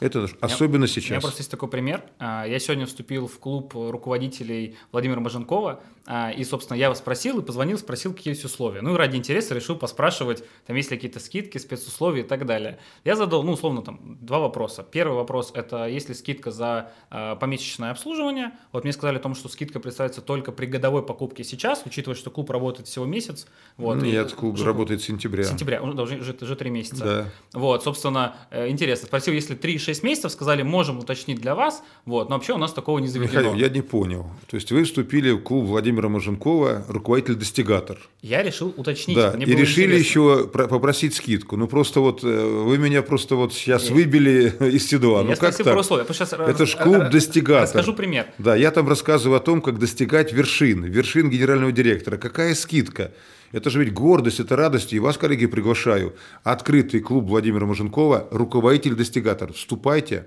Это 0.00 0.28
особенно 0.40 0.86
сейчас. 0.86 1.10
У 1.10 1.12
меня 1.12 1.20
просто 1.20 1.40
есть 1.40 1.50
такой 1.50 1.68
пример. 1.68 2.02
А, 2.18 2.44
я 2.46 2.58
сегодня 2.58 2.86
вступил 2.86 3.28
в 3.28 3.38
клуб 3.38 3.74
руководителей 3.74 4.76
Владимира 4.90 5.20
Маженкова, 5.20 5.80
а, 6.06 6.30
и, 6.30 6.44
собственно, 6.44 6.76
я 6.76 6.86
его 6.86 6.94
спросил 6.94 7.38
и 7.40 7.42
позвонил, 7.42 7.78
спросил, 7.78 8.12
какие 8.12 8.32
есть 8.32 8.44
условия. 8.44 8.82
Ну 8.82 8.94
и 8.94 8.98
ради 8.98 9.16
интереса 9.16 9.54
решил 9.54 9.76
поспрашивать, 9.76 10.44
там 10.66 10.76
есть 10.76 10.90
ли 10.90 10.96
какие-то 10.96 11.20
скидки, 11.20 11.56
спецусловия 11.58 12.24
и 12.24 12.26
так 12.26 12.44
далее. 12.44 12.78
Я 13.04 13.16
задал, 13.16 13.42
ну, 13.42 13.52
условно, 13.52 13.82
там, 13.82 14.18
два 14.20 14.40
вопроса. 14.40 14.82
Первый 14.82 15.14
вопрос– 15.14 15.52
это 15.54 15.86
есть 15.86 16.08
ли 16.08 16.14
скидка 16.14 16.50
за 16.50 16.92
э, 17.10 17.36
помесячное 17.40 17.90
обслуживание. 17.90 18.52
Вот 18.72 18.84
мне 18.84 18.92
сказали 18.92 19.16
о 19.16 19.20
том, 19.20 19.34
что 19.34 19.48
скидка 19.48 19.80
представится 19.80 20.20
только 20.20 20.52
при 20.52 20.66
годовой 20.66 21.04
покупке 21.04 21.44
сейчас, 21.44 21.82
учитывая, 21.86 22.16
что 22.16 22.30
клуб 22.30 22.50
работает 22.50 22.88
всего 22.88 23.06
месяц. 23.06 23.46
Вот, 23.76 24.02
Нет, 24.02 24.32
и, 24.32 24.34
клуб 24.34 24.54
уже, 24.54 24.64
работает 24.64 25.00
с 25.00 25.04
сентября. 25.04 25.44
Сентября, 25.44 25.82
уже, 25.82 26.18
уже, 26.18 26.36
уже 26.38 26.56
три 26.56 26.68
месяца. 26.68 27.04
Да. 27.04 27.58
Вот, 27.58 27.82
собственно, 27.82 28.36
э, 28.50 28.68
интересно. 28.68 29.06
Спросил, 29.06 29.32
если 29.32 29.54
3-6 29.84 30.00
месяцев, 30.04 30.32
сказали, 30.32 30.62
можем 30.62 30.98
уточнить 30.98 31.40
для 31.40 31.54
вас, 31.54 31.82
вот, 32.04 32.28
но 32.28 32.36
вообще 32.36 32.54
у 32.54 32.58
нас 32.58 32.72
такого 32.72 32.98
не 32.98 33.08
заведено. 33.08 33.40
Михаил, 33.40 33.54
я 33.54 33.68
не 33.68 33.82
понял. 33.82 34.26
То 34.48 34.56
есть 34.56 34.70
вы 34.72 34.84
вступили 34.84 35.32
в 35.32 35.42
клуб 35.42 35.66
Владимира 35.66 36.08
Маженкова, 36.08 36.86
руководитель-достигатор. 36.88 37.98
Я 38.22 38.42
решил 38.42 38.72
уточнить. 38.76 39.16
Да, 39.16 39.32
и 39.32 39.44
решили 39.44 39.98
интересно. 39.98 40.04
еще 40.04 40.46
попросить 40.48 41.14
скидку. 41.14 41.56
Ну, 41.56 41.68
просто 41.68 42.00
вот 42.00 42.24
э, 42.24 42.26
вы 42.26 42.78
меня 42.78 43.02
просто 43.02 43.36
вот 43.36 43.52
сейчас 43.52 43.88
я... 43.88 43.94
выбили 43.94 44.52
из 44.74 44.88
седла. 44.88 45.20
Я 45.20 45.24
ну, 45.24 45.36
как 45.36 45.56
так? 45.56 45.76
Условия. 45.76 46.06
Сейчас... 46.08 46.32
Это 46.32 46.66
же 46.66 46.76
клуб 46.76 47.10
достигатор. 47.10 47.64
Расскажу 47.64 47.94
пример. 47.94 48.26
Да, 48.38 48.56
я 48.56 48.70
там 48.70 48.88
рассказываю 48.88 49.36
о 49.36 49.40
том, 49.40 49.60
как 49.60 49.78
достигать 49.78 50.32
вершин, 50.32 50.84
вершин 50.84 51.30
генерального 51.30 51.72
директора. 51.72 52.16
Какая 52.16 52.54
скидка? 52.54 53.12
Это 53.52 53.70
же 53.70 53.78
ведь 53.82 53.92
гордость, 53.92 54.40
это 54.40 54.56
радость. 54.56 54.92
И 54.92 54.98
вас, 54.98 55.16
коллеги, 55.16 55.46
приглашаю. 55.46 56.14
Открытый 56.42 57.00
клуб 57.00 57.24
Владимира 57.26 57.66
Маженкова, 57.66 58.28
руководитель-достигатор. 58.30 59.52
Вступайте. 59.52 60.26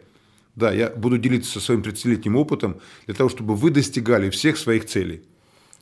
Да, 0.55 0.71
я 0.71 0.89
буду 0.89 1.17
делиться 1.17 1.59
своим 1.59 1.81
30-летним 1.81 2.35
опытом 2.35 2.79
для 3.05 3.15
того, 3.15 3.29
чтобы 3.29 3.55
вы 3.55 3.69
достигали 3.69 4.29
всех 4.29 4.57
своих 4.57 4.85
целей. 4.85 5.21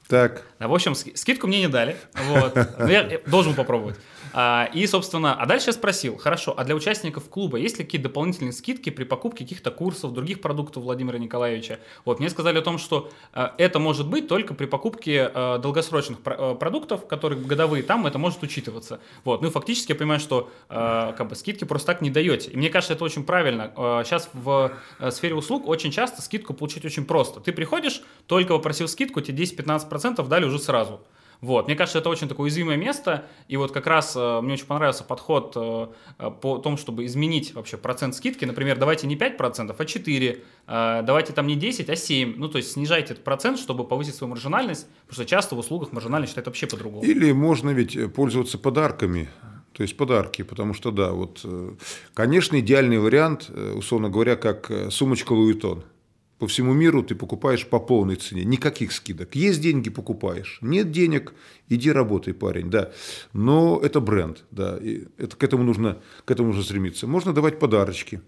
Так. 0.07 0.43
В 0.59 0.73
общем, 0.73 0.93
скидку 0.95 1.47
мне 1.47 1.61
не 1.61 1.67
дали. 1.67 1.95
Вот. 2.29 2.55
Но 2.77 2.91
я 2.91 3.19
должен 3.25 3.55
попробовать. 3.55 3.95
А, 4.37 4.69
и, 4.73 4.85
собственно, 4.85 5.33
а 5.33 5.45
дальше 5.45 5.67
я 5.67 5.73
спросил, 5.73 6.17
хорошо, 6.17 6.53
а 6.57 6.65
для 6.65 6.75
участников 6.75 7.29
клуба 7.29 7.57
есть 7.57 7.79
ли 7.79 7.85
какие-то 7.85 8.09
дополнительные 8.09 8.51
скидки 8.51 8.89
при 8.89 9.05
покупке 9.05 9.45
каких-то 9.45 9.71
курсов, 9.71 10.11
других 10.11 10.41
продуктов 10.41 10.83
Владимира 10.83 11.17
Николаевича? 11.17 11.79
Вот, 12.03 12.19
мне 12.19 12.29
сказали 12.29 12.57
о 12.57 12.61
том, 12.61 12.77
что 12.77 13.09
э, 13.33 13.47
это 13.57 13.79
может 13.79 14.09
быть 14.09 14.27
только 14.27 14.53
при 14.53 14.65
покупке 14.65 15.31
э, 15.33 15.59
долгосрочных 15.59 16.17
э, 16.25 16.55
продуктов, 16.59 17.07
которые 17.07 17.41
годовые, 17.41 17.81
там 17.81 18.05
это 18.07 18.17
может 18.17 18.43
учитываться. 18.43 18.99
Вот, 19.23 19.41
ну 19.41 19.49
фактически 19.51 19.93
я 19.93 19.95
понимаю, 19.95 20.19
что 20.19 20.51
как 20.67 21.29
бы 21.29 21.35
скидки 21.35 21.63
просто 21.63 21.93
так 21.93 22.01
не 22.01 22.09
даете. 22.09 22.51
И 22.51 22.57
мне 22.57 22.69
кажется, 22.69 22.93
это 22.93 23.05
очень 23.05 23.23
правильно. 23.23 23.71
Сейчас 24.03 24.29
в 24.33 24.73
сфере 25.11 25.35
услуг 25.35 25.65
очень 25.65 25.91
часто 25.91 26.21
скидку 26.21 26.53
получить 26.53 26.83
очень 26.83 27.05
просто. 27.05 27.39
Ты 27.39 27.53
приходишь, 27.53 28.01
только 28.27 28.53
попросил 28.53 28.89
скидку, 28.89 29.21
тебе 29.21 29.45
10-15% 29.45 30.27
дали 30.27 30.43
уже 30.43 30.59
сразу. 30.59 30.99
Вот. 31.41 31.67
Мне 31.67 31.75
кажется, 31.75 31.99
это 31.99 32.09
очень 32.09 32.27
такое 32.27 32.45
уязвимое 32.45 32.77
место, 32.77 33.25
и 33.47 33.57
вот 33.57 33.71
как 33.71 33.87
раз 33.87 34.15
э, 34.15 34.41
мне 34.41 34.53
очень 34.53 34.65
понравился 34.65 35.03
подход 35.03 35.53
э, 35.55 35.87
э, 36.19 36.31
по 36.41 36.57
тому, 36.57 36.77
чтобы 36.77 37.05
изменить 37.05 37.53
вообще 37.53 37.77
процент 37.77 38.15
скидки, 38.15 38.45
например, 38.45 38.77
давайте 38.77 39.07
не 39.07 39.15
5%, 39.15 39.75
а 39.77 39.83
4%, 39.83 40.39
э, 40.67 41.01
давайте 41.03 41.33
там 41.33 41.47
не 41.47 41.55
10, 41.55 41.89
а 41.89 41.95
7, 41.95 42.35
ну 42.37 42.47
то 42.47 42.57
есть 42.57 42.71
снижайте 42.71 43.13
этот 43.13 43.23
процент, 43.23 43.59
чтобы 43.59 43.85
повысить 43.85 44.15
свою 44.15 44.31
маржинальность, 44.31 44.87
потому 45.07 45.13
что 45.13 45.25
часто 45.25 45.55
в 45.55 45.59
услугах 45.59 45.91
маржинальность 45.91 46.31
считают 46.31 46.47
вообще 46.47 46.67
по-другому. 46.67 47.03
Или 47.03 47.31
можно 47.31 47.69
ведь 47.71 48.13
пользоваться 48.13 48.57
подарками, 48.57 49.29
то 49.73 49.83
есть 49.83 49.97
подарки, 49.97 50.41
потому 50.43 50.73
что 50.73 50.91
да, 50.91 51.11
вот, 51.11 51.41
э, 51.43 51.73
конечно, 52.13 52.59
идеальный 52.59 52.99
вариант, 52.99 53.49
э, 53.49 53.73
условно 53.75 54.09
говоря, 54.09 54.35
как 54.35 54.71
сумочка 54.89 55.33
Vuitton– 55.33 55.83
по 56.39 56.47
всему 56.47 56.73
миру 56.73 57.01
ты 57.03 57.15
покупаешь 57.15 57.65
по 57.65 57.79
полной 57.79 58.15
цене, 58.15 58.43
никаких 58.43 58.91
скидок. 58.91 59.35
Есть 59.35 59.61
деньги, 59.61 59.89
покупаешь. 59.89 60.59
Нет 60.61 60.91
денег, 60.91 61.33
иди 61.69 61.91
работай, 61.91 62.33
парень, 62.33 62.69
да. 62.69 62.91
Но 63.33 63.79
это 63.81 64.01
бренд, 64.01 64.43
да. 64.51 64.77
И 64.77 65.05
это, 65.17 65.37
к, 65.37 65.43
этому 65.43 65.63
нужно, 65.63 66.01
к 66.25 66.31
этому 66.31 66.49
нужно 66.49 66.63
стремиться. 66.63 67.07
Можно 67.07 67.33
давать 67.33 67.59
подарочки, 67.59 68.21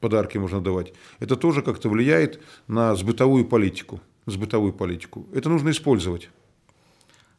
подарки 0.00 0.38
можно 0.38 0.60
давать. 0.60 0.94
Это 1.18 1.36
тоже 1.36 1.62
как-то 1.62 1.88
влияет 1.88 2.40
на 2.66 2.94
сбытовую 2.94 3.44
политику. 3.44 4.00
Сбытовую 4.26 4.72
политику. 4.72 5.26
Это 5.34 5.48
нужно 5.48 5.70
использовать. 5.70 6.30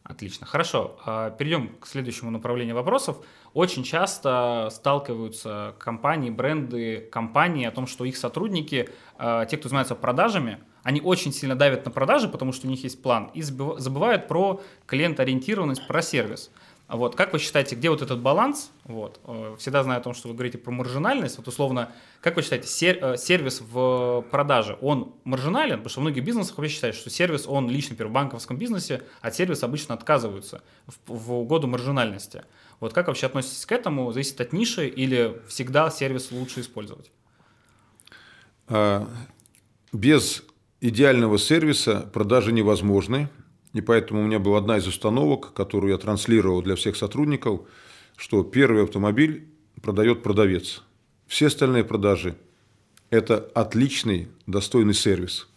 Отлично. 0.03 0.47
Хорошо. 0.47 0.97
А, 1.05 1.29
перейдем 1.29 1.75
к 1.79 1.85
следующему 1.85 2.31
направлению 2.31 2.75
вопросов. 2.75 3.17
Очень 3.53 3.83
часто 3.83 4.69
сталкиваются 4.71 5.75
компании, 5.77 6.29
бренды, 6.29 7.07
компании 7.11 7.65
о 7.65 7.71
том, 7.71 7.85
что 7.85 8.03
их 8.05 8.17
сотрудники, 8.17 8.89
а, 9.17 9.45
те, 9.45 9.57
кто 9.57 9.69
занимается 9.69 9.95
продажами, 9.95 10.59
они 10.83 11.01
очень 11.01 11.31
сильно 11.31 11.55
давят 11.55 11.85
на 11.85 11.91
продажи, 11.91 12.27
потому 12.27 12.51
что 12.51 12.65
у 12.65 12.69
них 12.69 12.83
есть 12.83 13.01
план, 13.03 13.29
и 13.35 13.43
забывают 13.43 14.27
про 14.27 14.61
клиент-ориентированность, 14.87 15.85
про 15.85 16.01
сервис. 16.01 16.49
Вот, 16.91 17.15
как 17.15 17.31
вы 17.31 17.39
считаете, 17.39 17.75
где 17.77 17.89
вот 17.89 18.01
этот 18.01 18.19
баланс? 18.19 18.69
Вот, 18.83 19.21
э, 19.23 19.55
всегда 19.57 19.81
знаю 19.81 20.01
о 20.01 20.03
том, 20.03 20.13
что 20.13 20.27
вы 20.27 20.33
говорите 20.33 20.57
про 20.57 20.71
маржинальность. 20.71 21.37
Вот 21.37 21.47
условно, 21.47 21.93
как 22.19 22.35
вы 22.35 22.41
считаете, 22.41 22.67
э, 22.67 23.15
сервис 23.15 23.61
в 23.61 24.25
продаже, 24.29 24.77
он 24.81 25.15
маржинален? 25.23 25.77
Потому 25.77 25.89
что 25.89 26.01
многие 26.01 26.19
бизнесы 26.19 26.53
вообще 26.53 26.73
считают, 26.73 26.97
что 26.97 27.09
сервис, 27.09 27.45
он 27.47 27.69
лично, 27.69 27.91
например, 27.91 28.09
в 28.09 28.13
банковском 28.13 28.57
бизнесе, 28.57 29.03
от 29.21 29.33
сервиса 29.33 29.67
обычно 29.67 29.95
отказываются 29.95 30.63
в, 30.85 31.15
в 31.15 31.33
угоду 31.33 31.67
маржинальности. 31.67 32.43
Вот 32.81 32.91
как 32.91 33.07
вообще 33.07 33.27
относитесь 33.27 33.65
к 33.65 33.71
этому? 33.71 34.11
Зависит 34.11 34.41
от 34.41 34.51
ниши 34.51 34.85
или 34.89 35.41
всегда 35.47 35.89
сервис 35.91 36.29
лучше 36.31 36.59
использовать? 36.59 37.09
А, 38.67 39.07
без 39.93 40.43
идеального 40.81 41.37
сервиса 41.37 42.01
продажи 42.11 42.51
невозможны. 42.51 43.29
И 43.73 43.81
поэтому 43.81 44.21
у 44.21 44.25
меня 44.25 44.39
была 44.39 44.57
одна 44.57 44.77
из 44.77 44.87
установок, 44.87 45.53
которую 45.53 45.91
я 45.91 45.97
транслировал 45.97 46.61
для 46.61 46.75
всех 46.75 46.95
сотрудников. 46.95 47.61
что 48.17 48.43
первый 48.43 48.83
автомобиль 48.83 49.47
продает 49.81 50.21
продавец. 50.21 50.83
Все 51.25 51.47
остальные 51.47 51.85
продажи– 51.85 52.35
это 53.09 53.37
отличный, 53.55 54.27
достойный 54.45 54.93
сервис. 54.93 55.47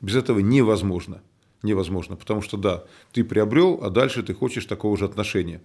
Без 0.00 0.16
этого 0.16 0.38
невозможно. 0.38 1.20
Невозможно, 1.62 2.16
потому 2.16 2.42
что 2.42 2.56
да, 2.56 2.84
ты 3.12 3.24
приобрел, 3.24 3.80
а 3.82 3.90
дальше 3.90 4.22
ты 4.22 4.34
хочешь 4.34 4.66
такого 4.66 4.96
же 4.96 5.04
отношения. 5.04 5.60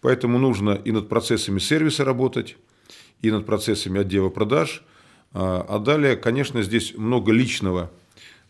Поэтому 0.00 0.38
нужно 0.38 0.70
и 0.70 0.92
над 0.92 1.08
процессами 1.08 1.58
сервиса 1.58 2.04
работать, 2.04 2.56
и 3.22 3.30
над 3.30 3.44
процессами 3.44 4.00
отдела 4.00 4.28
продаж. 4.28 4.82
А, 5.32 5.64
а 5.68 5.78
далее, 5.78 6.16
конечно, 6.16 6.62
здесь 6.62 6.94
много 6.96 7.32
личного, 7.32 7.90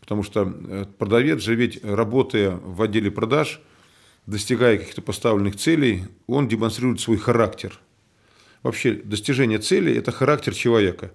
потому 0.02 0.24
что 0.24 0.52
э, 0.52 0.84
продавец 0.98 1.40
же 1.42 1.54
ведь, 1.54 1.82
работая 1.84 2.50
в 2.50 2.82
отделе 2.82 3.08
продаж, 3.12 3.60
достигая 4.26 4.76
каких-то 4.76 5.00
поставленных 5.00 5.56
целей, 5.56 6.02
он 6.26 6.48
демонстрирует 6.48 7.00
свой 7.00 7.18
характер. 7.18 7.78
Вообще, 8.64 8.94
достижение 8.94 9.60
цели– 9.60 9.94
это 9.96 10.10
характер 10.10 10.54
человека. 10.54 11.12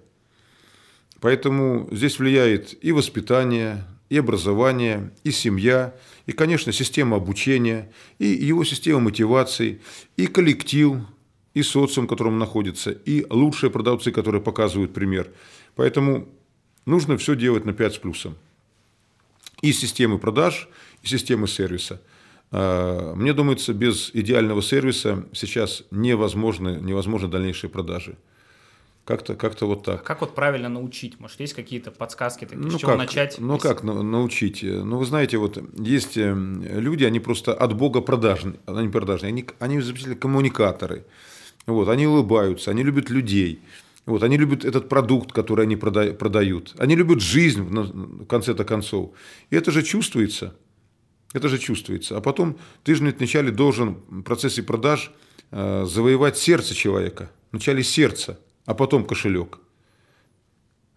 Поэтому 1.20 1.86
здесь 1.92 2.18
влияет 2.18 2.82
и 2.82 2.92
воспитание, 2.92 3.84
и 4.08 4.16
образование, 4.16 5.12
и 5.22 5.32
семья, 5.32 5.94
и, 6.24 6.32
конечно, 6.32 6.72
система 6.72 7.18
обучения, 7.18 7.92
и 8.18 8.26
его 8.26 8.64
система 8.64 9.00
мотивации, 9.00 9.82
и 10.16 10.26
коллектив, 10.26 10.96
и 11.52 11.62
социум, 11.62 12.06
в 12.06 12.08
котором 12.08 12.34
он 12.34 12.38
находится, 12.38 12.90
и 12.90 13.26
лучшие 13.28 13.70
продавцы, 13.70 14.12
которые 14.12 14.40
показывают 14.40 14.94
пример. 14.94 15.30
Поэтому 15.74 16.26
нужно 16.86 17.18
все 17.18 17.36
делать 17.36 17.66
на 17.66 17.74
5 17.74 17.94
с 17.94 17.98
плюсом. 17.98 18.36
И 19.60 19.72
системы 19.72 20.18
продаж, 20.18 20.68
и 21.02 21.06
системы 21.08 21.48
сервиса. 21.48 22.00
А, 22.50 23.14
мне 23.14 23.32
думается, 23.32 23.72
без 23.74 24.10
идеального 24.14 24.62
сервиса 24.62 25.26
сейчас 25.32 25.84
невозможны, 25.90 26.78
невозможны 26.80 27.28
дальнейшие 27.28 27.70
продажи. 27.70 28.16
Как-то 29.04 29.36
как 29.36 29.58
вот 29.62 29.84
так. 29.84 30.02
А 30.02 30.04
как 30.04 30.20
вот 30.20 30.34
правильно 30.34 30.68
научить? 30.68 31.18
Может, 31.18 31.40
есть 31.40 31.54
какие-то 31.54 31.90
подсказки, 31.90 32.44
такие, 32.44 32.60
ну, 32.60 32.70
с 32.70 32.78
чего 32.78 32.90
как, 32.90 32.98
начать? 32.98 33.36
Ну, 33.38 33.54
если... 33.54 33.66
как 33.66 33.82
научить? 33.82 34.62
Ну, 34.62 34.98
вы 34.98 35.06
знаете, 35.06 35.38
вот 35.38 35.58
есть 35.78 36.18
э, 36.18 36.34
люди, 36.34 37.04
они 37.04 37.18
просто 37.18 37.54
от 37.54 37.74
Бога 37.74 38.02
продажные, 38.02 38.60
они 38.66 38.90
продажные, 38.90 39.28
они, 39.28 39.46
они 39.60 39.80
замечательные 39.80 40.18
коммуникаторы. 40.18 41.06
Вот, 41.64 41.88
они 41.88 42.06
улыбаются, 42.06 42.70
они 42.70 42.82
любят 42.82 43.08
людей. 43.08 43.62
Вот, 44.08 44.22
они 44.22 44.36
любят 44.36 44.64
этот 44.64 44.88
продукт, 44.88 45.32
который 45.32 45.66
они 45.66 45.76
продают. 45.76 46.74
Они 46.78 46.96
любят 46.96 47.20
жизнь 47.20 47.62
в 47.62 48.26
конце-то 48.26 48.64
концов. 48.64 49.12
И 49.50 49.56
это 49.56 49.70
же 49.70 49.82
чувствуется. 49.82 50.54
Это 51.34 51.48
же 51.48 51.58
чувствуется. 51.58 52.16
А 52.16 52.20
потом 52.20 52.58
ты 52.82 52.94
же 52.94 53.04
вначале 53.04 53.50
должен 53.50 53.98
в 54.08 54.22
процессе 54.22 54.62
продаж 54.62 55.12
э, 55.50 55.84
завоевать 55.84 56.36
сердце 56.38 56.74
человека. 56.74 57.30
Вначале 57.52 57.82
сердце 57.82 58.38
а 58.68 58.74
потом 58.74 59.06
кошелек. 59.06 59.60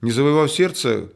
Не 0.02 0.12
завоевав 0.12 0.52
сердце, 0.52 1.10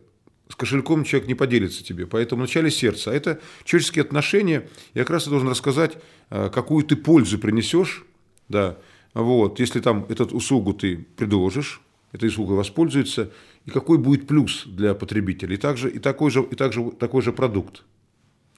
с 0.47 0.55
кошельком 0.55 1.03
человек 1.03 1.27
не 1.27 1.35
поделится 1.35 1.83
тебе. 1.83 2.07
Поэтому 2.07 2.43
вначале 2.43 2.71
сердце. 2.71 3.11
А 3.11 3.13
это 3.13 3.41
человеческие 3.65 4.03
отношения. 4.03 4.69
Я 4.93 5.01
как 5.01 5.09
раз 5.09 5.27
должен 5.27 5.49
рассказать, 5.49 5.97
э, 6.29 6.49
какую 6.49 6.85
ты 6.85 6.95
пользу 6.95 7.39
принесешь. 7.39 8.05
Да. 8.47 8.77
Вот. 9.13 9.59
Если 9.59 9.81
там 9.81 10.05
этот 10.07 10.31
услугу 10.31 10.73
ты 10.73 10.95
предложишь, 11.17 11.81
этой 12.15 12.29
услугой 12.29 12.57
воспользуется, 12.57 13.31
и 13.65 13.71
какой 13.71 13.97
будет 13.97 14.27
плюс 14.27 14.63
для 14.65 14.93
потребителя. 14.93 15.53
И 15.53 15.57
также, 15.57 15.89
и 15.89 15.99
такой, 15.99 16.31
же, 16.31 16.41
и 16.43 16.55
также 16.55 16.91
такой 16.91 17.21
же 17.21 17.31
продукт. 17.31 17.83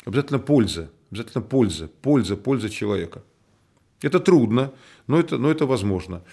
Обязательно 0.05 0.39
польза. 0.39 0.89
Обязательно 1.11 1.41
польза. 1.41 1.89
Польза, 2.01 2.37
польза 2.37 2.69
человека. 2.69 3.23
Это 4.01 4.19
трудно, 4.19 4.71
но 5.07 5.19
это, 5.19 5.37
но 5.37 5.49
это 5.49 5.65
возможно. 5.65 6.23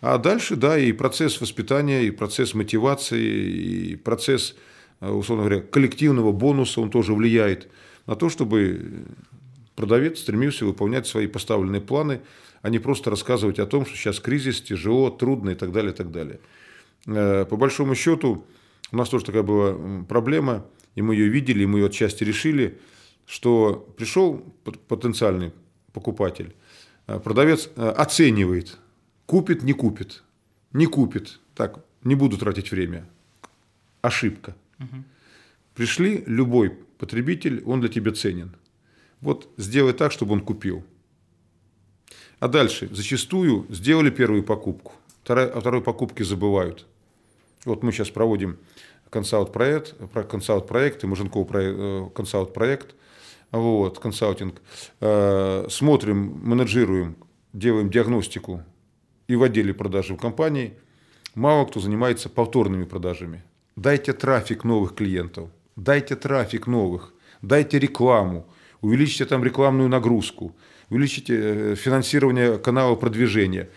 А 0.00 0.18
дальше, 0.18 0.56
да, 0.56 0.76
и 0.76 0.92
процесс 0.92 1.40
воспитания, 1.40 2.02
и 2.02 2.10
процесс 2.10 2.54
мотивации, 2.54 3.92
и 3.92 3.96
процесс, 3.96 4.56
э, 5.00 5.08
условно 5.08 5.44
говоря, 5.44 5.62
коллективного 5.62 6.32
бонуса, 6.32 6.80
он 6.80 6.90
тоже 6.90 7.14
влияет 7.14 7.68
на 8.06 8.16
то, 8.16 8.28
чтобы 8.28 9.04
продавец 9.76 10.18
стремился 10.18 10.64
выполнять 10.64 11.06
свои 11.06 11.28
поставленные 11.28 11.80
планы, 11.80 12.20
а 12.62 12.70
не 12.70 12.80
просто 12.80 13.10
рассказывать 13.10 13.60
о 13.60 13.66
том, 13.66 13.86
что 13.86 13.96
сейчас 13.96 14.18
кризис, 14.18 14.60
тяжело, 14.60 15.10
трудно 15.10 15.50
и 15.50 15.54
так 15.54 15.70
далее, 15.70 15.92
и 15.92 15.96
так 15.96 16.10
далее. 16.10 16.40
Э, 17.06 17.44
по 17.44 17.56
большому 17.56 17.94
счету, 17.94 18.44
у 18.90 18.96
нас 18.96 19.08
тоже 19.08 19.24
такая 19.24 19.42
была 19.42 20.04
проблема, 20.04 20.66
и 20.94 21.02
мы 21.02 21.14
ее 21.14 21.28
видели, 21.28 21.62
и 21.62 21.66
мы 21.66 21.80
ее 21.80 21.86
отчасти 21.86 22.24
решили, 22.24 22.78
что 23.26 23.74
пришел 23.96 24.38
потенциальный 24.88 25.52
покупатель, 25.92 26.54
э, 27.06 27.18
продавец 27.18 27.70
оценивает 27.76 28.78
Купит, 29.32 29.62
не 29.62 29.72
купит. 29.72 30.22
Не 30.72 30.86
купит. 30.86 31.40
Так, 31.54 31.84
не 32.04 32.14
буду 32.14 32.36
тратить 32.36 32.70
время. 32.70 33.08
Ошибка. 34.02 34.54
Угу. 34.78 35.04
Пришли, 35.74 36.22
любой 36.26 36.70
потребитель, 36.98 37.62
он 37.64 37.80
для 37.80 37.88
тебя 37.88 38.12
ценен. 38.12 38.54
Вот 39.22 39.48
сделай 39.56 39.94
так, 39.94 40.12
чтобы 40.12 40.34
он 40.34 40.40
купил. 40.40 40.84
А 42.40 42.48
дальше, 42.48 42.88
зачастую 42.92 43.66
сделали 43.70 44.10
первую 44.10 44.42
покупку, 44.42 44.92
второй, 45.22 45.50
о 45.50 45.60
второй 45.60 45.80
покупке 45.80 46.24
забывают. 46.24 46.86
Вот 47.64 47.82
мы 47.82 47.92
сейчас 47.92 48.10
проводим 48.10 48.58
консалт-проект, 49.10 49.94
консалт-проект, 50.28 51.04
и 51.04 51.06
Муженков 51.06 51.48
э, 51.52 52.08
консалт-проект, 52.14 52.94
вот, 53.52 53.98
консалтинг. 53.98 54.60
Э, 55.00 55.66
смотрим, 55.68 56.40
менеджируем, 56.42 57.16
делаем 57.52 57.90
диагностику 57.90 58.62
и 59.28 59.36
в 59.36 59.42
отделе 59.42 59.74
продажи 59.74 60.14
в 60.14 60.18
компании 60.18 60.74
мало 61.34 61.66
кто 61.66 61.80
занимается 61.80 62.28
повторными 62.28 62.84
продажами. 62.84 63.42
Дайте 63.76 64.12
трафик 64.12 64.64
новых 64.64 64.94
клиентов, 64.94 65.50
дайте 65.76 66.16
трафик 66.16 66.66
новых, 66.66 67.14
дайте 67.40 67.78
рекламу, 67.78 68.46
увеличьте 68.80 69.24
там 69.24 69.44
рекламную 69.44 69.88
нагрузку, 69.88 70.54
увеличите 70.90 71.34
э, 71.38 71.74
финансирование 71.74 72.58
канала 72.58 72.94
продвижения. 72.96 73.70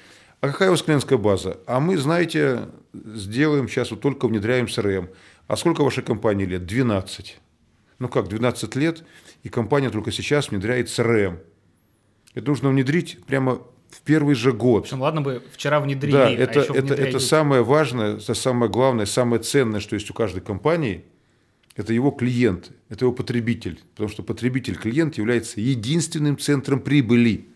А 0.46 0.52
какая 0.52 0.70
у 0.70 0.72
вас 0.74 0.84
клиентская 0.84 1.18
база? 1.18 1.58
А 1.66 1.80
мы, 1.80 1.98
знаете, 1.98 2.70
сделаем, 2.94 3.68
сейчас 3.68 3.90
вот 3.90 4.02
только 4.02 4.28
внедряем 4.28 4.66
CRM. 4.66 5.10
А 5.48 5.58
сколько 5.58 5.84
вашей 5.84 6.04
компании 6.04 6.46
лет? 6.46 6.68
12. 6.68 7.40
Ну 7.98 8.10
как, 8.10 8.28
12 8.28 8.76
лет, 8.76 9.04
и 9.42 9.50
компания 9.50 9.90
только 9.90 10.12
сейчас 10.12 10.52
внедряет 10.52 10.88
CRM. 10.88 11.40
Это 12.36 12.48
нужно 12.48 12.70
внедрить 12.70 13.18
прямо 13.26 13.62
в 13.90 14.02
первый 14.04 14.36
же 14.36 14.52
год. 14.52 14.84
Причем, 14.84 15.02
ладно 15.02 15.22
бы 15.22 15.42
вчера 15.52 15.80
внедрили, 15.80 16.14
да, 16.14 16.30
это, 16.30 16.62
а 16.62 16.76
это, 16.76 16.94
это 16.94 17.18
самое 17.18 17.64
важное, 17.64 18.18
это 18.18 18.36
самое 18.36 18.72
главное, 18.72 19.08
самое 19.08 19.42
ценное, 19.42 19.80
что 19.80 19.96
есть 19.96 20.12
у 20.12 20.14
каждой 20.14 20.42
компании, 20.42 21.06
это 21.76 21.92
его 21.92 22.12
клиент, 22.12 22.70
это 22.90 23.06
его 23.06 23.14
потребитель. 23.14 23.80
Потому 23.94 24.10
что 24.10 24.22
потребитель-клиент 24.22 25.18
является 25.18 25.60
единственным 25.60 26.38
центром 26.38 26.82
прибыли. 26.82 27.48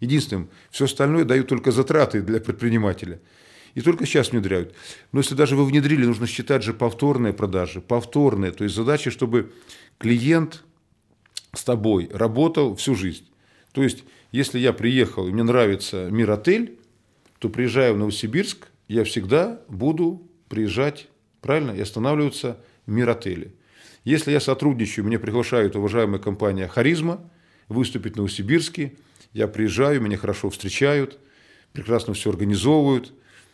Единственным. 0.00 0.48
Все 0.70 0.84
остальное 0.84 1.24
дают 1.24 1.48
только 1.48 1.70
затраты 1.70 2.20
для 2.22 2.40
предпринимателя. 2.40 3.20
И 3.74 3.80
только 3.80 4.06
сейчас 4.06 4.30
внедряют. 4.30 4.74
Но 5.12 5.20
если 5.20 5.34
даже 5.34 5.56
вы 5.56 5.64
внедрили, 5.64 6.04
нужно 6.06 6.26
считать 6.26 6.62
же 6.62 6.74
повторные 6.74 7.32
продажи. 7.32 7.80
Повторные. 7.80 8.52
То 8.52 8.64
есть 8.64 8.76
задача, 8.76 9.10
чтобы 9.10 9.52
клиент 9.98 10.64
с 11.52 11.64
тобой 11.64 12.08
работал 12.12 12.76
всю 12.76 12.94
жизнь. 12.94 13.28
То 13.72 13.82
есть 13.82 14.04
если 14.34 14.58
я 14.58 14.72
приехал 14.72 15.28
и 15.28 15.30
мне 15.30 15.44
нравится 15.44 16.08
Мир-отель, 16.10 16.78
то 17.38 17.48
приезжая 17.48 17.92
в 17.92 17.98
Новосибирск, 17.98 18.66
я 18.88 19.04
всегда 19.04 19.60
буду 19.68 20.28
приезжать, 20.48 21.06
правильно, 21.40 21.70
и 21.70 21.80
останавливаться 21.80 22.58
в 22.84 22.90
Мир-отеле. 22.90 23.52
Если 24.02 24.32
я 24.32 24.40
сотрудничаю, 24.40 25.04
меня 25.04 25.20
приглашают 25.20 25.76
уважаемая 25.76 26.18
компания 26.18 26.66
«Харизма» 26.66 27.30
выступить 27.68 28.14
в 28.14 28.16
Новосибирске, 28.16 28.94
я 29.34 29.48
приезжаю, 29.48 30.00
меня 30.00 30.16
хорошо 30.16 30.48
встречают, 30.48 31.18
прекрасно 31.72 32.14
все 32.14 32.30
организовывают, 32.30 33.12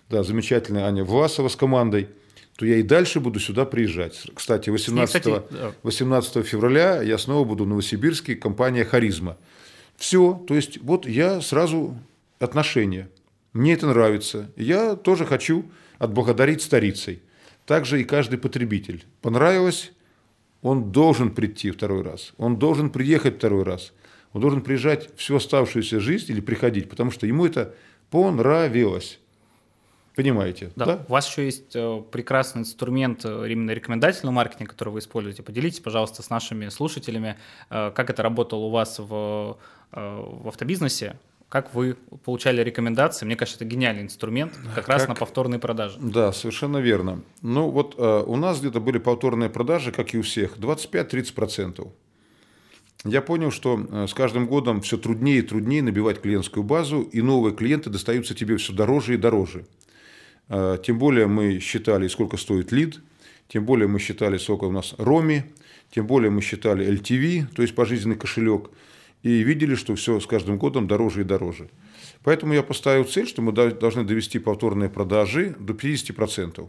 да, 0.08 0.22
замечательная 0.22 0.84
Аня 0.84 1.02
Власова 1.02 1.48
с 1.48 1.56
командой, 1.56 2.08
то 2.56 2.66
я 2.66 2.76
и 2.76 2.82
дальше 2.82 3.20
буду 3.20 3.40
сюда 3.40 3.64
приезжать. 3.64 4.26
Кстати, 4.34 4.70
18, 4.70 5.26
18 5.82 6.46
февраля 6.46 7.02
я 7.02 7.16
снова 7.16 7.44
буду 7.44 7.64
в 7.64 7.68
Новосибирске, 7.68 8.36
компания 8.36 8.84
«Харизма». 8.84 9.38
Все, 9.96 10.44
то 10.46 10.54
есть 10.54 10.78
вот 10.82 11.06
я 11.06 11.40
сразу 11.40 11.98
отношения. 12.38 13.08
Мне 13.52 13.74
это 13.74 13.86
нравится. 13.86 14.50
Я 14.56 14.96
тоже 14.96 15.24
хочу 15.26 15.70
отблагодарить 15.98 16.62
старицей. 16.62 17.22
Также 17.66 18.00
и 18.00 18.04
каждый 18.04 18.38
потребитель. 18.38 19.04
Понравилось, 19.22 19.92
он 20.62 20.92
должен 20.92 21.30
прийти 21.34 21.70
второй 21.70 22.02
раз. 22.02 22.32
Он 22.36 22.58
должен 22.58 22.90
приехать 22.90 23.36
второй 23.36 23.62
раз. 23.62 23.92
Он 24.32 24.40
должен 24.40 24.62
приезжать 24.62 25.08
всю 25.16 25.36
оставшуюся 25.36 26.00
жизнь 26.00 26.30
или 26.30 26.40
приходить, 26.40 26.88
потому 26.88 27.10
что 27.10 27.26
ему 27.26 27.46
это 27.46 27.74
понравилось. 28.10 29.18
Понимаете? 30.14 30.70
Да. 30.76 30.84
да. 30.84 31.04
У 31.08 31.12
вас 31.12 31.28
еще 31.28 31.44
есть 31.44 31.74
э, 31.74 32.02
прекрасный 32.10 32.60
инструмент 32.60 33.24
э, 33.24 33.46
именно 33.48 33.70
рекомендательного 33.70 34.34
маркетинга, 34.34 34.72
который 34.72 34.90
вы 34.90 34.98
используете. 34.98 35.42
Поделитесь, 35.42 35.80
пожалуйста, 35.80 36.22
с 36.22 36.30
нашими 36.30 36.68
слушателями, 36.68 37.36
э, 37.70 37.92
как 37.94 38.10
это 38.10 38.22
работало 38.22 38.64
у 38.64 38.70
вас 38.70 38.98
в, 38.98 39.56
в 39.92 40.48
автобизнесе. 40.48 41.16
как 41.48 41.74
вы 41.74 41.96
получали 42.24 42.62
рекомендации. 42.62 43.24
Мне 43.24 43.36
кажется, 43.36 43.64
это 43.64 43.64
гениальный 43.64 44.02
инструмент 44.02 44.52
как, 44.74 44.86
как... 44.86 44.88
раз 44.88 45.08
на 45.08 45.14
повторные 45.14 45.58
продажи. 45.58 45.98
Да, 46.00 46.32
совершенно 46.32 46.78
верно. 46.78 47.22
Ну 47.42 47.70
вот 47.70 47.98
у 47.98 48.36
нас 48.36 48.60
где-то 48.60 48.80
были 48.80 48.98
повторные 48.98 49.48
продажи, 49.48 49.90
как 49.90 50.14
и 50.14 50.18
у 50.18 50.22
всех, 50.22 50.58
25-30%. 50.58 51.88
Я 53.04 53.22
понял, 53.22 53.50
что 53.50 53.86
э, 53.90 54.06
с 54.06 54.14
каждым 54.14 54.46
годом 54.46 54.80
все 54.82 54.98
труднее 54.98 55.38
и 55.38 55.42
труднее 55.42 55.82
набивать 55.82 56.20
клиентскую 56.20 56.62
базу, 56.62 57.02
и 57.02 57.22
новые 57.22 57.54
клиенты 57.54 57.90
достаются 57.90 58.34
тебе 58.34 58.56
все 58.56 58.72
дороже 58.72 59.14
и 59.14 59.16
дороже. 59.16 59.64
Э, 60.48 60.76
тем 60.84 60.98
более 60.98 61.26
мы 61.26 61.60
считали, 61.60 62.08
сколько 62.08 62.36
стоит 62.36 62.72
лид, 62.72 63.00
тем 63.48 63.64
более 63.64 63.88
мы 63.88 63.98
считали, 63.98 64.36
сколько 64.36 64.64
у 64.64 64.72
нас 64.72 64.94
роми, 64.98 65.44
тем 65.90 66.06
более 66.06 66.30
мы 66.30 66.42
считали 66.42 66.86
LTV, 66.86 67.54
то 67.54 67.62
есть 67.62 67.74
пожизненный 67.74 68.16
кошелек– 68.16 68.70
и 69.22 69.42
видели, 69.42 69.74
что 69.74 69.94
все 69.94 70.18
с 70.18 70.26
каждым 70.26 70.58
годом 70.58 70.86
дороже 70.86 71.22
и 71.22 71.24
дороже. 71.24 71.68
Поэтому 72.22 72.54
я 72.54 72.62
поставил 72.62 73.04
цель, 73.04 73.26
что 73.26 73.42
мы 73.42 73.52
должны 73.52 74.04
довести 74.04 74.38
повторные 74.38 74.88
продажи 74.88 75.54
до 75.58 75.74
50%. 75.74 76.68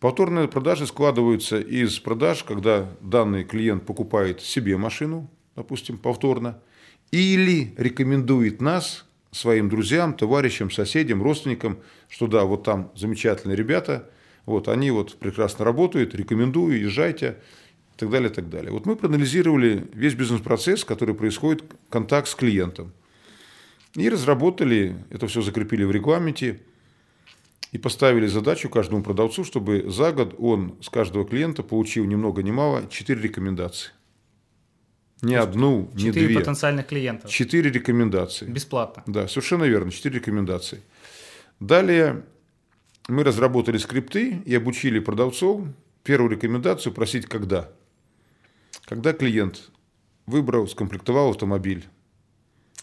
Повторные 0.00 0.48
продажи 0.48 0.86
складываются 0.86 1.60
из 1.60 2.00
продаж, 2.00 2.42
когда 2.42 2.88
данный 3.00 3.44
клиент 3.44 3.84
покупает 3.84 4.40
себе 4.40 4.76
машину, 4.76 5.30
допустим, 5.54 5.98
повторно, 5.98 6.58
или 7.10 7.74
рекомендует 7.76 8.62
нас 8.62 9.04
своим 9.30 9.68
друзьям, 9.68 10.14
товарищам, 10.14 10.70
соседям, 10.70 11.22
родственникам, 11.22 11.78
что 12.08 12.26
да, 12.26 12.44
вот 12.44 12.64
там 12.64 12.90
замечательные 12.96 13.56
ребята, 13.56 14.08
вот 14.46 14.68
они 14.68 14.90
вот 14.90 15.18
прекрасно 15.18 15.64
работают, 15.64 16.14
рекомендую, 16.14 16.80
езжайте, 16.80 17.36
так 18.00 18.08
далее, 18.08 18.30
и 18.30 18.32
так 18.32 18.48
далее. 18.48 18.72
Вот 18.72 18.86
мы 18.86 18.96
проанализировали 18.96 19.86
весь 19.92 20.14
бизнес-процесс, 20.14 20.84
который 20.84 21.14
происходит, 21.14 21.62
контакт 21.90 22.28
с 22.28 22.34
клиентом. 22.34 22.92
И 23.94 24.08
разработали, 24.08 24.96
это 25.10 25.26
все 25.26 25.42
закрепили 25.42 25.84
в 25.84 25.90
регламенте, 25.90 26.60
и 27.72 27.78
поставили 27.78 28.26
задачу 28.26 28.68
каждому 28.68 29.02
продавцу, 29.02 29.44
чтобы 29.44 29.84
за 29.88 30.12
год 30.12 30.34
он 30.38 30.76
с 30.82 30.88
каждого 30.88 31.24
клиента 31.24 31.62
получил 31.62 32.04
ни 32.04 32.14
много 32.14 32.42
ни 32.42 32.50
мало 32.50 32.86
4 32.88 33.20
рекомендации. 33.20 33.92
Не 35.22 35.34
одну, 35.34 35.90
не 35.94 36.10
две. 36.10 36.22
4 36.22 36.34
потенциальных 36.34 36.86
клиентов. 36.86 37.30
4 37.30 37.70
рекомендации. 37.70 38.46
Бесплатно. 38.46 39.02
Да, 39.06 39.28
совершенно 39.28 39.64
верно, 39.64 39.90
4 39.90 40.14
рекомендации. 40.14 40.80
Далее 41.60 42.24
мы 43.08 43.22
разработали 43.22 43.76
скрипты 43.76 44.42
и 44.44 44.54
обучили 44.54 44.98
продавцов 44.98 45.62
первую 46.02 46.30
рекомендацию 46.30 46.92
просить 46.92 47.26
когда. 47.26 47.70
Когда 48.86 49.12
клиент 49.12 49.70
выбрал, 50.26 50.66
скомплектовал 50.66 51.30
автомобиль, 51.30 51.86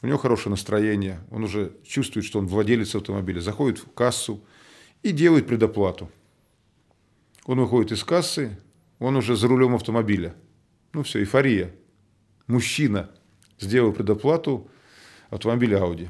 у 0.04 0.08
него 0.08 0.19
хорошее 0.19 0.52
настроение, 0.52 1.21
он 1.32 1.43
уже 1.43 1.73
чувствует, 1.84 2.26
что 2.26 2.39
он 2.39 2.47
владелец 2.47 2.93
автомобиля, 2.93 3.41
заходит 3.41 3.80
в 3.80 3.91
кассу 3.93 4.43
и 5.08 5.12
делает 5.12 5.48
предоплату. 5.48 6.12
Он 7.46 7.62
выходит 7.62 7.93
из 7.93 8.04
кассы, 8.04 8.58
он 9.00 9.15
уже 9.15 9.38
за 9.38 9.48
рулем 9.48 9.74
автомобиля. 9.74 10.36
Ну 10.91 11.04
все, 11.04 11.20
эйфория. 11.20 11.74
Мужчина 12.48 13.10
сделал 13.58 13.93
предоплату 13.93 14.70
автомобиля 15.30 15.80
Audi. 15.80 16.10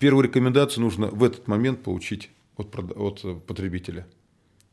Первую 0.00 0.24
рекомендацию 0.24 0.82
нужно 0.82 1.06
в 1.06 1.22
этот 1.22 1.46
момент 1.46 1.84
получить 1.84 2.30
от, 2.56 2.74
от 2.74 3.46
потребителя. 3.46 4.06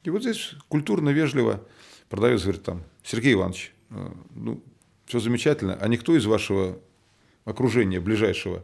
И 0.03 0.09
вот 0.09 0.23
здесь 0.23 0.55
культурно, 0.67 1.09
вежливо 1.09 1.63
продавец 2.09 2.41
говорит 2.41 2.63
там, 2.63 2.83
Сергей 3.03 3.33
Иванович, 3.33 3.71
э, 3.91 4.11
ну, 4.33 4.63
все 5.05 5.19
замечательно, 5.19 5.77
а 5.79 5.87
никто 5.87 6.15
из 6.15 6.25
вашего 6.25 6.79
окружения 7.45 7.99
ближайшего 7.99 8.63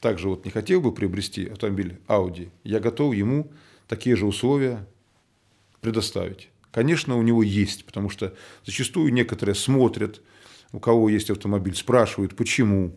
также 0.00 0.28
вот 0.28 0.44
не 0.44 0.50
хотел 0.50 0.80
бы 0.80 0.92
приобрести 0.92 1.48
автомобиль 1.48 1.98
Audi, 2.06 2.50
я 2.64 2.80
готов 2.80 3.14
ему 3.14 3.50
такие 3.86 4.16
же 4.16 4.26
условия 4.26 4.86
предоставить. 5.80 6.50
Конечно, 6.70 7.16
у 7.16 7.22
него 7.22 7.42
есть, 7.42 7.84
потому 7.84 8.10
что 8.10 8.34
зачастую 8.64 9.12
некоторые 9.12 9.54
смотрят, 9.54 10.20
у 10.72 10.78
кого 10.78 11.08
есть 11.08 11.30
автомобиль, 11.30 11.74
спрашивают, 11.74 12.36
почему. 12.36 12.94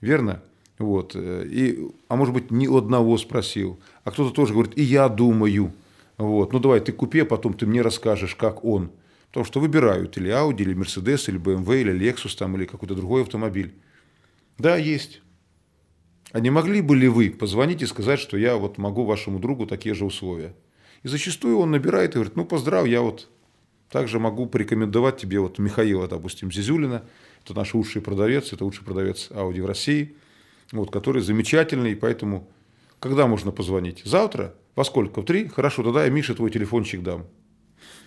Верно? 0.00 0.42
Вот. 0.78 1.16
И, 1.16 1.88
а 2.08 2.16
может 2.16 2.34
быть, 2.34 2.50
ни 2.50 2.66
одного 2.66 3.16
спросил. 3.18 3.80
А 4.04 4.10
кто-то 4.10 4.34
тоже 4.34 4.52
говорит, 4.52 4.76
и 4.76 4.82
я 4.82 5.08
думаю. 5.08 5.72
Вот. 6.18 6.52
Ну 6.52 6.58
давай, 6.58 6.80
ты 6.80 6.92
купи, 6.92 7.20
а 7.20 7.24
потом 7.24 7.54
ты 7.54 7.66
мне 7.66 7.82
расскажешь, 7.82 8.34
как 8.34 8.64
он. 8.64 8.90
Потому 9.28 9.44
что 9.44 9.60
выбирают 9.60 10.16
или 10.18 10.30
Audi, 10.30 10.62
или 10.62 10.74
Mercedes, 10.74 11.28
или 11.28 11.40
BMW, 11.40 11.80
или 11.80 11.94
Lexus, 11.94 12.36
там, 12.36 12.56
или 12.56 12.66
какой-то 12.66 12.94
другой 12.94 13.22
автомобиль. 13.22 13.74
Да, 14.58 14.76
есть. 14.76 15.22
А 16.32 16.40
не 16.40 16.50
могли 16.50 16.80
бы 16.80 16.96
ли 16.96 17.08
вы 17.08 17.30
позвонить 17.30 17.82
и 17.82 17.86
сказать, 17.86 18.20
что 18.20 18.36
я 18.36 18.56
вот 18.56 18.78
могу 18.78 19.04
вашему 19.04 19.38
другу 19.38 19.66
такие 19.66 19.94
же 19.94 20.04
условия? 20.04 20.54
И 21.02 21.08
зачастую 21.08 21.58
он 21.58 21.70
набирает 21.70 22.10
и 22.10 22.14
говорит, 22.14 22.36
ну, 22.36 22.44
поздрав, 22.44 22.86
я 22.86 23.00
вот 23.00 23.28
также 23.90 24.20
могу 24.20 24.46
порекомендовать 24.46 25.16
тебе 25.16 25.40
вот 25.40 25.58
Михаила, 25.58 26.06
допустим, 26.06 26.52
Зизюлина, 26.52 27.04
это 27.44 27.54
наш 27.54 27.74
лучший 27.74 28.02
продавец, 28.02 28.52
это 28.52 28.64
лучший 28.64 28.84
продавец 28.84 29.30
Audi 29.30 29.62
в 29.62 29.66
России, 29.66 30.14
вот, 30.70 30.92
который 30.92 31.22
замечательный, 31.22 31.96
поэтому 31.96 32.48
когда 33.00 33.26
можно 33.26 33.50
позвонить? 33.50 34.02
Завтра? 34.04 34.54
Во 34.76 34.84
сколько? 34.84 35.22
В 35.22 35.24
три? 35.24 35.48
Хорошо, 35.48 35.82
тогда 35.82 36.04
я 36.04 36.10
Мише 36.10 36.34
твой 36.34 36.50
телефончик 36.50 37.02
дам. 37.02 37.26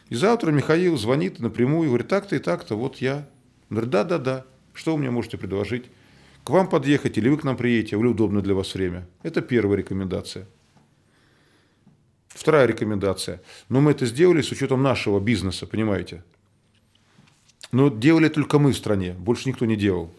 И 0.10 0.16
завтра 0.16 0.52
Михаил 0.52 0.96
звонит 0.98 1.40
напрямую 1.40 1.86
и 1.86 1.88
говорит, 1.88 2.08
так-то 2.08 2.36
и 2.36 2.40
так-то, 2.40 2.76
вот 2.76 2.98
я. 2.98 3.28
Он 3.70 3.78
говорит, 3.78 3.90
да-да-да, 3.90 4.46
что 4.74 4.94
вы 4.94 5.00
мне 5.00 5.10
можете 5.10 5.38
предложить? 5.38 5.86
К 6.44 6.50
вам 6.50 6.70
подъехать 6.70 7.18
или 7.18 7.30
вы 7.30 7.38
к 7.38 7.44
нам 7.44 7.56
приедете, 7.56 7.96
или 7.96 8.06
удобно 8.06 8.42
для 8.42 8.54
вас 8.54 8.74
время. 8.74 9.08
Это 9.24 9.42
первая 9.42 9.78
рекомендация. 9.78 10.46
Вторая 12.28 12.66
рекомендация. 12.66 13.42
Но 13.70 13.80
мы 13.80 13.92
это 13.92 14.06
сделали 14.06 14.42
с 14.42 14.52
учетом 14.52 14.84
нашего 14.84 15.20
бизнеса, 15.20 15.66
понимаете? 15.66 16.24
Но 17.72 17.90
делали 17.90 18.30
только 18.30 18.60
мы 18.60 18.74
в 18.74 18.78
стране, 18.78 19.14
больше 19.14 19.48
никто 19.48 19.66
не 19.66 19.76
делал. 19.76 20.12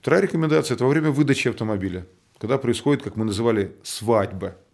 Вторая 0.00 0.22
рекомендация– 0.22 0.74
это 0.76 0.84
во 0.84 0.90
время 0.90 1.10
выдачи 1.10 1.48
автомобиля, 1.48 2.06
когда 2.38 2.58
происходит, 2.58 3.02
как 3.02 3.16
мы 3.16 3.24
называли, 3.24 3.74
свадьба– 3.82 4.56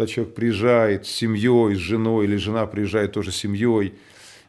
когда 0.00 0.10
человек 0.10 0.34
приезжает 0.34 1.06
с 1.06 1.10
семьей, 1.10 1.74
с 1.74 1.78
женой, 1.78 2.24
или 2.24 2.36
жена 2.36 2.66
приезжает 2.66 3.12
тоже 3.12 3.32
с 3.32 3.36
семьей, 3.36 3.94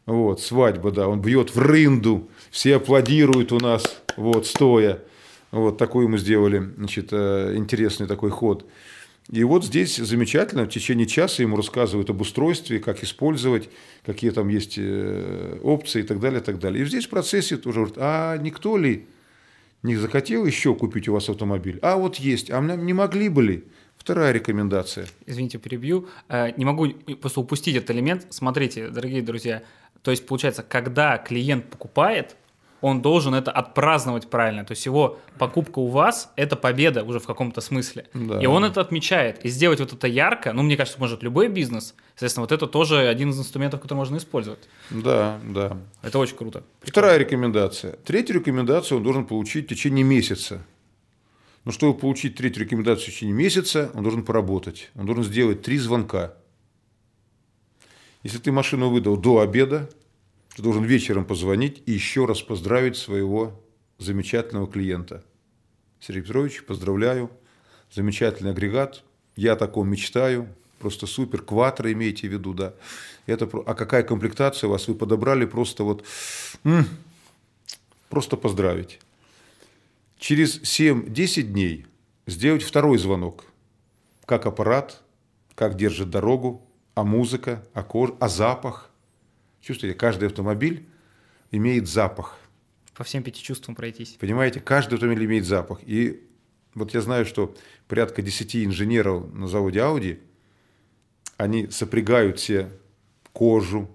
вот, 0.06 0.40
свадьба, 0.40 0.92
да, 0.92 1.10
он 1.10 1.22
бьет 1.22 1.54
в 1.54 1.60
рынду, 1.60 2.30
все 2.50 2.78
аплодируют 2.78 3.52
у 3.52 3.60
нас, 3.60 4.02
вот, 4.16 4.48
стоя. 4.48 5.00
Вот 5.52 5.78
такой 5.78 6.08
мы 6.08 6.18
сделали, 6.18 6.72
значит, 6.78 7.10
э, 7.12 7.54
интересный 7.56 8.08
такой 8.08 8.30
ход. 8.30 8.66
И 9.30 9.44
вот 9.44 9.64
здесь 9.64 9.98
замечательно, 9.98 10.66
в 10.66 10.70
течение 10.70 11.06
часа 11.06 11.44
ему 11.44 11.56
рассказывают 11.56 12.10
об 12.10 12.22
устройстве, 12.22 12.80
как 12.80 13.04
использовать, 13.04 13.70
какие 14.06 14.32
там 14.32 14.48
есть 14.50 14.76
э, 14.78 15.60
опции 15.64 16.02
и 16.02 16.04
так 16.04 16.20
далее, 16.20 16.42
и 16.42 16.44
так 16.44 16.60
далее. 16.60 16.84
И 16.84 16.86
здесь 16.86 17.06
в 17.06 17.10
процессе 17.10 17.58
тоже 17.58 17.80
говорят, 17.80 17.98
а 18.00 18.38
никто 18.38 18.78
ли 18.78 19.06
не 19.84 19.96
захотел 19.96 20.46
еще 20.46 20.76
купить 20.76 21.08
у 21.08 21.14
вас 21.14 21.30
автомобиль? 21.30 21.80
А 21.82 21.98
вот 21.98 22.16
есть, 22.18 22.50
а 22.50 22.60
не 22.62 22.94
могли 22.94 23.30
бы 23.30 23.44
ли? 23.44 23.64
Вторая 23.98 24.32
рекомендация. 24.32 25.06
Извините, 25.28 25.60
перебью. 25.60 26.08
Э, 26.28 26.52
не 26.58 26.66
могу 26.66 26.90
просто 26.90 27.40
упустить 27.40 27.76
этот 27.76 27.92
элемент. 27.92 28.26
Смотрите, 28.32 28.90
дорогие 28.90 29.22
друзья, 29.22 29.64
то 30.02 30.12
есть 30.12 30.26
получается, 30.26 30.64
когда 30.64 31.18
клиент 31.20 31.70
покупает, 31.70 32.36
он 32.82 33.02
должен 33.02 33.36
это 33.36 33.52
отпраздновать 33.52 34.30
правильно. 34.30 34.66
То 34.66 34.72
есть 34.72 34.86
его 34.86 35.20
покупка 35.38 35.80
у 35.80 35.88
вас– 35.88 36.32
это 36.36 36.56
победа 36.56 37.04
уже 37.04 37.20
в 37.20 37.26
каком-то 37.26 37.62
смысле. 37.62 38.08
Да. 38.14 38.42
И 38.42 38.46
он 38.48 38.66
это 38.66 38.82
отмечает. 38.82 39.46
И 39.46 39.50
сделать 39.50 39.80
вот 39.80 39.94
это 39.94 40.08
ярко, 40.08 40.52
ну, 40.52 40.64
мне 40.64 40.76
кажется, 40.76 41.00
может 41.00 41.24
любой 41.24 41.48
бизнес. 41.48 41.96
Соответственно, 42.16 42.44
вот 42.44 42.52
это 42.52 42.68
тоже 42.68 43.08
один 43.08 43.30
из 43.30 43.40
инструментов, 43.40 43.82
который 43.82 44.00
можно 44.00 44.18
использовать. 44.18 44.60
Да, 44.90 45.40
да. 45.44 45.78
Это 46.02 46.20
очень 46.20 46.36
круто. 46.36 46.64
Вторая 46.82 47.18
рекомендация. 47.18 47.94
Третью 48.04 48.36
рекомендацию 48.38 48.98
он 48.98 49.04
должен 49.04 49.26
получить 49.26 49.66
в 49.66 49.70
течение 49.70 50.04
месяца. 50.04 50.64
Но 51.64 51.72
чтобы 51.72 51.98
получить 51.98 52.36
третью 52.36 52.64
рекомендацию 52.64 53.12
в 53.12 53.14
течение 53.14 53.36
месяца, 53.36 53.92
он 53.94 54.02
должен 54.02 54.24
поработать. 54.24 54.90
Он 54.96 55.06
должен 55.06 55.24
сделать 55.24 55.62
три 55.62 55.78
звонка. 55.78 56.34
Если 58.24 58.40
ты 58.40 58.52
машину 58.52 58.90
выдал 58.90 59.18
до 59.18 59.40
обеда, 59.40 59.90
ты 60.56 60.62
должен 60.62 60.84
вечером 60.84 61.26
позвонить 61.26 61.82
и 61.86 61.92
еще 61.92 62.26
раз 62.26 62.42
поздравить 62.42 62.98
своего 62.98 63.60
замечательного 63.98 64.68
клиента. 64.68 65.24
Сергей 66.00 66.24
Петрович, 66.24 66.64
поздравляю. 66.64 67.30
Замечательный 67.92 68.52
агрегат. 68.52 69.04
Я 69.36 69.54
о 69.54 69.56
таком 69.56 69.90
мечтаю. 69.90 70.48
Просто 70.80 71.08
супер. 71.08 71.42
Кватро 71.42 71.92
имейте 71.92 72.28
в 72.28 72.32
виду, 72.32 72.54
да. 72.54 72.74
Это, 73.28 73.50
а 73.66 73.76
какая 73.76 74.04
комплектация 74.04 74.68
у 74.68 74.72
вас? 74.72 74.88
Вы 74.88 74.96
подобрали 74.96 75.46
просто 75.46 75.84
вот... 75.84 76.04
М-м, 76.64 76.88
просто 78.10 78.36
поздравить 78.38 79.00
через 80.22 80.62
7-10 80.62 81.42
дней 81.42 81.88
сделать 82.28 82.62
второй 82.62 83.00
звонок. 83.00 83.44
Как 84.26 84.46
аппарат, 84.46 85.02
как 85.56 85.76
держит 85.76 86.12
дорогу, 86.12 86.62
а 86.94 87.04
музыка, 87.04 87.66
а, 87.74 87.84
кож... 87.84 88.12
а 88.20 88.30
запах. 88.30 88.91
Чувствуете, 89.62 89.98
каждый 89.98 90.28
автомобиль 90.28 90.88
имеет 91.52 91.88
запах. 91.88 92.40
По 92.96 93.04
всем 93.04 93.24
пяти 93.24 93.42
чувствам 93.42 93.76
пройтись. 93.76 94.18
Понимаете, 94.20 94.60
каждый 94.60 94.96
автомобиль 94.96 95.26
имеет 95.26 95.46
запах. 95.46 95.80
И 95.84 96.28
вот 96.74 96.94
я 96.94 97.02
знаю, 97.02 97.26
что 97.26 97.56
порядка 97.88 98.22
10 98.22 98.66
инженеров 98.66 99.34
на 99.34 99.48
заводе 99.48 99.80
Audi, 99.80 100.20
они 101.38 101.68
сопрягают 101.70 102.40
все 102.40 102.72
кожу, 103.34 103.90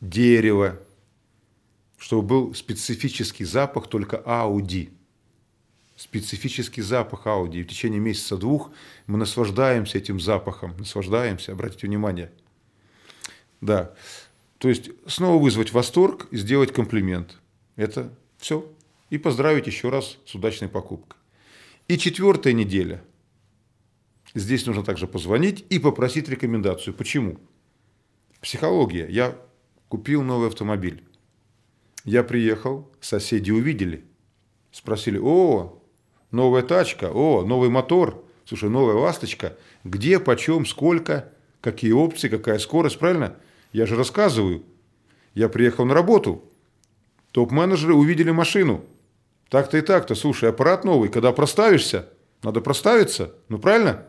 дерево, 0.00 0.80
чтобы 1.98 2.26
был 2.26 2.54
специфический 2.54 3.44
запах 3.44 3.88
только 3.88 4.16
Audi. 4.16 4.90
Специфический 5.96 6.80
запах 6.80 7.26
Audi. 7.26 7.60
И 7.60 7.62
в 7.62 7.68
течение 7.68 8.00
месяца-двух 8.00 8.70
мы 9.06 9.18
наслаждаемся 9.18 9.98
этим 9.98 10.18
запахом, 10.18 10.74
наслаждаемся, 10.78 11.52
обратите 11.52 11.86
внимание. 11.86 12.32
Да. 13.60 13.94
То 14.60 14.68
есть 14.68 14.90
снова 15.06 15.42
вызвать 15.42 15.72
восторг 15.72 16.28
и 16.30 16.36
сделать 16.36 16.70
комплимент. 16.70 17.40
Это 17.76 18.14
все. 18.36 18.70
И 19.08 19.16
поздравить 19.16 19.66
еще 19.66 19.88
раз 19.88 20.18
с 20.26 20.34
удачной 20.34 20.68
покупкой. 20.68 21.18
И 21.88 21.96
четвертая 21.96 22.52
неделя. 22.52 23.02
Здесь 24.34 24.66
нужно 24.66 24.84
также 24.84 25.06
позвонить 25.06 25.64
и 25.70 25.78
попросить 25.78 26.28
рекомендацию. 26.28 26.92
Почему? 26.92 27.38
Психология. 28.42 29.06
Я 29.08 29.34
купил 29.88 30.22
новый 30.22 30.48
автомобиль. 30.48 31.02
Я 32.04 32.22
приехал, 32.22 32.92
соседи 33.00 33.50
увидели. 33.50 34.04
Спросили, 34.72 35.18
о, 35.18 35.82
новая 36.30 36.62
тачка, 36.62 37.10
о, 37.10 37.46
новый 37.46 37.70
мотор, 37.70 38.22
слушай, 38.44 38.68
новая 38.68 38.96
ласточка. 38.96 39.56
Где, 39.84 40.20
почем, 40.20 40.66
сколько, 40.66 41.32
какие 41.62 41.92
опции, 41.92 42.28
какая 42.28 42.58
скорость, 42.58 42.98
правильно? 42.98 43.38
Я 43.72 43.86
же 43.86 43.96
рассказываю. 43.96 44.62
Я 45.34 45.48
приехал 45.48 45.84
на 45.84 45.94
работу. 45.94 46.44
Топ-менеджеры 47.32 47.94
увидели 47.94 48.30
машину. 48.30 48.84
Так-то 49.48 49.78
и 49.78 49.80
так-то. 49.80 50.14
Слушай, 50.14 50.50
аппарат 50.50 50.84
новый. 50.84 51.08
Когда 51.08 51.32
проставишься, 51.32 52.08
надо 52.42 52.60
проставиться. 52.60 53.34
Ну, 53.48 53.58
правильно? 53.58 54.06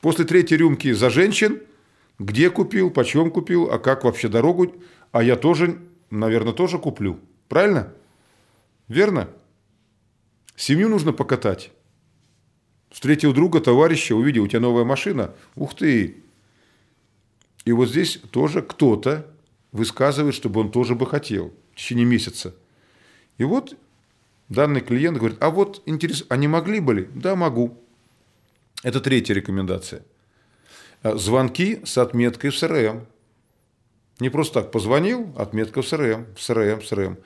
После 0.00 0.24
третьей 0.24 0.58
рюмки 0.58 0.92
за 0.92 1.10
женщин– 1.10 1.60
где 2.20 2.50
купил, 2.50 2.90
почем 2.90 3.30
купил, 3.30 3.70
а 3.72 3.78
как 3.78 4.04
вообще 4.04 4.28
дорогу, 4.28 4.74
а 5.10 5.22
я 5.22 5.36
тоже, 5.36 5.80
наверное, 6.10 6.52
тоже 6.52 6.78
куплю. 6.78 7.18
Правильно? 7.48 7.94
Верно? 8.88 9.30
Семью 10.54 10.90
нужно 10.90 11.14
покатать. 11.14 11.72
Встретил 12.90 13.32
друга, 13.32 13.60
товарища, 13.60 14.14
увидел, 14.14 14.42
у 14.42 14.48
тебя 14.48 14.60
новая 14.60 14.84
машина. 14.84 15.34
Ух 15.56 15.74
ты! 15.74 16.22
И 17.64 17.72
вот 17.72 17.88
здесь 17.88 18.20
тоже 18.30 18.62
кто-то 18.62 19.26
высказывает, 19.72 20.34
чтобы 20.34 20.60
он 20.60 20.70
тоже 20.70 20.94
бы 20.94 21.06
хотел 21.06 21.52
в 21.72 21.76
течение 21.76 22.06
месяца. 22.06 22.54
И 23.38 23.44
вот 23.44 23.76
данный 24.48 24.80
клиент 24.80 25.18
говорит, 25.18 25.38
а 25.40 25.50
вот 25.50 25.82
интересно, 25.86 26.26
а 26.28 26.36
могли 26.36 26.80
бы 26.80 26.94
ли? 26.94 27.08
Да, 27.14 27.36
могу. 27.36 27.76
Это 28.82 29.00
третья 29.00 29.34
рекомендация. 29.34 30.02
Э, 31.02 31.16
звонки 31.16 31.80
с 31.84 31.98
отметкой 31.98 32.50
в 32.50 32.58
СРМ. 32.58 33.06
Не 34.20 34.28
просто 34.28 34.60
так 34.60 34.70
позвонил, 34.70 35.32
отметка 35.36 35.82
в 35.82 35.88
СРМ, 35.88 36.26
в 36.34 36.42
СРМ, 36.42 36.80
в 36.80 36.86
СРМ. 36.86 37.18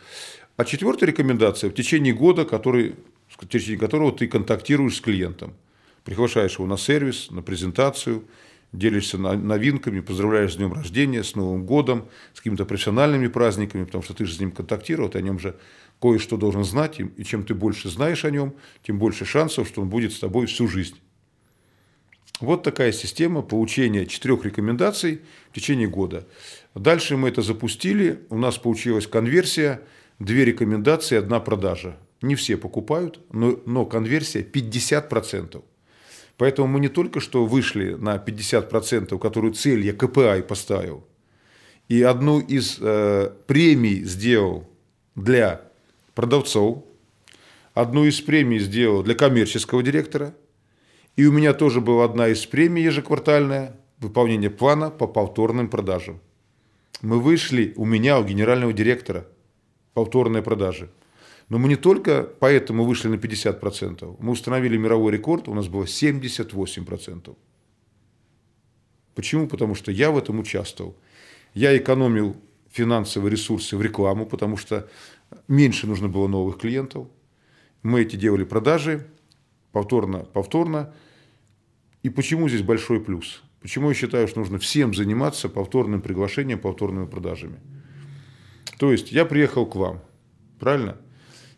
А 0.57 0.64
четвертая 0.64 1.11
рекомендация 1.11 1.70
в 1.70 1.74
течение 1.74 2.14
года, 2.14 2.45
который, 2.45 2.95
в 3.28 3.47
течение 3.49 3.78
которого 3.78 4.12
ты 4.12 4.28
контактируешь 4.28 4.97
с 4.97 5.01
клиентом. 5.01 5.55
Приглашаешь 6.05 6.55
его 6.55 6.66
на 6.66 6.76
сервис, 6.76 7.30
на 7.30 7.43
презентацию, 7.43 8.24
делишься 8.75 9.18
новинками, 9.18 10.01
поздравляешь 10.01 10.55
с 10.55 10.57
днем 10.57 10.72
рождения, 10.72 11.22
с 11.22 11.35
Новым 11.35 11.64
годом, 11.64 12.09
с 12.35 12.39
какими-то 12.39 12.64
профессиональными 12.64 13.29
праздниками, 13.29 13.85
потому 13.85 14.03
что 14.03 14.14
ты 14.14 14.27
же 14.27 14.35
с 14.35 14.41
ним 14.41 14.51
контактировал, 14.51 15.09
ты 15.09 15.18
о 15.18 15.22
нем 15.22 15.39
же 15.39 15.57
кое-что 16.01 16.37
должен 16.37 16.64
знать, 16.64 17.01
и 17.01 17.25
чем 17.25 17.45
ты 17.45 17.55
больше 17.55 17.89
знаешь 17.89 18.25
о 18.25 18.31
нем, 18.31 18.55
тем 18.83 18.99
больше 18.99 19.25
шансов, 19.25 19.68
что 19.68 19.81
он 19.81 19.89
будет 19.89 20.12
с 20.12 20.18
тобой 20.18 20.47
всю 20.47 20.68
жизнь. 20.68 21.01
Вот 22.41 22.64
такая 22.64 22.91
система 22.91 23.43
получения 23.43 24.07
четырех 24.07 24.45
рекомендаций 24.45 25.22
в 25.51 25.55
течение 25.55 25.89
года. 25.89 26.27
Дальше 26.75 27.16
мы 27.16 27.29
это 27.29 27.43
запустили, 27.43 28.25
у 28.29 28.39
нас 28.39 28.59
получилась 28.59 29.07
конверсия, 29.07 29.83
две 30.18 30.45
рекомендации, 30.45 31.16
одна 31.16 31.39
продажа. 31.39 31.97
Не 32.22 32.35
все 32.35 32.57
покупают, 32.57 33.20
но, 33.33 33.61
но 33.66 33.87
конверсия 33.87 34.43
50%. 34.43 35.62
Поэтому 36.37 36.68
мы 36.68 36.80
не 36.80 36.89
только 36.89 37.20
что 37.20 37.47
вышли 37.47 37.95
на 37.95 38.16
50%, 38.16 39.18
которую 39.18 39.55
цель 39.55 39.85
я 39.85 39.93
КПИ 39.93 40.43
поставил, 40.43 41.07
и 41.89 42.03
одну 42.03 42.41
из 42.41 42.78
э, 42.80 43.30
премий 43.47 44.03
сделал 44.05 44.66
для 45.14 45.61
продавцов, 46.14 46.85
одну 47.72 48.05
из 48.05 48.20
премий 48.20 48.59
сделал 48.59 49.03
для 49.03 49.14
коммерческого 49.14 49.82
директора– 49.82 50.35
и 51.16 51.26
у 51.26 51.32
меня 51.32 51.55
тоже 51.55 51.80
была 51.80 52.05
одна 52.05 52.28
из 52.28 52.45
премий 52.45 52.82
ежеквартальная– 52.82 53.76
выполнение 53.99 54.51
плана 54.51 54.91
по 54.91 55.07
повторным 55.07 55.68
продажам. 55.68 56.20
Мы 57.03 57.20
вышли, 57.20 57.72
у 57.76 57.85
меня, 57.85 58.18
у 58.18 58.24
генерального 58.24 58.72
директора, 58.72 59.26
повторные 59.93 60.43
продажи. 60.43 60.91
Но 61.49 61.59
мы 61.59 61.69
не 61.69 61.77
только 61.77 62.23
поэтому 62.23 62.85
вышли 62.85 63.09
на 63.09 63.17
50%, 63.17 64.17
мы 64.19 64.33
установили 64.33 64.77
мировой 64.77 65.13
рекорд, 65.13 65.49
у 65.49 65.55
нас 65.55 65.69
было 65.69 65.85
78%. 65.85 67.37
Почему? 69.15 69.47
Потому 69.47 69.75
что 69.75 69.93
я 69.93 70.11
в 70.11 70.19
этом 70.19 70.41
участвовал. 70.41 70.97
Я 71.53 71.77
экономил 71.77 72.37
финансовые 72.71 73.31
ресурсы 73.31 73.77
в 73.77 73.83
рекламу, 73.83 74.27
потому 74.27 74.57
что 74.57 74.89
меньше 75.47 75.87
нужно 75.87 76.09
было 76.09 76.27
новых 76.27 76.59
клиентов. 76.59 77.07
Мы 77.83 78.03
эти 78.03 78.17
делали 78.17 78.45
продажи, 78.45 79.07
повторно, 79.71 80.21
повторно. 80.21 80.93
И 82.03 82.11
почему 82.11 82.49
здесь 82.49 82.63
большой 82.63 83.01
плюс? 83.01 83.43
Почему 83.61 83.89
я 83.89 83.95
считаю, 83.95 84.27
что 84.29 84.41
нужно 84.41 84.59
всем 84.59 84.95
заниматься 84.95 85.49
повторным 85.49 86.03
приглашением, 86.03 86.59
повторными 86.59 87.07
продажами? 87.07 87.61
То 88.79 88.91
есть 88.91 89.13
я 89.13 89.25
приехал 89.25 89.67
к 89.67 89.77
вам, 89.77 90.01
правильно? 90.59 90.99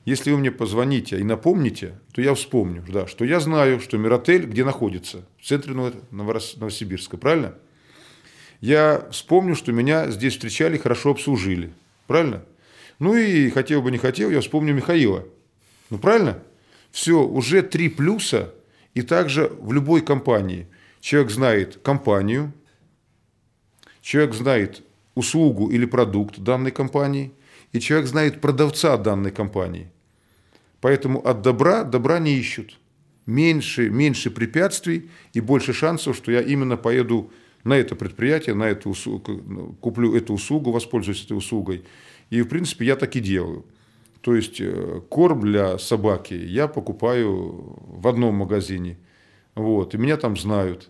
Если 0.07 0.31
вы 0.31 0.39
мне 0.39 0.53
позвоните 0.53 1.19
и 1.19 1.25
напомните, 1.25 1.99
то 2.13 2.23
я 2.23 2.33
вспомню, 2.35 2.85
да, 2.89 3.09
что 3.09 3.25
я 3.25 3.41
знаю, 3.41 3.81
что 3.81 3.99
Миротель 3.99 4.47
где 4.47 4.65
находится? 4.65 5.27
В 5.37 5.45
центре 5.45 5.75
Новосибирска, 6.13 7.17
правильно? 7.17 7.57
Я 8.61 9.09
вспомню, 9.11 9.57
что 9.57 9.73
меня 9.73 10.09
здесь 10.13 10.35
встречали, 10.35 10.79
хорошо 10.79 11.11
обслужили, 11.11 11.73
правильно? 12.07 12.45
Ну 13.01 13.17
и 13.17 13.51
хотел 13.51 13.83
бы 13.83 13.91
не 13.91 13.99
хотел, 13.99 14.31
я 14.31 14.41
вспомню 14.41 14.75
Михаила. 14.75 15.25
Ну 15.91 15.99
правильно? 15.99 16.41
Все, 16.93 17.21
уже 17.27 17.63
три 17.63 17.89
плюса, 17.89 18.55
и 18.95 19.03
также 19.03 19.51
в 19.59 19.73
любой 19.73 20.03
компании. 20.03 20.69
Человек 21.01 21.33
знает 21.33 21.81
компанию, 21.83 22.53
человек 24.03 24.35
знает 24.35 24.85
услугу 25.17 25.69
или 25.69 25.85
продукт 25.85 26.39
данной 26.39 26.71
компании, 26.71 27.33
и 27.73 27.81
человек 27.81 28.07
знает 28.07 28.41
продавца 28.41 28.97
данной 28.99 29.33
компании. 29.33 29.91
Поэтому 30.87 31.19
от 31.27 31.43
добра 31.43 31.83
добра 31.83 32.21
не 32.21 32.39
ищут. 32.39 32.79
Меньше, 33.27 33.91
меньше 33.91 34.31
препятствий 34.31 35.11
и 35.33 35.41
больше 35.41 35.73
шансов, 35.73 36.17
что 36.17 36.31
я 36.31 36.41
именно 36.41 36.77
поеду 36.77 37.33
на 37.65 37.77
это 37.77 37.97
предприятие, 37.97 38.55
на 38.55 38.69
эту 38.69 38.91
услугу, 38.91 39.77
куплю 39.81 40.15
эту 40.15 40.35
услугу, 40.35 40.71
воспользуюсь 40.71 41.25
этой 41.25 41.37
услугой. 41.37 41.83
И, 42.31 42.41
в 42.41 42.47
принципе, 42.47 42.87
я 42.87 42.95
так 42.95 43.17
и 43.17 43.21
делаю. 43.21 43.65
То 44.21 44.37
есть 44.37 44.61
э, 44.61 45.01
корм 45.09 45.41
для 45.41 45.77
собаки 45.79 46.35
я 46.35 46.69
покупаю 46.69 47.77
в 47.89 48.07
одном 48.07 48.37
магазине. 48.37 48.97
Вот, 49.57 49.93
и 49.93 49.99
меня 49.99 50.17
там 50.17 50.37
знают. 50.37 50.89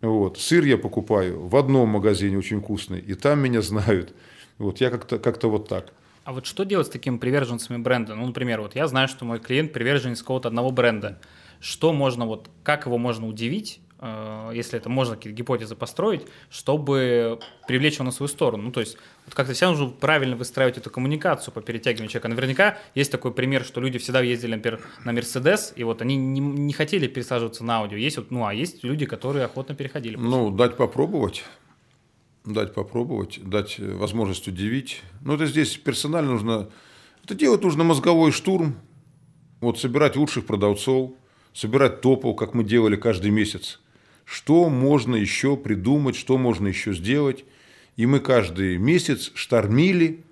Вот. 0.00 0.38
Сыр 0.38 0.64
я 0.64 0.76
покупаю 0.76 1.46
в 1.46 1.54
одном 1.54 1.88
магазине 1.90 2.36
очень 2.36 2.60
вкусный, 2.60 2.98
и 2.98 3.14
там 3.14 3.38
меня 3.38 3.62
знают. 3.70 4.12
Вот, 4.58 4.80
я 4.80 4.90
как-то 4.90 5.20
как 5.20 5.40
вот 5.44 5.68
так. 5.68 5.92
А 6.28 6.32
вот 6.34 6.44
что 6.44 6.64
делать 6.64 6.88
с 6.88 6.90
такими 6.90 7.16
приверженцами 7.16 7.78
бренда? 7.78 8.14
Ну, 8.14 8.26
например, 8.26 8.60
вот 8.60 8.76
я 8.76 8.86
знаю, 8.86 9.08
что 9.08 9.24
мой 9.24 9.38
клиент 9.38 9.72
приверженец 9.72 10.20
какого-то 10.20 10.48
одного 10.48 10.70
бренда. 10.70 11.18
Что 11.58 11.94
можно, 11.94 12.26
вот, 12.26 12.50
как 12.62 12.84
его 12.84 12.98
можно 12.98 13.26
удивить, 13.26 13.80
Э, 14.00 14.50
если 14.54 14.78
это 14.78 14.88
можно 14.88 15.16
какие-то 15.16 15.36
гипотезы 15.36 15.74
построить, 15.74 16.22
чтобы 16.50 17.40
привлечь 17.66 17.94
его 17.94 18.04
на 18.04 18.10
свою 18.10 18.28
сторону. 18.28 18.64
Ну, 18.64 18.72
то 18.72 18.80
есть, 18.80 18.96
вот 19.26 19.34
как-то 19.34 19.52
всегда 19.54 19.70
нужно 19.70 19.88
правильно 19.88 20.36
выстраивать 20.36 20.78
эту 20.78 20.90
коммуникацию 20.90 21.52
по 21.52 21.60
перетягиванию 21.60 22.08
человека. 22.08 22.28
Наверняка 22.28 22.78
есть 22.94 23.10
такой 23.10 23.32
пример, 23.32 23.64
что 23.64 23.80
люди 23.80 23.98
всегда 23.98 24.20
ездили, 24.20 24.54
например, 24.54 24.80
на 25.04 25.12
Мерседес, 25.12 25.72
и 25.74 25.84
вот 25.84 26.00
они 26.02 26.16
не, 26.16 26.40
не 26.40 26.72
хотели 26.72 27.08
пересаживаться 27.08 27.64
на 27.64 27.78
аудио. 27.78 27.96
Есть 27.96 28.18
вот, 28.18 28.30
ну, 28.30 28.46
а 28.46 28.54
есть 28.54 28.84
люди, 28.84 29.04
которые 29.04 29.44
охотно 29.44 29.74
переходили. 29.74 30.16
Ну, 30.16 30.50
дать 30.50 30.76
попробовать. 30.76 31.44
Дать 32.48 32.74
попробовать, 32.74 33.40
дать 33.44 33.78
возможность 33.78 34.48
удивить. 34.48 35.02
Ну, 35.20 35.34
это 35.34 35.46
здесь 35.46 35.76
персонально 35.76 36.32
нужно... 36.32 36.70
Это 37.22 37.34
делать 37.34 37.62
нужно 37.62 37.84
мозговой 37.84 38.32
штурм. 38.32 38.76
Вот 39.60 39.78
собирать 39.78 40.16
лучших 40.16 40.46
продавцов, 40.46 41.12
собирать 41.52 42.00
топов, 42.00 42.36
как 42.36 42.54
мы 42.54 42.64
делали 42.64 42.96
каждый 42.96 43.30
месяц 43.30 43.80
что 44.28 44.68
можно 44.68 45.16
еще 45.16 45.56
придумать, 45.56 46.14
что 46.14 46.36
можно 46.36 46.68
еще 46.68 46.92
сделать. 46.92 47.46
И 47.96 48.04
мы 48.04 48.20
каждый 48.20 48.76
месяц 48.76 49.32
штормили 49.34 50.22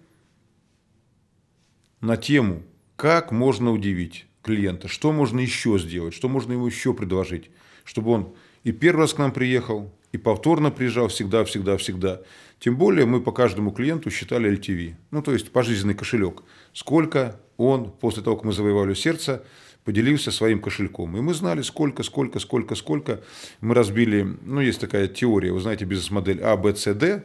на 2.03 2.19
тему, 2.19 2.63
как 2.97 3.33
можно 3.33 3.73
удивить 3.73 4.27
клиента, 4.47 4.87
что 4.87 5.13
можно 5.13 5.41
еще 5.41 5.77
сделать, 5.79 6.15
что 6.15 6.29
можно 6.29 6.53
ему 6.53 6.67
еще 6.67 6.95
предложить, 6.95 7.51
чтобы 7.85 8.13
он 8.13 8.35
и 8.63 8.73
первый 8.73 9.01
раз 9.01 9.15
к 9.15 9.19
нам 9.19 9.33
приехал, 9.33 9.93
и 10.13 10.19
повторно 10.19 10.71
приезжал 10.71 11.09
всегда, 11.09 11.45
всегда, 11.45 11.77
всегда. 11.77 12.21
Тем 12.61 12.77
более 12.77 13.07
мы 13.07 13.21
по 13.21 13.33
каждому 13.33 13.73
клиенту 13.73 14.11
считали 14.11 14.51
LTV, 14.51 14.95
ну 15.11 15.21
то 15.21 15.33
есть 15.33 15.51
пожизненный 15.51 15.95
кошелек. 15.95 16.43
Сколько 16.73 17.41
он 17.57 17.91
после 17.91 18.23
того, 18.23 18.37
как 18.37 18.45
мы 18.45 18.53
завоевали 18.53 18.95
сердце, 18.95 19.45
поделился 19.85 20.31
своим 20.31 20.61
кошельком. 20.61 21.17
И 21.17 21.21
мы 21.21 21.35
знали, 21.35 21.63
сколько, 21.63 22.03
сколько, 22.03 22.39
сколько, 22.39 22.75
сколько. 22.75 23.21
Мы 23.61 23.75
разбили, 23.75 24.27
ну, 24.43 24.61
есть 24.61 24.81
такая 24.81 25.07
теория, 25.07 25.53
вы 25.53 25.61
знаете, 25.61 25.85
бизнес-модель 25.85 26.41
А, 26.43 26.57
Б, 26.57 26.75
С, 26.75 26.93
Д. 26.95 27.25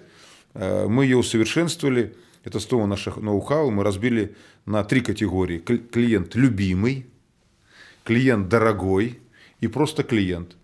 Э, 0.53 0.87
мы 0.87 1.05
ее 1.05 1.17
усовершенствовали, 1.17 2.15
это 2.43 2.59
снова 2.59 2.85
наших 2.85 3.17
ноу-хау, 3.17 3.71
мы 3.71 3.83
разбили 3.83 4.35
на 4.65 4.83
три 4.83 5.01
категории. 5.01 5.57
Клиент 5.57 6.35
любимый, 6.35 7.05
клиент 8.03 8.49
дорогой 8.49 9.19
и 9.59 9.67
просто 9.67 10.03
клиент. 10.03 10.55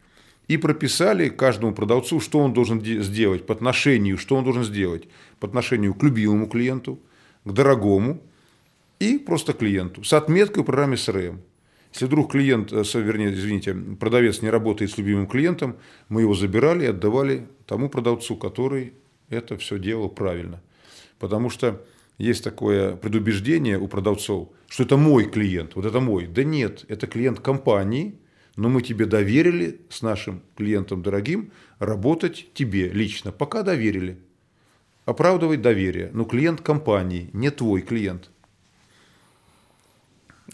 И 0.48 0.58
прописали 0.58 1.30
каждому 1.30 1.74
продавцу, 1.74 2.20
что 2.20 2.40
он 2.40 2.54
должен 2.54 2.82
сделать 2.82 3.46
по 3.46 3.54
отношению, 3.54 4.18
что 4.18 4.36
он 4.36 4.44
должен 4.44 4.64
сделать 4.64 5.08
по 5.40 5.48
отношению 5.48 5.94
к 5.94 6.04
любимому 6.04 6.48
клиенту, 6.48 7.00
к 7.44 7.52
дорогому 7.52 8.22
и 9.00 9.18
просто 9.18 9.54
клиенту 9.54 10.04
с 10.04 10.14
отметкой 10.14 10.64
в 10.64 10.66
программе 10.66 10.96
CRM. 10.96 11.40
Если 11.94 12.06
вдруг 12.06 12.32
клиент, 12.32 12.72
э, 12.72 12.84
вернее, 12.96 13.34
извините, 13.34 13.74
продавец 13.74 14.42
не 14.42 14.50
работает 14.50 14.92
с 14.92 14.98
любимым 14.98 15.28
клиентом, 15.28 15.78
мы 16.10 16.22
его 16.22 16.34
забирали 16.34 16.86
и 16.86 16.90
отдавали 16.90 17.48
тому 17.66 17.90
продавцу, 17.90 18.36
который 18.36 18.94
это 19.30 19.58
все 19.58 19.80
делал 19.80 20.10
правильно. 20.10 20.62
Потому 21.20 21.50
что 21.50 21.84
есть 22.18 22.44
такое 22.44 22.96
предубеждение 22.96 23.78
у 23.78 23.88
продавцов, 23.88 24.50
что 24.68 24.84
это 24.84 24.98
мой 24.98 25.30
клиент, 25.30 25.76
вот 25.76 25.86
это 25.86 26.00
мой. 26.00 26.28
Да 26.28 26.44
нет, 26.44 26.86
это 26.88 27.08
клиент 27.08 27.40
компании, 27.40 28.20
но 28.56 28.70
мы 28.70 28.82
тебе 28.82 29.06
доверили 29.06 29.82
с 29.90 30.02
нашим 30.02 30.42
клиентом 30.56 31.04
дорогим 31.04 31.52
работать 31.80 32.48
тебе 32.54 32.90
лично, 32.90 33.32
пока 33.32 33.64
доверили. 33.64 34.18
Оправдывать 35.06 35.62
доверие. 35.62 36.10
Но 36.14 36.26
клиент 36.26 36.62
компании, 36.62 37.30
не 37.34 37.50
твой 37.52 37.82
клиент– 37.82 38.30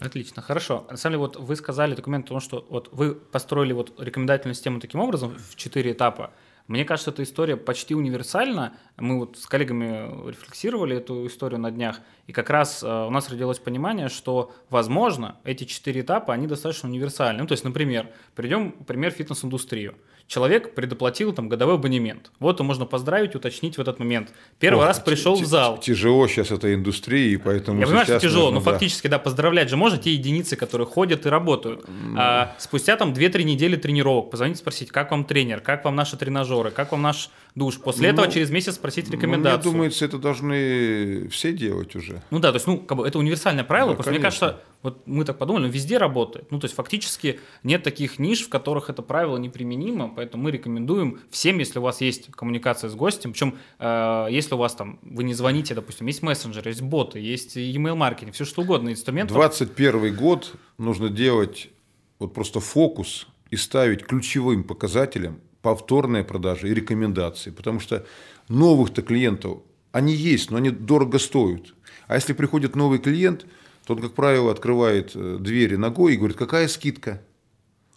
Отлично, 0.00 0.42
хорошо. 0.42 0.86
На 0.90 0.96
самом 0.96 1.12
деле, 1.12 1.18
вот 1.18 1.36
вы 1.36 1.56
сказали 1.56 1.94
документ 1.94 2.26
о 2.26 2.28
том, 2.30 2.40
что 2.40 2.66
вот 2.68 2.88
вы 2.92 3.14
построили 3.14 3.72
вот 3.72 3.94
рекомендательную 4.00 4.54
систему 4.54 4.80
таким 4.80 5.00
образом 5.00 5.36
в 5.36 5.54
четыре 5.54 5.92
этапа. 5.92 6.32
Мне 6.66 6.86
кажется, 6.86 7.10
эта 7.10 7.22
история 7.22 7.58
почти 7.58 7.94
универсальна. 7.94 8.74
Мы 8.96 9.18
вот 9.18 9.36
с 9.36 9.46
коллегами 9.46 10.30
рефлексировали 10.30 10.96
эту 10.96 11.26
историю 11.26 11.60
на 11.60 11.70
днях, 11.70 12.00
и 12.26 12.32
как 12.32 12.48
раз 12.48 12.82
э, 12.82 12.86
у 12.86 13.10
нас 13.10 13.28
родилось 13.28 13.58
понимание, 13.58 14.08
что, 14.08 14.54
возможно, 14.70 15.36
эти 15.44 15.64
четыре 15.64 16.00
этапа, 16.00 16.32
они 16.32 16.46
достаточно 16.46 16.88
универсальны. 16.88 17.42
Ну, 17.42 17.46
то 17.46 17.52
есть, 17.52 17.64
например, 17.64 18.10
придем, 18.34 18.72
пример 18.72 19.10
фитнес-индустрию 19.10 19.94
человек 20.26 20.74
предоплатил 20.74 21.32
там 21.32 21.48
годовой 21.48 21.74
абонемент. 21.74 22.30
Вот 22.38 22.58
его 22.58 22.66
можно 22.66 22.86
поздравить, 22.86 23.34
уточнить 23.34 23.76
в 23.76 23.80
этот 23.80 23.98
момент. 23.98 24.32
Первый 24.58 24.80
Ох, 24.80 24.86
раз 24.86 25.00
пришел 25.00 25.34
в 25.36 25.44
зал. 25.44 25.78
Тяжело 25.78 26.26
сейчас 26.28 26.50
этой 26.50 26.74
индустрии, 26.74 27.36
поэтому 27.36 27.80
Я 27.80 27.86
понимаю, 27.86 28.06
что 28.06 28.18
тяжело, 28.18 28.50
нужно, 28.50 28.60
но 28.60 28.64
да. 28.64 28.72
фактически, 28.72 29.06
да, 29.06 29.18
поздравлять 29.18 29.68
же 29.68 29.76
можно 29.76 29.98
те 29.98 30.12
единицы, 30.12 30.56
которые 30.56 30.86
ходят 30.86 31.26
и 31.26 31.28
работают. 31.28 31.84
А, 32.16 32.54
спустя 32.58 32.96
там 32.96 33.12
2-3 33.12 33.42
недели 33.42 33.76
тренировок 33.76 34.30
позвонить, 34.30 34.58
спросить, 34.58 34.90
как 34.90 35.10
вам 35.10 35.24
тренер, 35.24 35.60
как 35.60 35.84
вам 35.84 35.94
наши 35.94 36.16
тренажеры, 36.16 36.70
как 36.70 36.92
вам 36.92 37.02
наш 37.02 37.30
душ. 37.54 37.78
После 37.78 38.08
ну, 38.08 38.14
этого 38.14 38.32
через 38.32 38.50
месяц 38.50 38.74
спросить 38.74 39.10
рекомендацию. 39.10 39.64
Ну, 39.64 39.70
мне 39.70 39.72
думается, 39.72 40.04
это 40.04 40.18
должны 40.18 41.28
все 41.28 41.52
делать 41.52 41.94
уже. 41.94 42.22
Ну 42.30 42.38
да, 42.38 42.50
то 42.50 42.56
есть, 42.56 42.66
ну, 42.66 42.78
как 42.78 42.98
бы 42.98 43.06
это 43.06 43.18
универсальное 43.18 43.64
правило, 43.64 43.90
да, 43.90 43.94
просто 43.96 44.12
конечно. 44.12 44.28
мне 44.28 44.52
кажется, 44.52 44.64
вот 44.84 45.06
мы 45.06 45.24
так 45.24 45.38
подумали, 45.38 45.70
везде 45.70 45.96
работает. 45.96 46.50
Ну, 46.50 46.60
то 46.60 46.66
есть 46.66 46.74
фактически 46.74 47.40
нет 47.62 47.82
таких 47.82 48.18
ниш, 48.18 48.42
в 48.42 48.50
которых 48.50 48.90
это 48.90 49.00
правило 49.00 49.38
неприменимо, 49.38 50.12
поэтому 50.14 50.44
мы 50.44 50.50
рекомендуем 50.50 51.20
всем, 51.30 51.58
если 51.58 51.78
у 51.78 51.82
вас 51.82 52.02
есть 52.02 52.30
коммуникация 52.32 52.90
с 52.90 52.94
гостем, 52.94 53.32
причем 53.32 53.56
э, 53.78 54.26
если 54.30 54.54
у 54.54 54.58
вас 54.58 54.74
там, 54.74 54.98
вы 55.00 55.24
не 55.24 55.32
звоните, 55.32 55.74
допустим, 55.74 56.06
есть 56.06 56.20
мессенджеры, 56.20 56.70
есть 56.70 56.82
боты, 56.82 57.18
есть 57.18 57.56
email 57.56 57.94
маркетинг, 57.94 58.34
все 58.34 58.44
что 58.44 58.60
угодно, 58.60 58.90
инструменты. 58.90 59.32
21 59.32 60.14
год 60.14 60.52
нужно 60.76 61.08
делать 61.08 61.70
вот 62.18 62.34
просто 62.34 62.60
фокус 62.60 63.26
и 63.50 63.56
ставить 63.56 64.04
ключевым 64.04 64.64
показателем 64.64 65.40
повторные 65.62 66.24
продажи 66.24 66.68
и 66.68 66.74
рекомендации, 66.74 67.50
потому 67.50 67.80
что 67.80 68.04
новых-то 68.50 69.00
клиентов, 69.00 69.62
они 69.92 70.12
есть, 70.12 70.50
но 70.50 70.58
они 70.58 70.68
дорого 70.68 71.18
стоят. 71.18 71.72
А 72.06 72.16
если 72.16 72.34
приходит 72.34 72.76
новый 72.76 72.98
клиент– 72.98 73.46
тот, 73.84 74.00
как 74.00 74.14
правило, 74.14 74.50
открывает 74.50 75.12
э, 75.14 75.38
двери 75.40 75.76
ногой 75.76 76.14
и 76.14 76.16
говорит, 76.16 76.36
какая 76.36 76.68
скидка? 76.68 77.22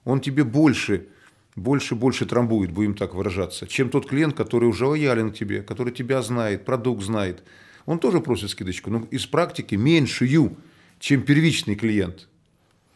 Он 0.04 0.20
тебе 0.20 0.44
больше, 0.44 1.08
больше, 1.56 1.96
больше 1.96 2.26
трамбует, 2.26 2.72
будем 2.72 2.94
так 2.94 3.14
выражаться, 3.14 3.68
чем 3.68 3.90
тот 3.90 4.08
клиент, 4.08 4.36
который 4.36 4.70
уже 4.70 4.86
лоялен 4.86 5.32
к 5.32 5.36
тебе, 5.36 5.62
который 5.62 5.94
тебя 5.94 6.22
знает, 6.22 6.66
продукт 6.66 7.04
знает. 7.04 7.44
Он 7.86 8.00
тоже 8.00 8.20
просит 8.20 8.50
скидочку, 8.50 8.90
но 8.90 9.08
из 9.12 9.26
практики 9.26 9.76
меньшую, 9.76 10.58
чем 11.00 11.22
первичный 11.22 11.76
клиент, 11.76 12.28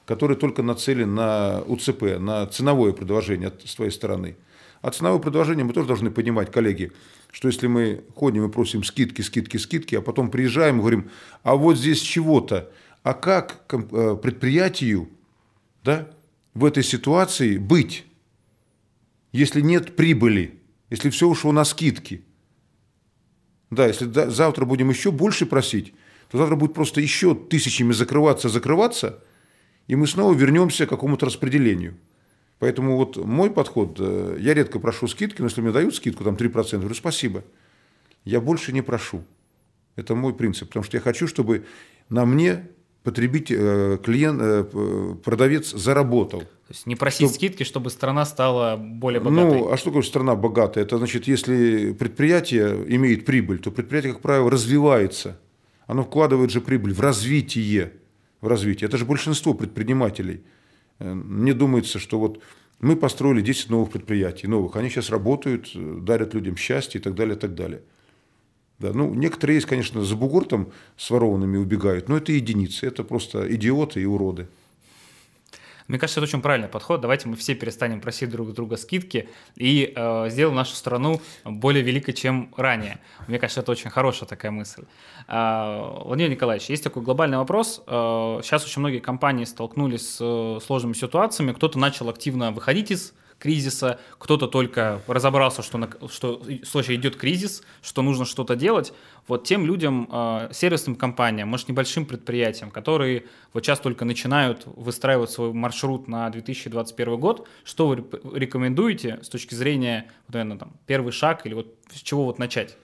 который 0.06 0.36
только 0.36 0.64
нацелен 0.64 1.16
на 1.16 1.62
УЦП, 1.62 2.20
на 2.20 2.46
ценовое 2.48 2.92
предложение 2.92 3.54
с 3.66 3.76
твоей 3.76 3.92
стороны. 3.92 4.36
А 4.82 4.92
ценовое 4.92 5.20
предложение 5.20 5.64
мы 5.64 5.74
тоже 5.74 5.88
должны 5.88 6.12
понимать, 6.12 6.52
коллеги, 6.52 6.92
что 7.32 7.48
если 7.48 7.68
мы 7.68 8.04
ходим 8.16 8.46
и 8.46 8.52
просим 8.52 8.84
скидки, 8.84 9.22
скидки, 9.22 9.58
скидки, 9.58 9.96
а 9.96 10.02
потом 10.02 10.30
приезжаем 10.30 10.78
и 10.78 10.80
говорим, 10.80 11.10
а 11.44 11.56
вот 11.56 11.78
здесь 11.78 12.02
чего-то, 12.02 12.72
а 13.04 13.14
как 13.14 13.64
э, 13.72 14.16
предприятию 14.22 15.10
да, 15.84 16.10
в 16.54 16.66
этой 16.66 16.84
ситуации 16.84 17.58
быть, 17.58 18.06
если 19.32 19.62
нет 19.62 19.96
прибыли, 19.96 20.60
если 20.90 21.10
все 21.10 21.28
ушло 21.28 21.52
на 21.52 21.64
скидки? 21.64 22.24
Да, 23.70 23.88
если 23.88 24.06
завтра 24.30 24.66
будем 24.66 24.90
еще 24.90 25.12
больше 25.12 25.46
просить, 25.46 25.94
то 26.30 26.38
завтра 26.38 26.58
будет 26.58 26.74
просто 26.74 27.00
еще 27.00 27.34
тысячами 27.34 27.94
закрываться, 27.94 28.50
закрываться, 28.50 29.24
и 29.88 29.96
мы 29.96 30.08
снова 30.08 30.34
вернемся 30.34 30.86
к 30.86 30.90
какому-то 30.90 31.26
распределению. 31.26 31.98
Поэтому 32.62 32.95
вот 32.95 33.18
мой 33.18 33.49
подход, 33.49 33.97
э, 33.99 34.38
я 34.39 34.53
редко 34.53 34.80
прошу 34.80 35.07
скидки, 35.07 35.41
но 35.41 35.47
если 35.47 35.62
мне 35.62 35.72
дают 35.72 35.95
скидку, 35.95 36.24
там 36.24 36.36
3%, 36.36 36.78
говорю, 36.78 36.93
спасибо. 36.93 37.43
Я 38.24 38.39
больше 38.39 38.72
не 38.72 38.84
прошу. 38.84 39.24
Это 39.95 40.14
мой 40.14 40.36
принцип, 40.36 40.68
потому 40.68 40.84
что 40.84 40.95
я 40.95 41.01
хочу, 41.01 41.28
чтобы 41.28 41.66
на 42.09 42.24
мне 42.24 42.68
потребитель, 43.01 43.55
э, 43.59 43.97
клиент, 43.97 44.39
э, 44.43 45.16
продавец 45.24 45.72
заработал. 45.72 46.41
То 46.41 46.47
есть 46.70 46.86
не 46.86 46.95
просить 46.95 47.30
чтобы... 47.30 47.34
скидки, 47.34 47.64
чтобы 47.64 47.89
страна 47.89 48.26
стала 48.26 48.78
более 48.78 49.22
богатой. 49.22 49.57
Ну, 49.57 49.72
а 49.72 49.78
что 49.78 49.89
такое 49.89 50.03
страна 50.03 50.36
богатая? 50.36 50.84
Это 50.84 50.99
значит, 50.99 51.26
если 51.26 51.93
предприятие 51.93 52.86
имеет 52.95 53.26
прибыль, 53.26 53.57
то 53.57 53.72
предприятие, 53.72 54.14
как 54.14 54.22
правило, 54.22 54.51
развивается. 54.51 55.39
Оно 55.88 56.03
вкладывает 56.03 56.51
же 56.51 56.62
прибыль 56.62 56.93
в 56.93 56.99
развитие. 56.99 57.93
В 58.39 58.47
развитие. 58.47 58.88
Это 58.88 58.97
же 58.97 59.05
большинство 59.05 59.55
предпринимателей– 59.55 60.43
мне 61.04 61.54
думается, 61.54 61.99
что 61.99 62.20
вот 62.20 62.41
мы 62.80 62.95
построили 62.95 63.41
10 63.41 63.70
новых 63.70 63.91
предприятий, 63.91 64.47
новых. 64.47 64.76
Они 64.76 64.89
сейчас 64.89 65.10
работают, 65.10 65.72
э, 65.76 65.99
дарят 66.02 66.34
людям 66.34 66.58
счастье 66.58 66.99
и 66.99 67.04
так 67.04 67.16
далее, 67.16 67.36
и 67.36 67.39
так 67.39 67.56
далее. 67.56 67.82
Да, 68.80 68.91
ну, 68.93 69.14
некоторые 69.14 69.58
есть, 69.58 69.68
конечно, 69.68 70.04
за 70.04 70.16
бугор 70.16 70.45
там 70.45 70.70
с 70.97 71.12
ворованными 71.12 71.58
убегают, 71.58 72.10
но 72.10 72.18
это 72.18 72.32
единицы, 72.32 72.88
это 72.88 73.04
просто 73.04 73.54
идиоты 73.54 74.02
и 74.02 74.06
уроды. 74.06 74.47
Мне 75.92 76.00
кажется, 76.00 76.22
это 76.22 76.28
очень 76.30 76.42
правильный 76.42 76.70
подход. 76.70 77.02
Давайте 77.02 77.28
мы 77.28 77.36
все 77.36 77.54
перестанем 77.54 78.00
просить 78.00 78.30
друг 78.30 78.54
друга 78.54 78.78
скидки 78.78 79.28
и 79.58 79.92
э, 79.94 80.30
сделаем 80.30 80.56
нашу 80.56 80.74
страну 80.74 81.20
более 81.44 81.84
великой, 81.84 82.14
чем 82.14 82.54
ранее. 82.56 83.00
Мне 83.28 83.39
кажется, 83.39 83.60
это 83.60 83.74
очень 83.74 83.89
хорошая 83.89 84.30
такая 84.30 84.52
мысль. 84.52 84.86
Э, 85.28 86.02
Владимир 86.06 86.32
Николаевич, 86.32 86.70
есть 86.70 86.82
такой 86.82 87.04
глобальный 87.04 87.38
вопрос. 87.38 87.84
Э, 87.88 88.39
сейчас 88.42 88.64
очень 88.64 88.80
многие 88.80 89.00
компании 89.00 89.44
столкнулись 89.44 90.16
с 90.16 90.20
э, 90.22 90.60
сложными 90.66 90.94
ситуациями. 90.94 91.52
Кто-то 91.52 91.78
начал 91.78 92.08
активно 92.08 92.54
выходить 92.54 92.92
из 92.92 93.14
кризиса, 93.42 94.00
кто-то 94.20 94.48
только 94.48 95.02
разобрался, 95.08 95.64
что, 95.64 95.78
на, 95.80 95.89
что 96.10 96.42
слушай, 96.64 96.96
идет 96.96 97.16
кризис, 97.16 97.64
что 97.82 98.04
нужно 98.04 98.26
что-то 98.26 98.56
делать. 98.56 98.94
Вот 99.28 99.44
тем 99.44 99.66
людям, 99.66 100.08
э, 100.12 100.50
сервисным 100.54 100.96
компаниям, 100.96 101.50
может, 101.50 101.68
небольшим 101.68 102.06
предприятиям, 102.06 102.70
которые 102.70 103.26
вот 103.54 103.66
сейчас 103.66 103.80
только 103.80 104.06
начинают 104.06 104.64
выстраивать 104.66 105.32
свой 105.32 105.54
маршрут 105.54 106.08
на 106.08 106.30
2021 106.30 107.20
год, 107.20 107.48
что 107.64 107.88
вы 107.88 108.06
рекомендуете 108.34 109.20
с 109.24 109.30
точки 109.30 109.56
зрения, 109.56 110.12
вот, 110.28 110.36
наверное, 110.36 110.58
там, 110.58 110.74
первый 110.86 111.12
шаг 111.12 111.46
или 111.46 111.56
вот 111.56 111.76
с 111.92 112.00
чего 112.00 112.26
вот 112.26 112.38
начать? 112.38 112.78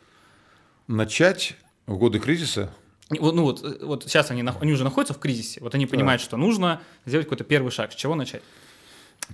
Начать 0.88 1.56
в 1.86 1.98
годы 1.98 2.20
кризиса 2.20 2.74
ну 3.10 3.44
вот, 3.44 3.64
э, 3.64 3.86
вот 3.86 4.04
сейчас 4.04 4.32
они, 4.32 4.44
они 4.60 4.74
уже 4.74 4.84
находятся 4.84 5.14
в 5.14 5.20
кризисе, 5.20 5.62
вот 5.62 5.74
они 5.76 5.86
понимают, 5.86 6.22
да. 6.22 6.26
что 6.26 6.36
нужно 6.38 6.82
сделать 7.06 7.26
какой-то 7.28 7.46
первый 7.46 7.72
шаг. 7.72 7.94
С 7.94 7.96
чего 7.96 8.16
начать? 8.16 8.42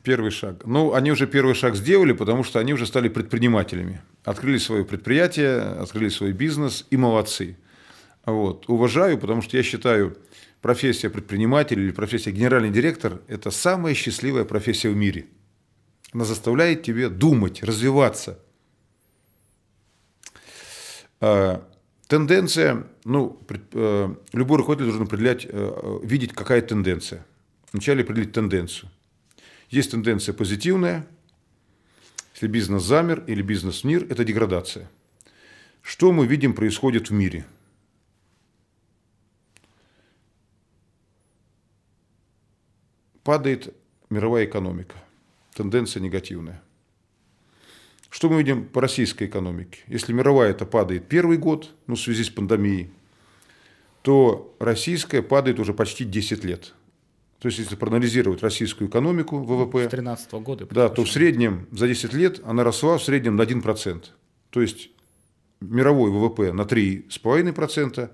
Первый 0.01 0.31
шаг. 0.31 0.65
Ну, 0.65 0.93
они 0.93 1.11
уже 1.11 1.27
первый 1.27 1.53
шаг 1.53 1.75
сделали, 1.75 2.13
потому 2.13 2.43
что 2.43 2.59
они 2.59 2.73
уже 2.73 2.85
стали 2.85 3.09
предпринимателями. 3.09 4.01
Открыли 4.23 4.57
свое 4.57 4.83
предприятие, 4.83 5.59
открыли 5.59 6.09
свой 6.09 6.31
бизнес 6.31 6.85
и 6.89 6.97
молодцы. 6.97 7.57
Вот. 8.25 8.67
Уважаю, 8.67 9.17
потому 9.17 9.41
что 9.41 9.55
я 9.57 9.63
считаю, 9.63 10.17
профессия 10.61 11.09
предпринимателя 11.09 11.83
или 11.83 11.91
профессия 11.91 12.31
генеральный 12.31 12.71
директор– 12.71 13.21
это 13.27 13.51
самая 13.51 13.93
счастливая 13.93 14.45
профессия 14.45 14.89
в 14.89 14.95
мире. 14.95 15.27
Она 16.13 16.25
заставляет 16.25 16.83
тебя 16.83 17.09
думать, 17.09 17.63
развиваться. 17.63 18.39
А, 21.19 21.67
тенденция, 22.07 22.87
ну, 23.03 23.39
э, 23.73 24.15
любой 24.31 24.57
руководитель 24.57 24.85
должен 24.85 25.03
определять, 25.03 25.45
э, 25.49 25.99
видеть, 26.03 26.33
какая 26.33 26.61
тенденция. 26.61 27.25
Вначале 27.71 28.03
определить 28.03 28.31
тенденцию. 28.31 28.89
Есть 29.73 29.89
тенденция 29.89 30.33
позитивная, 30.33 31.07
если 32.35 32.45
бизнес 32.45 32.83
замер 32.83 33.23
или 33.25 33.41
бизнес 33.41 33.83
мир, 33.83 34.05
это 34.07 34.23
деградация. 34.23 34.87
Что 35.81 36.11
мы 36.11 36.27
видим 36.27 36.53
происходит 36.53 37.09
в 37.09 37.13
мире? 37.13 37.47
Падает 43.23 43.73
мировая 44.11 44.45
экономика. 44.45 44.95
Тенденция 45.55 46.01
негативная. 46.01 46.61
Что 48.11 48.29
мы 48.29 48.37
видим 48.37 48.67
по 48.67 48.79
российской 48.79 49.25
экономике? 49.25 49.79
Если 49.87 50.13
мировая 50.13 50.51
это 50.51 50.67
падает 50.67 51.07
первый 51.07 51.39
год, 51.39 51.73
ну, 51.87 51.95
в 51.95 51.99
связи 51.99 52.23
с 52.23 52.29
пандемией, 52.29 52.91
то 54.03 54.55
российская 54.59 55.23
падает 55.23 55.57
уже 55.57 55.73
почти 55.73 56.05
10 56.05 56.43
лет. 56.43 56.75
То 57.43 57.47
есть, 57.47 57.59
если 57.59 57.75
проанализировать 57.75 58.41
российскую 58.41 58.89
экономику, 58.89 59.39
ВВП, 59.39 59.79
с 59.79 59.89
2013 59.89 60.31
года, 60.35 60.65
да, 60.71 60.87
то 60.87 61.03
в 61.03 61.11
среднем 61.11 61.67
за 61.73 61.89
10 61.89 62.13
лет 62.13 62.39
она 62.45 62.63
росла 62.63 62.97
в 62.97 63.03
среднем 63.03 63.35
на 63.35 63.41
1%. 63.41 64.05
То 64.49 64.61
есть, 64.61 64.91
мировой 65.59 66.09
ВВП 66.09 66.53
на 66.53 66.61
3,5%, 66.61 68.09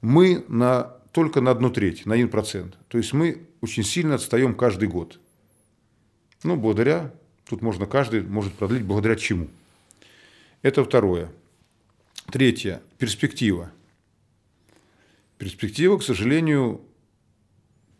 мы 0.00 0.44
на, 0.46 0.94
только 1.10 1.40
на 1.40 1.50
одну 1.50 1.70
треть, 1.70 2.06
на 2.06 2.12
1%. 2.12 2.72
То 2.86 2.98
есть, 2.98 3.12
мы 3.12 3.48
очень 3.62 3.82
сильно 3.82 4.14
отстаем 4.14 4.54
каждый 4.54 4.86
год. 4.86 5.18
Ну, 6.44 6.54
благодаря, 6.54 7.12
тут 7.48 7.62
можно 7.62 7.86
каждый 7.86 8.22
может 8.22 8.52
продлить 8.52 8.84
благодаря 8.84 9.16
чему. 9.16 9.48
Это 10.62 10.84
второе. 10.84 11.32
Третье. 12.30 12.80
Перспектива. 12.96 13.72
Перспектива, 15.36 15.98
к 15.98 16.04
сожалению, 16.04 16.80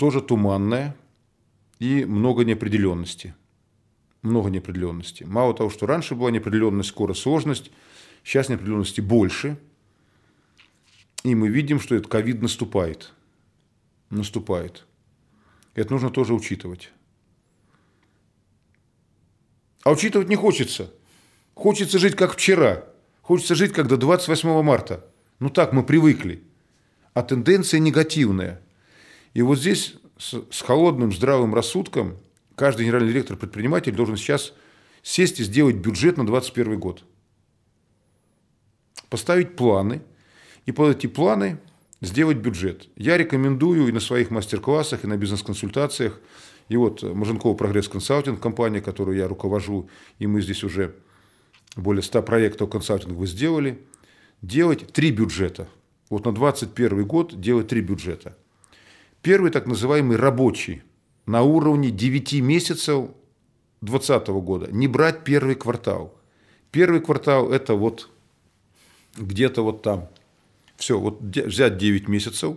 тоже 0.03 0.21
туманная 0.21 0.97
и 1.79 2.05
много 2.05 2.45
неопределенности. 2.45 3.37
Много 4.23 4.51
неопределенности. 4.51 5.23
Мало 5.23 5.55
того, 5.55 5.71
что 5.71 5.87
раньше 5.87 6.17
была 6.17 6.33
неопределенность, 6.33 6.89
скоро 6.89 7.15
сложность, 7.15 7.71
сейчас 8.25 8.49
неопределенности 8.49 9.01
больше. 9.01 9.57
И 11.23 11.37
мы 11.37 11.51
видим, 11.51 11.79
что 11.79 11.95
этот 11.95 12.11
ковид 12.11 12.43
наступает. 12.43 13.13
Наступает. 14.11 14.87
Это 15.75 15.93
нужно 15.93 16.11
тоже 16.11 16.35
учитывать. 16.35 16.91
А 19.85 19.93
учитывать 19.93 20.29
не 20.29 20.35
хочется. 20.35 20.93
Хочется 21.55 22.01
жить 22.01 22.17
как 22.17 22.33
вчера. 22.33 22.87
Хочется 23.21 23.55
жить 23.55 23.73
как 23.73 23.87
до 23.87 23.97
28 23.97 24.63
марта. 24.63 25.09
Ну 25.39 25.49
так 25.49 25.73
мы 25.73 25.85
привыкли. 25.85 26.43
А 27.15 27.23
тенденция 27.23 27.79
негативная– 27.79 28.63
и 29.35 29.43
вот 29.43 29.59
здесь 29.59 29.95
с, 30.19 30.61
холодным, 30.61 31.13
здравым 31.13 31.55
рассудком 31.55 32.17
каждый 32.55 32.85
генеральный 32.85 33.13
директор 33.13 33.37
предприниматель 33.37 33.95
должен 33.95 34.17
сейчас 34.17 34.53
сесть 35.03 35.41
и 35.41 35.45
сделать 35.45 35.77
бюджет 35.77 36.17
на 36.17 36.27
2021 36.27 36.79
год. 36.79 37.05
Поставить 39.09 39.57
планы 39.57 40.03
и 40.67 40.73
под 40.73 40.97
эти 40.97 41.07
планы 41.07 41.59
сделать 42.01 42.39
бюджет. 42.39 42.89
Я 42.97 43.17
рекомендую 43.17 43.89
и 43.89 43.93
на 43.93 44.01
своих 44.01 44.31
мастер-классах, 44.31 45.05
и 45.05 45.07
на 45.07 45.17
бизнес-консультациях, 45.17 46.21
и 46.69 46.77
вот 46.77 47.03
Маженкова 47.03 47.55
Прогресс 47.55 47.89
Консалтинг, 47.89 48.41
компания, 48.41 48.81
которую 48.81 49.17
я 49.17 49.29
руковожу, 49.29 49.89
и 50.19 50.27
мы 50.27 50.41
здесь 50.41 50.65
уже 50.65 50.95
более 51.77 52.03
100 52.03 52.23
проектов 52.23 52.71
консалтинга 52.71 53.27
сделали, 53.27 53.83
делать 54.41 54.93
три 54.93 55.11
бюджета. 55.11 55.69
Вот 56.11 56.25
на 56.25 56.33
2021 56.33 57.07
год 57.07 57.41
делать 57.41 57.69
три 57.69 57.81
бюджета. 57.81 58.37
Первый 59.23 59.53
так 59.53 59.67
называемый 59.67 60.17
рабочий 60.17 60.83
на 61.27 61.43
уровне 61.43 61.91
9 61.91 62.41
месяцев 62.41 63.11
2020 63.81 64.29
года. 64.29 64.69
Не 64.73 64.89
брать 64.89 65.23
первый 65.23 65.55
квартал. 65.55 66.21
Первый 66.73 67.01
квартал 67.01 67.53
это 67.53 67.75
вот 67.75 68.11
где-то 69.17 69.63
вот 69.63 69.83
там. 69.83 70.09
Все, 70.77 70.99
вот 70.99 71.21
взять 71.21 71.79
9 71.79 72.09
месяцев, 72.09 72.57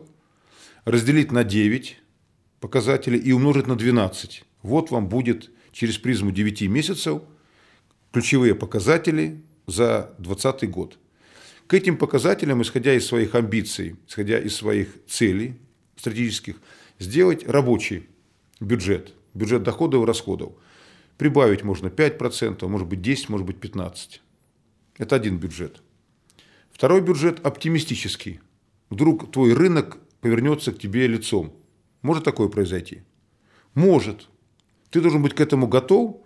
разделить 0.86 1.32
на 1.32 1.44
9 1.44 2.02
показателей 2.60 3.20
и 3.20 3.32
умножить 3.32 3.68
на 3.68 3.76
12. 3.76 4.44
Вот 4.64 4.90
вам 4.90 5.08
будет 5.08 5.52
через 5.72 6.00
призму 6.00 6.32
9 6.32 6.64
месяцев 6.64 7.22
ключевые 8.12 8.56
показатели 8.56 9.44
за 9.68 10.16
2020 10.18 10.70
год. 10.72 10.98
К 11.68 11.76
этим 11.76 11.98
показателям, 11.98 12.64
исходя 12.64 12.96
из 12.96 13.06
своих 13.06 13.36
амбиций, 13.36 13.98
исходя 14.08 14.40
из 14.40 14.56
своих 14.56 14.90
целей, 15.08 15.60
стратегических, 15.96 16.58
сделать 17.00 17.48
рабочий 17.48 18.08
бюджет, 18.60 19.14
бюджет 19.34 19.64
доходов 19.64 20.04
и 20.04 20.06
расходов. 20.06 20.54
Прибавить 21.18 21.64
можно 21.64 21.88
5%, 21.88 22.68
может 22.68 22.88
быть 22.88 23.00
10%, 23.00 23.26
может 23.30 23.48
быть 23.48 23.58
15%. 23.58 24.20
Это 24.98 25.16
один 25.16 25.38
бюджет. 25.38 25.82
Второй 26.72 27.02
бюджет 27.02 27.46
оптимистический. 27.46 28.42
Вдруг 28.90 29.32
твой 29.32 29.54
рынок 29.54 29.98
повернется 30.22 30.72
к 30.72 30.80
тебе 30.80 31.08
лицом. 31.08 31.56
Может 32.02 32.24
такое 32.24 32.50
произойти? 32.50 33.04
Может. 33.74 34.28
Ты 34.90 35.02
должен 35.02 35.22
быть 35.22 35.34
к 35.34 35.42
этому 35.42 35.68
готов 35.68 36.22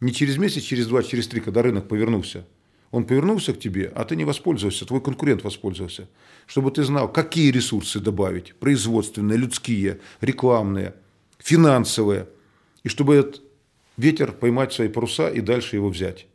не 0.00 0.12
через 0.12 0.38
месяц, 0.38 0.62
через 0.62 0.86
два, 0.86 1.02
через 1.02 1.26
три, 1.28 1.40
когда 1.40 1.62
рынок 1.62 1.88
повернулся, 1.88 2.46
он 2.90 3.04
повернулся 3.04 3.52
к 3.52 3.60
тебе, 3.60 3.92
а 3.94 4.04
ты 4.04 4.16
не 4.16 4.24
воспользовался, 4.24 4.86
твой 4.86 5.00
конкурент 5.00 5.44
воспользовался. 5.44 6.08
Чтобы 6.46 6.70
ты 6.70 6.82
знал, 6.84 7.12
какие 7.12 7.50
ресурсы 7.50 8.00
добавить, 8.00 8.54
производственные, 8.54 9.38
людские, 9.38 10.00
рекламные, 10.20 10.94
финансовые. 11.38 12.28
И 12.84 12.88
чтобы 12.88 13.16
этот 13.16 13.42
ветер 13.96 14.32
поймать 14.32 14.72
свои 14.72 14.88
паруса 14.88 15.28
и 15.28 15.40
дальше 15.40 15.76
его 15.76 15.90
взять. 15.90 16.26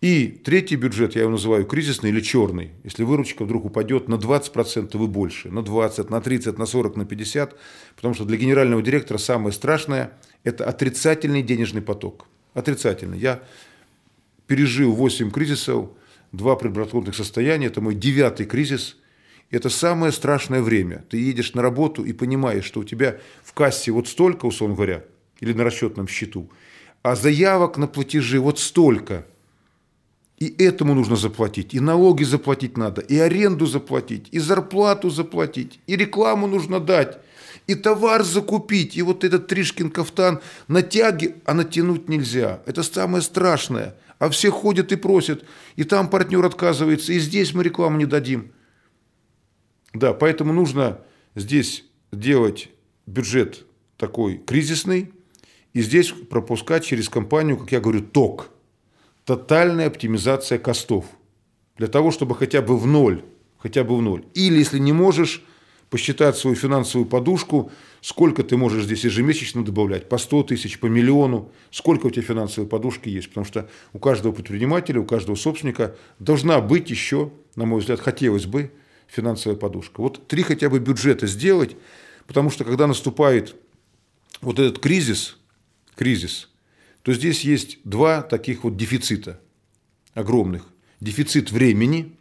И 0.00 0.26
третий 0.26 0.76
бюджет, 0.76 1.14
я 1.14 1.22
его 1.22 1.30
называю 1.30 1.64
кризисный 1.64 2.10
или 2.10 2.20
черный. 2.20 2.72
Если 2.82 3.04
выручка 3.04 3.44
вдруг 3.44 3.64
упадет 3.64 4.06
на 4.06 4.16
20% 4.16 5.02
и 5.02 5.06
больше, 5.06 5.50
на 5.50 5.62
20, 5.62 6.10
на 6.10 6.20
30, 6.20 6.58
на 6.58 6.66
40, 6.66 6.96
на 6.96 7.06
50, 7.06 7.56
потому 7.96 8.12
что 8.12 8.26
для 8.26 8.36
генерального 8.36 8.82
директора 8.82 9.16
самое 9.16 9.52
страшное– 9.52 10.12
это 10.44 10.66
отрицательный 10.66 11.42
денежный 11.42 11.80
поток. 11.80 12.26
Отрицательный. 12.52 13.18
Я 13.18 13.42
пережил 14.46 14.92
8 14.92 15.30
кризисов, 15.30 15.90
два 16.32 16.56
предбраконных 16.56 17.14
состояния, 17.14 17.66
это 17.66 17.80
мой 17.80 17.94
девятый 17.94 18.46
кризис. 18.46 18.96
Это 19.50 19.68
самое 19.68 20.12
страшное 20.12 20.62
время. 20.62 21.04
Ты 21.08 21.18
едешь 21.18 21.54
на 21.54 21.62
работу 21.62 22.02
и 22.04 22.12
понимаешь, 22.12 22.64
что 22.64 22.80
у 22.80 22.84
тебя 22.84 23.18
в 23.44 23.52
кассе 23.52 23.92
вот 23.92 24.08
столько, 24.08 24.46
условно 24.46 24.74
говоря, 24.74 25.04
или 25.40 25.52
на 25.52 25.64
расчетном 25.64 26.08
счету, 26.08 26.50
а 27.02 27.14
заявок 27.14 27.76
на 27.76 27.86
платежи 27.86 28.40
вот 28.40 28.58
столько. 28.58 29.26
И 30.38 30.52
этому 30.58 30.94
нужно 30.94 31.14
заплатить, 31.14 31.74
и 31.74 31.80
налоги 31.80 32.24
заплатить 32.24 32.76
надо, 32.76 33.00
и 33.00 33.16
аренду 33.16 33.66
заплатить, 33.66 34.26
и 34.32 34.40
зарплату 34.40 35.08
заплатить, 35.08 35.78
и 35.86 35.94
рекламу 35.94 36.48
нужно 36.48 36.80
дать, 36.80 37.18
и 37.68 37.76
товар 37.76 38.24
закупить, 38.24 38.96
и 38.96 39.02
вот 39.02 39.22
этот 39.22 39.46
Тришкин 39.46 39.90
кафтан 39.90 40.40
натяги, 40.66 41.36
а 41.44 41.54
натянуть 41.54 42.08
нельзя. 42.08 42.60
Это 42.66 42.82
самое 42.82 43.22
страшное– 43.22 43.94
а 44.18 44.30
все 44.30 44.50
ходят 44.50 44.92
и 44.92 44.96
просят, 44.96 45.44
и 45.76 45.84
там 45.84 46.08
партнер 46.08 46.44
отказывается, 46.44 47.12
и 47.12 47.18
здесь 47.18 47.54
мы 47.54 47.62
рекламу 47.64 47.98
не 47.98 48.06
дадим. 48.06 48.52
Да, 49.92 50.12
поэтому 50.12 50.52
нужно 50.52 51.00
здесь 51.34 51.84
делать 52.12 52.70
бюджет 53.06 53.66
такой 53.96 54.38
кризисный, 54.38 55.12
и 55.72 55.82
здесь 55.82 56.12
пропускать 56.12 56.84
через 56.84 57.08
компанию, 57.08 57.56
как 57.56 57.72
я 57.72 57.80
говорю, 57.80 58.00
ток. 58.00 58.50
Тотальная 59.24 59.88
оптимизация 59.88 60.58
костов. 60.58 61.06
Для 61.76 61.88
того, 61.88 62.10
чтобы 62.10 62.36
хотя 62.36 62.62
бы 62.62 62.76
в 62.78 62.86
ноль, 62.86 63.24
хотя 63.58 63.82
бы 63.82 63.96
в 63.96 64.02
ноль. 64.02 64.24
Или, 64.34 64.58
если 64.58 64.78
не 64.78 64.92
можешь, 64.92 65.42
посчитать 65.94 66.36
свою 66.36 66.56
финансовую 66.56 67.08
подушку, 67.08 67.70
сколько 68.00 68.42
ты 68.42 68.56
можешь 68.56 68.82
здесь 68.82 69.04
ежемесячно 69.04 69.64
добавлять, 69.64 70.08
по 70.08 70.18
100 70.18 70.42
тысяч, 70.42 70.80
по 70.80 70.86
миллиону, 70.86 71.52
сколько 71.70 72.06
у 72.06 72.10
тебя 72.10 72.22
финансовой 72.22 72.68
подушки 72.68 73.08
есть. 73.08 73.28
Потому 73.28 73.46
что 73.46 73.70
у 73.92 74.00
каждого 74.00 74.32
предпринимателя, 74.32 74.98
у 74.98 75.04
каждого 75.04 75.36
собственника 75.36 75.94
должна 76.18 76.60
быть 76.60 76.90
еще, 76.90 77.30
на 77.54 77.64
мой 77.64 77.78
взгляд, 77.78 78.00
хотелось 78.00 78.46
бы, 78.46 78.72
финансовая 79.06 79.56
подушка. 79.56 80.00
Вот 80.00 80.26
три 80.26 80.42
хотя 80.42 80.68
бы 80.68 80.80
бюджета 80.80 81.28
сделать, 81.28 81.76
потому 82.26 82.50
что 82.50 82.64
когда 82.64 82.88
наступает 82.88 83.54
вот 84.40 84.58
этот 84.58 84.80
кризис, 84.80 85.38
кризис, 85.94 86.50
то 87.02 87.12
здесь 87.12 87.42
есть 87.42 87.78
два 87.84 88.22
таких 88.22 88.64
вот 88.64 88.76
дефицита 88.76 89.38
огромных. 90.12 90.66
Дефицит 90.98 91.52
времени 91.52 92.16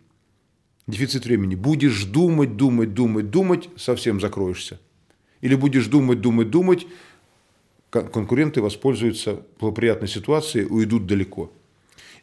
Дефицит 0.86 1.26
времени. 1.26 1.56
Будешь 1.56 2.04
думать, 2.04 2.58
думать, 2.58 2.94
думать, 2.94 3.30
думать, 3.30 3.70
совсем 3.78 4.20
закроешься. 4.20 4.80
Или 5.42 5.56
будешь 5.56 5.88
думать, 5.88 6.20
думать, 6.22 6.50
думать, 6.50 6.88
конкуренты 7.90 8.62
воспользуются 8.62 9.42
благоприятной 9.60 10.08
ситуацией, 10.08 10.66
уйдут 10.66 11.06
далеко. 11.06 11.52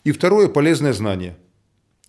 И 0.05 0.13
второе– 0.13 0.49
полезное 0.51 0.93
знание. 0.93 1.37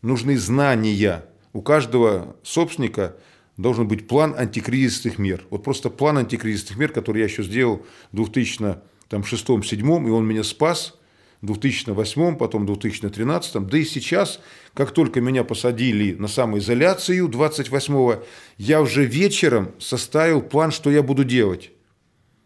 Нужны 0.02 0.38
знания. 0.38 1.26
У 1.54 1.62
каждого 1.62 2.36
собственника 2.44 3.16
должен 3.58 3.88
быть 3.88 4.08
план 4.08 4.34
антикризисных 4.38 5.18
мер. 5.20 5.44
Вот 5.50 5.64
просто 5.64 5.90
план 5.90 6.18
антикризисных 6.18 6.78
мер, 6.78 6.92
который 6.92 7.20
я 7.20 7.26
еще 7.26 7.44
сделал 7.44 7.86
в 8.12 8.22
2006-2007, 8.22 10.08
и 10.08 10.10
он 10.10 10.26
меня 10.26 10.44
спас 10.44 10.98
2008, 11.42 12.36
потом 12.36 12.64
в 12.64 12.66
2013, 12.68 13.66
да 13.66 13.78
и 13.78 13.84
сейчас, 13.84 14.40
как 14.74 14.92
только 14.92 15.22
меня 15.22 15.44
посадили 15.44 16.14
на 16.14 16.28
самоизоляцию 16.28 17.28
28-го, 17.28 18.24
я 18.58 18.82
уже 18.82 19.06
вечером 19.06 19.72
составил 19.80 20.42
план, 20.42 20.72
что 20.72 20.92
я 20.92 21.02
буду 21.02 21.24
делать. 21.24 21.72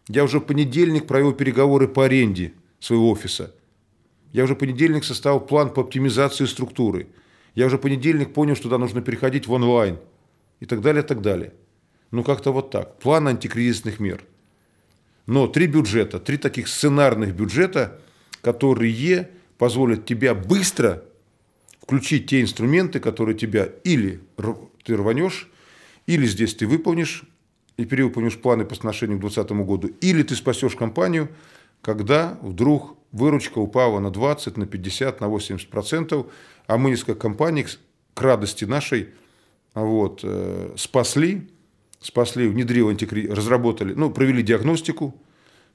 Я 0.08 0.24
уже 0.24 0.38
в 0.38 0.44
понедельник 0.44 1.06
провел 1.06 1.32
переговоры 1.32 1.88
по 1.88 2.04
аренде 2.04 2.54
своего 2.80 3.10
офиса. 3.10 3.54
Я 4.32 4.44
уже 4.44 4.54
в 4.54 4.58
понедельник 4.58 5.04
составил 5.04 5.40
план 5.40 5.70
по 5.72 5.82
оптимизации 5.82 6.46
структуры. 6.46 7.08
Я 7.54 7.66
уже 7.66 7.76
в 7.78 7.80
понедельник 7.80 8.32
понял, 8.32 8.54
что 8.54 8.64
туда 8.64 8.78
нужно 8.78 9.02
переходить 9.02 9.46
в 9.46 9.52
онлайн. 9.52 9.98
И 10.60 10.66
так 10.66 10.80
далее, 10.80 11.02
и 11.02 11.06
так 11.06 11.22
далее. 11.22 11.52
Ну, 12.10 12.22
как-то 12.22 12.52
вот 12.52 12.70
так. 12.70 12.98
План 12.98 13.28
антикризисных 13.28 14.00
мер. 14.00 14.24
Но 15.26 15.48
три 15.48 15.66
бюджета, 15.66 16.20
три 16.20 16.36
таких 16.38 16.68
сценарных 16.68 17.34
бюджета, 17.34 18.00
которые 18.46 19.28
позволят 19.58 20.06
тебя 20.06 20.32
быстро 20.32 21.02
включить 21.82 22.28
те 22.28 22.40
инструменты, 22.42 23.00
которые 23.00 23.36
тебя 23.36 23.70
или 23.82 24.20
ты 24.84 24.96
рванешь, 24.96 25.50
или 26.06 26.28
здесь 26.28 26.54
ты 26.54 26.68
выполнишь 26.68 27.24
и 27.76 27.84
перевыполнишь 27.84 28.38
планы 28.38 28.64
по 28.64 28.76
отношению 28.76 29.18
к 29.18 29.22
2020 29.22 29.66
году, 29.66 29.88
или 30.00 30.22
ты 30.22 30.36
спасешь 30.36 30.76
компанию, 30.76 31.28
когда 31.82 32.38
вдруг 32.40 32.96
выручка 33.10 33.58
упала 33.58 33.98
на 33.98 34.12
20, 34.12 34.56
на 34.58 34.66
50, 34.66 35.20
на 35.20 35.26
80 35.26 35.68
процентов, 35.68 36.26
а 36.68 36.78
мы 36.78 36.90
несколько 36.90 37.16
компаний 37.16 37.66
к 38.14 38.22
радости 38.22 38.64
нашей 38.64 39.08
вот, 39.74 40.20
э, 40.22 40.72
спасли, 40.76 41.50
спасли, 41.98 42.46
внедрили 42.46 42.88
антикри... 42.88 43.26
разработали, 43.26 43.92
ну, 43.94 44.08
провели 44.12 44.44
диагностику, 44.44 45.20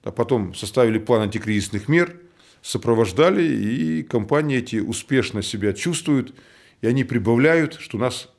а 0.03 0.11
потом 0.11 0.55
составили 0.55 0.99
план 0.99 1.23
антикризисных 1.23 1.89
мер, 1.89 2.15
сопровождали, 2.61 3.43
и 3.43 4.03
компании 4.03 4.57
эти 4.57 4.77
успешно 4.77 5.41
себя 5.41 5.73
чувствуют, 5.73 6.35
и 6.81 6.87
они 6.87 7.03
прибавляют, 7.03 7.75
что 7.79 7.97
нас 7.97 8.29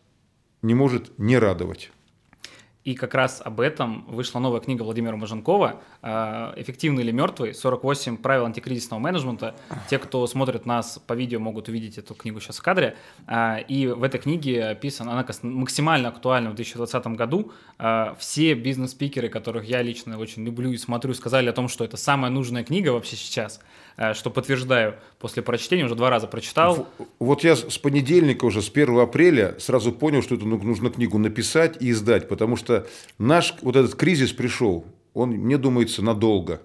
не 0.63 0.75
может 0.75 1.19
не 1.19 1.39
радовать. 1.39 1.91
И 2.85 2.95
как 2.95 3.15
раз 3.15 3.41
об 3.45 3.61
этом 3.61 4.05
вышла 4.09 4.41
новая 4.41 4.61
книга 4.61 4.83
Владимира 4.83 5.17
Маженкова 5.17 5.83
э, 6.03 6.53
«Эффективный 6.57 7.05
или 7.05 7.13
мертвый? 7.13 7.55
48 7.55 8.17
правил 8.17 8.45
антикризисного 8.45 8.99
менеджмента». 8.99 9.55
Те, 9.89 10.01
кто 10.01 10.27
смотрит 10.27 10.67
нас 10.67 10.99
по 11.07 11.13
видео, 11.13 11.39
могут 11.39 11.69
увидеть 11.69 11.99
эту 11.99 12.15
книгу 12.15 12.41
сейчас 12.41 12.59
в 12.59 12.63
кадре. 12.63 12.97
Э, 13.29 13.63
и 13.69 13.87
в 13.87 14.03
этой 14.03 14.19
книге 14.19 14.65
описана, 14.71 15.13
она 15.13 15.25
максимально 15.43 16.09
актуальна 16.09 16.51
в 16.51 16.55
2020 16.55 17.07
году. 17.09 17.53
Э, 17.79 18.17
все 18.19 18.55
бизнес-спикеры, 18.55 19.29
которых 19.29 19.65
я 19.65 19.81
лично 19.83 20.19
очень 20.19 20.45
люблю 20.45 20.73
и 20.73 20.77
смотрю, 20.77 21.15
сказали 21.15 21.49
о 21.49 21.53
том, 21.53 21.69
что 21.69 21.85
это 21.85 21.97
самая 21.97 22.33
нужная 22.33 22.65
книга 22.65 22.89
вообще 22.89 23.15
сейчас– 23.15 23.61
что 24.15 24.31
подтверждаю 24.31 24.97
после 25.19 25.43
прочтения, 25.43 25.85
уже 25.85 25.95
два 25.95 26.11
раза 26.11 26.27
прочитал. 26.27 26.89
Вот 27.19 27.45
я 27.45 27.57
с 27.57 27.79
понедельника 27.79 28.45
уже, 28.45 28.63
с 28.63 28.71
1 28.71 28.99
апреля, 28.99 29.57
сразу 29.59 29.93
понял, 29.93 30.23
что 30.23 30.35
это 30.35 30.45
ну, 30.45 30.59
нужно 30.63 30.91
книгу 30.91 31.19
написать 31.19 31.77
и 31.81 31.91
издать, 31.91 32.29
потому 32.29 32.57
что 32.57 32.87
наш 33.19 33.55
вот 33.63 33.77
этот 33.77 33.95
кризис 33.95 34.33
пришел, 34.33 34.85
он, 35.15 35.31
мне 35.31 35.59
думается, 35.59 36.03
надолго. 36.03 36.61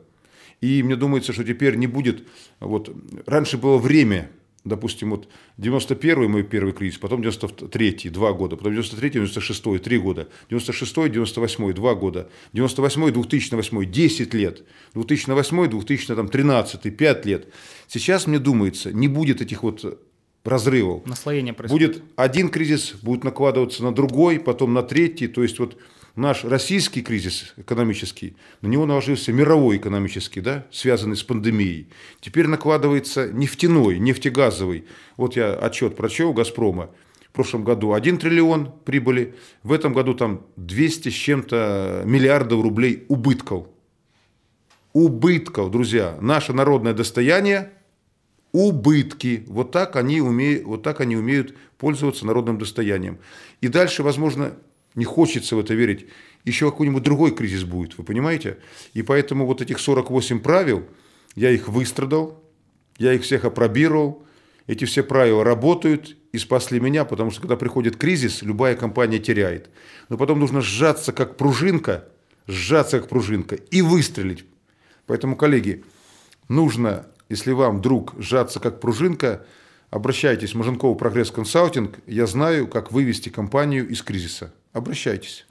И 0.62 0.82
мне 0.82 0.96
думается, 0.96 1.34
что 1.34 1.44
теперь 1.44 1.76
не 1.76 1.88
будет... 1.88 2.28
Вот, 2.60 2.90
раньше 3.26 3.58
было 3.58 3.78
время, 3.78 4.32
допустим, 4.68 5.12
вот 5.12 5.28
91-й 5.58 6.28
мой 6.28 6.44
первый 6.44 6.74
кризис, 6.74 6.98
потом 6.98 7.22
93-й, 7.22 8.10
два 8.10 8.34
года, 8.34 8.56
потом 8.56 8.74
93-й, 8.74 9.24
96-й, 9.24 9.80
три 9.80 9.98
года, 9.98 10.28
96-й, 10.50 11.10
98-й, 11.10 11.74
два 11.74 11.96
года, 11.96 12.30
98-й, 12.54 13.12
2008-й, 13.12 13.86
10 13.86 14.34
лет, 14.34 14.64
2008-й, 14.94 15.68
2013-й, 15.70 16.92
5 16.92 17.26
лет. 17.26 17.48
Сейчас, 17.88 18.28
мне 18.28 18.40
думается, 18.40 18.92
не 18.92 19.08
будет 19.08 19.42
этих 19.42 19.64
вот 19.64 20.02
разрывов. 20.44 21.06
Наслоение 21.06 21.54
происходит. 21.54 21.94
Будет 21.94 22.04
один 22.16 22.50
кризис, 22.50 22.96
будет 23.02 23.24
накладываться 23.24 23.84
на 23.84 23.94
другой, 23.94 24.40
потом 24.40 24.74
на 24.74 24.84
третий, 24.84 25.28
то 25.28 25.44
есть 25.44 25.60
вот 25.60 25.78
наш 26.18 26.44
российский 26.44 27.02
кризис 27.02 27.54
экономический, 27.56 28.36
на 28.62 28.68
него 28.68 28.86
наложился 28.86 29.32
мировой 29.32 29.78
экономический, 29.78 30.42
да, 30.42 30.66
связанный 30.72 31.16
с 31.16 31.24
пандемией. 31.24 31.90
Теперь 32.20 32.48
накладывается 32.48 33.32
нефтяной, 33.32 34.00
нефтегазовый. 34.00 34.86
Вот 35.16 35.36
я 35.38 35.54
отчет 35.54 35.96
прочел 35.96 36.34
«Газпрома». 36.34 36.90
В 37.30 37.32
прошлом 37.38 37.64
году 37.64 37.94
1 37.94 38.18
триллион 38.18 38.74
прибыли, 38.84 39.36
в 39.62 39.72
этом 39.72 39.94
году 39.94 40.16
там 40.16 40.48
200 40.56 41.10
с 41.10 41.14
чем-то 41.14 42.02
миллиардов 42.04 42.64
рублей 42.64 43.06
убытков. 43.10 43.68
Убытков, 44.94 45.70
друзья. 45.70 46.18
Наше 46.20 46.52
народное 46.54 46.94
достояние– 46.94 47.72
убытки. 48.52 49.44
Вот 49.48 49.72
так, 49.72 49.96
они 49.96 50.20
умеют, 50.22 50.64
вот 50.64 50.82
так 50.82 51.00
они 51.00 51.16
умеют 51.16 51.56
пользоваться 51.78 52.26
народным 52.26 52.58
достоянием. 52.58 53.20
И 53.62 53.68
дальше, 53.68 54.02
возможно, 54.02 54.54
не 54.98 55.06
хочется 55.06 55.56
в 55.56 55.60
это 55.60 55.76
верить, 55.76 56.08
еще 56.44 56.72
какой-нибудь 56.72 57.04
другой 57.04 57.34
кризис 57.34 57.64
будет, 57.64 57.98
вы 57.98 58.04
понимаете? 58.04 58.58
И 58.94 59.04
поэтому 59.04 59.46
вот 59.46 59.62
этих 59.62 59.80
48 59.80 60.40
правил, 60.40 60.86
я 61.36 61.52
их 61.52 61.70
выстрадал, 61.70 62.44
я 62.98 63.14
их 63.14 63.22
всех 63.22 63.46
опробировал, 63.46 64.26
эти 64.66 64.86
все 64.86 65.04
правила 65.04 65.44
работают 65.44 66.18
и 66.32 66.40
спасли 66.40 66.80
меня, 66.80 67.06
потому 67.06 67.30
что 67.30 67.42
когда 67.42 67.56
приходит 67.56 67.96
кризис, 67.96 68.42
любая 68.42 68.76
компания 68.76 69.20
теряет. 69.20 69.70
Но 70.10 70.18
потом 70.18 70.40
нужно 70.40 70.62
сжаться 70.62 71.14
как 71.14 71.38
пружинка, 71.38 72.10
сжаться 72.48 73.00
как 73.00 73.08
пружинка 73.08 73.56
и 73.56 73.84
выстрелить. 73.84 74.46
Поэтому, 75.06 75.36
коллеги, 75.36 75.86
нужно, 76.50 77.06
если 77.30 77.52
вам 77.52 77.78
вдруг 77.78 78.16
сжаться 78.18 78.60
как 78.60 78.82
пружинка, 78.82 79.46
обращайтесь 79.92 80.54
в 80.54 80.58
Маженков 80.58 80.98
Прогресс 80.98 81.30
Консалтинг. 81.30 82.00
Я 82.08 82.26
знаю, 82.26 82.68
как 82.68 82.92
вывести 82.92 83.30
компанию 83.30 83.88
из 83.88 84.02
кризиса 84.02 84.54
обращайтесь. 84.78 85.46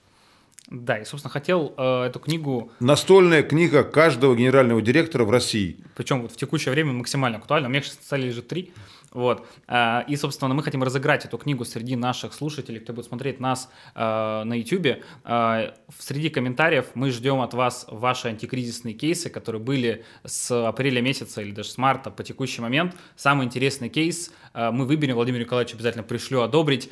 Да, 0.69 0.99
и, 0.99 1.05
собственно, 1.05 1.31
хотел 1.31 1.75
э, 1.77 2.05
эту 2.05 2.19
книгу... 2.19 2.73
Настольная 2.81 3.43
книга 3.43 3.85
каждого 3.85 4.35
генерального 4.35 4.83
директора 4.83 5.25
в 5.25 5.31
России. 5.31 5.77
Причем 5.95 6.23
вот 6.23 6.33
в 6.33 6.37
текущее 6.37 6.73
время 6.73 6.93
максимально 6.93 7.39
актуальна. 7.39 7.69
У 7.69 7.71
меня 7.71 7.83
сейчас 7.83 7.95
стали 7.95 8.23
лежит 8.23 8.49
три. 8.49 8.73
Вот. 9.13 9.47
А, 9.67 10.05
и, 10.07 10.17
собственно, 10.17 10.53
мы 10.55 10.63
хотим 10.63 10.83
разыграть 10.83 11.25
эту 11.25 11.39
книгу 11.39 11.65
среди 11.65 11.97
наших 11.97 12.35
слушателей, 12.35 12.81
кто 12.81 12.93
будет 12.93 13.07
смотреть 13.07 13.41
нас 13.41 13.71
а, 13.95 14.45
на 14.45 14.55
YouTube. 14.55 15.03
А, 15.25 15.75
среди 15.99 16.29
комментариев 16.29 16.87
мы 16.95 17.11
ждем 17.11 17.41
от 17.41 17.55
вас 17.55 17.87
ваши 17.89 18.29
антикризисные 18.29 18.95
кейсы, 18.95 19.31
которые 19.31 19.63
были 19.63 20.05
с 20.25 20.69
апреля 20.69 21.01
месяца 21.01 21.43
или 21.43 21.53
даже 21.53 21.71
с 21.71 21.79
марта 21.79 22.11
по 22.11 22.23
текущий 22.23 22.61
момент. 22.61 22.95
Самый 23.17 23.47
интересный 23.47 23.89
кейс 23.89 24.33
мы 24.55 24.87
выберем, 24.87 25.17
Владимир 25.17 25.41
Николаевич 25.41 25.75
обязательно 25.75 26.03
пришлю 26.03 26.41
одобрить 26.41 26.91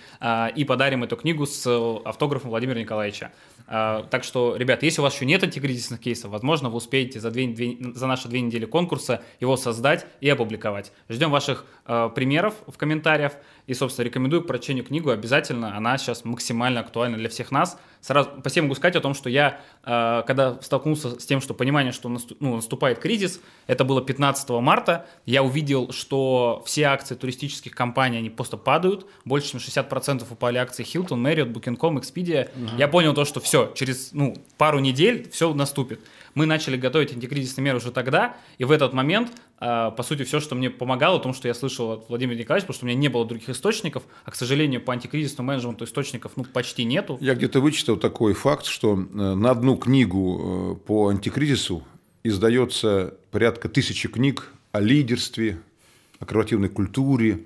и 0.54 0.64
подарим 0.64 1.02
эту 1.02 1.16
книгу 1.16 1.46
с 1.46 1.66
автографом 2.04 2.50
Владимира 2.50 2.78
Николаевича. 2.78 3.32
Так 3.74 4.22
что, 4.22 4.54
ребят, 4.54 4.84
если 4.84 5.00
у 5.00 5.04
вас 5.04 5.14
еще 5.16 5.24
нет 5.24 5.42
антикризисных 5.42 5.98
кейсов, 5.98 6.30
возможно, 6.30 6.68
вы 6.68 6.76
успеете 6.76 7.18
за, 7.18 7.32
две, 7.32 7.48
две, 7.48 7.76
за 7.80 8.06
наши 8.06 8.28
две 8.28 8.40
недели 8.40 8.66
конкурса 8.66 9.24
его 9.40 9.56
создать 9.56 10.06
и 10.20 10.28
опубликовать. 10.28 10.92
Ждем 11.08 11.32
ваших 11.32 11.66
примеров 11.84 12.54
в 12.68 12.76
комментариях. 12.76 13.32
И, 13.66 13.74
собственно, 13.74 14.04
рекомендую 14.04 14.42
к 14.42 14.46
прочтению 14.46 14.84
книгу 14.84 15.10
обязательно. 15.10 15.76
Она 15.76 15.96
сейчас 15.96 16.24
максимально 16.24 16.80
актуальна 16.80 17.16
для 17.16 17.28
всех 17.28 17.50
нас. 17.50 17.78
Сразу 18.02 18.28
по 18.42 18.50
себе 18.50 18.62
могу 18.62 18.74
сказать 18.74 18.96
о 18.96 19.00
том, 19.00 19.14
что 19.14 19.30
я, 19.30 19.60
э, 19.84 20.22
когда 20.26 20.60
столкнулся 20.60 21.18
с 21.18 21.24
тем, 21.24 21.40
что 21.40 21.54
понимание, 21.54 21.92
что 21.92 22.10
ну, 22.40 22.56
наступает 22.56 22.98
кризис, 22.98 23.40
это 23.66 23.84
было 23.84 24.02
15 24.02 24.50
марта, 24.60 25.06
я 25.24 25.42
увидел, 25.42 25.92
что 25.92 26.62
все 26.66 26.84
акции 26.84 27.14
туристических 27.14 27.74
компаний, 27.74 28.18
они 28.18 28.28
просто 28.28 28.58
падают. 28.58 29.06
Больше, 29.24 29.52
чем 29.52 29.60
60% 29.60 30.26
упали 30.30 30.58
акции 30.58 30.84
Hilton, 30.84 31.22
Marriott, 31.22 31.52
Booking.com, 31.52 31.96
Expedia. 31.96 32.50
Угу. 32.54 32.76
Я 32.76 32.88
понял 32.88 33.14
то, 33.14 33.24
что 33.24 33.40
все, 33.40 33.72
через 33.74 34.12
ну, 34.12 34.36
пару 34.58 34.80
недель 34.80 35.30
все 35.30 35.54
наступит. 35.54 36.00
Мы 36.34 36.46
начали 36.46 36.76
готовить 36.76 37.12
антикризисные 37.12 37.64
меры 37.64 37.78
уже 37.78 37.92
тогда, 37.92 38.36
и 38.58 38.64
в 38.64 38.72
этот 38.72 38.92
момент, 38.92 39.30
по 39.64 40.02
сути, 40.02 40.24
все, 40.24 40.40
что 40.40 40.54
мне 40.54 40.68
помогало, 40.68 41.18
том, 41.20 41.32
что 41.32 41.48
я 41.48 41.54
слышал 41.54 41.92
от 41.92 42.08
Владимира 42.08 42.38
Николаевича, 42.38 42.66
потому 42.66 42.76
что 42.76 42.84
у 42.84 42.88
меня 42.88 42.98
не 42.98 43.08
было 43.08 43.24
других 43.24 43.48
источников, 43.48 44.02
а, 44.24 44.30
к 44.30 44.34
сожалению, 44.34 44.82
по 44.82 44.92
антикризисному 44.92 45.48
менеджменту 45.48 45.84
источников 45.84 46.32
ну, 46.36 46.44
почти 46.44 46.84
нету. 46.84 47.16
Я 47.20 47.34
где-то 47.34 47.60
вычитал 47.60 47.96
такой 47.96 48.34
факт, 48.34 48.66
что 48.66 48.94
э, 48.94 48.96
на 48.96 49.50
одну 49.50 49.76
книгу 49.76 50.76
э, 50.82 50.86
по 50.86 51.08
антикризису 51.08 51.82
издается 52.22 53.14
порядка 53.30 53.68
тысячи 53.68 54.08
книг 54.08 54.52
о 54.72 54.80
лидерстве, 54.80 55.58
о 56.18 56.26
корпоративной 56.26 56.68
культуре, 56.68 57.44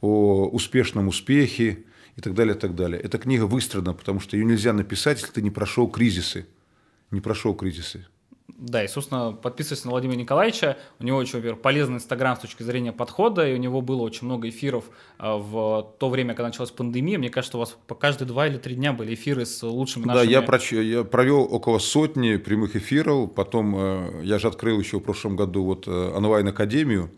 о 0.00 0.48
успешном 0.48 1.08
успехе, 1.08 1.84
и 2.16 2.20
так 2.20 2.34
далее, 2.34 2.54
и 2.54 2.58
так 2.58 2.74
далее. 2.74 3.00
Эта 3.00 3.18
книга 3.18 3.44
выстроена, 3.44 3.92
потому 3.92 4.20
что 4.20 4.36
ее 4.36 4.44
нельзя 4.44 4.72
написать, 4.72 5.20
если 5.20 5.32
ты 5.32 5.42
не 5.42 5.50
прошел 5.50 5.88
кризисы. 5.88 6.46
Не 7.10 7.20
прошел 7.20 7.54
кризисы. 7.54 8.06
Да, 8.46 8.84
и, 8.84 8.88
собственно, 8.88 9.32
подписывайся 9.32 9.86
на 9.86 9.92
Владимира 9.92 10.18
Николаевича. 10.18 10.76
У 11.00 11.04
него 11.04 11.16
очень, 11.16 11.40
во 11.40 11.56
полезный 11.56 11.96
Инстаграм 11.96 12.36
с 12.36 12.40
точки 12.40 12.62
зрения 12.62 12.92
подхода, 12.92 13.48
и 13.48 13.54
у 13.54 13.56
него 13.56 13.80
было 13.80 14.02
очень 14.02 14.26
много 14.26 14.50
эфиров 14.50 14.84
а, 15.18 15.38
в 15.38 15.94
то 15.98 16.10
время, 16.10 16.34
когда 16.34 16.48
началась 16.48 16.70
пандемия. 16.70 17.18
Мне 17.18 17.30
кажется, 17.30 17.56
у 17.56 17.60
вас 17.60 17.76
по 17.86 17.94
каждые 17.94 18.28
два 18.28 18.46
или 18.46 18.58
три 18.58 18.74
дня 18.74 18.92
были 18.92 19.14
эфиры 19.14 19.46
с 19.46 19.62
лучшими 19.62 20.04
нашими... 20.04 20.26
Да, 20.26 20.30
я, 20.30 20.42
проч... 20.42 20.72
я 20.72 21.04
провел 21.04 21.42
около 21.42 21.78
сотни 21.78 22.36
прямых 22.36 22.76
эфиров. 22.76 23.32
Потом 23.34 23.74
э, 23.76 24.24
я 24.24 24.38
же 24.38 24.48
открыл 24.48 24.78
еще 24.78 24.98
в 24.98 25.02
прошлом 25.02 25.36
году 25.36 25.64
вот 25.64 25.88
э, 25.88 25.90
онлайн-академию. 25.90 27.10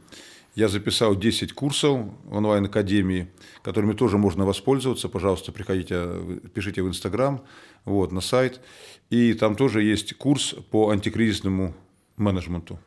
Я 0.57 0.68
записал 0.68 1.14
10 1.14 1.52
курсов 1.52 2.09
онлайн-академии, 2.30 3.28
которыми 3.62 3.92
тоже 3.92 4.16
можно 4.16 4.46
воспользоваться. 4.46 5.11
Пожалуйста, 5.11 5.52
приходите, 5.52 6.14
пишите 6.54 6.82
в 6.82 6.88
Инстаграм, 6.88 7.44
вот, 7.84 8.11
на 8.11 8.22
сайт. 8.22 8.62
И 9.11 9.34
там 9.34 9.54
тоже 9.54 9.82
есть 9.82 10.14
курс 10.16 10.54
по 10.70 10.88
антикризисному 10.88 11.74
менеджменту. 12.16 12.78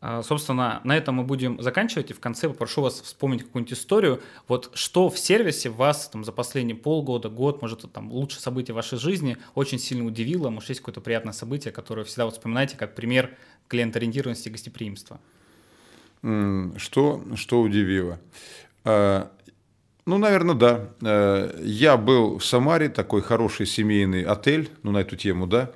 А, 0.00 0.24
собственно, 0.24 0.80
на 0.82 0.96
этом 0.96 1.14
мы 1.14 1.22
будем 1.22 1.62
заканчивать, 1.62 2.10
и 2.10 2.12
в 2.12 2.18
конце 2.18 2.48
попрошу 2.48 2.82
вас 2.82 3.02
вспомнить 3.02 3.44
какую-нибудь 3.44 3.78
историю. 3.78 4.20
Вот 4.48 4.72
что 4.74 5.10
в 5.10 5.16
сервисе 5.16 5.70
вас 5.70 6.08
там, 6.08 6.24
за 6.24 6.32
последние 6.32 6.76
полгода, 6.76 7.28
год, 7.28 7.62
может, 7.62 7.84
там 7.92 8.10
лучшее 8.10 8.40
событие 8.40 8.74
вашей 8.74 8.98
жизни 8.98 9.36
очень 9.54 9.78
сильно 9.78 10.04
удивило, 10.04 10.50
может, 10.50 10.70
есть 10.70 10.80
какое-то 10.80 11.02
приятное 11.02 11.32
событие, 11.32 11.70
которое 11.70 12.04
всегда 12.04 12.24
вот 12.24 12.34
вспоминаете 12.34 12.76
как 12.76 12.96
пример 12.96 13.36
клиенториентированности 13.68 14.48
и 14.48 14.50
гостеприимства? 14.50 15.20
Что, 16.22 17.24
что 17.36 17.60
удивило? 17.60 18.18
А, 18.84 19.30
ну, 20.04 20.18
наверное, 20.18 20.54
да. 20.54 20.88
А, 21.02 21.60
я 21.62 21.96
был 21.96 22.38
в 22.38 22.44
Самаре, 22.44 22.88
такой 22.88 23.22
хороший 23.22 23.66
семейный 23.66 24.22
отель, 24.24 24.70
ну, 24.82 24.90
на 24.90 24.98
эту 24.98 25.16
тему, 25.16 25.46
да. 25.46 25.72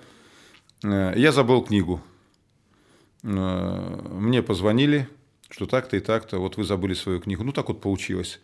А, 0.85 1.15
я 1.15 1.33
забыл 1.33 1.63
книгу. 1.63 2.01
Мне 3.23 4.43
позвонили, 4.43 5.09
что 5.49 5.67
так-то 5.67 5.97
и 5.97 6.01
так-то, 6.01 6.39
вот 6.39 6.57
вы 6.57 6.65
забыли 6.65 6.95
свою 6.95 7.21
книгу. 7.21 7.45
Ну, 7.45 7.53
так 7.53 7.69
вот 7.69 7.81
получилось. 7.81 8.41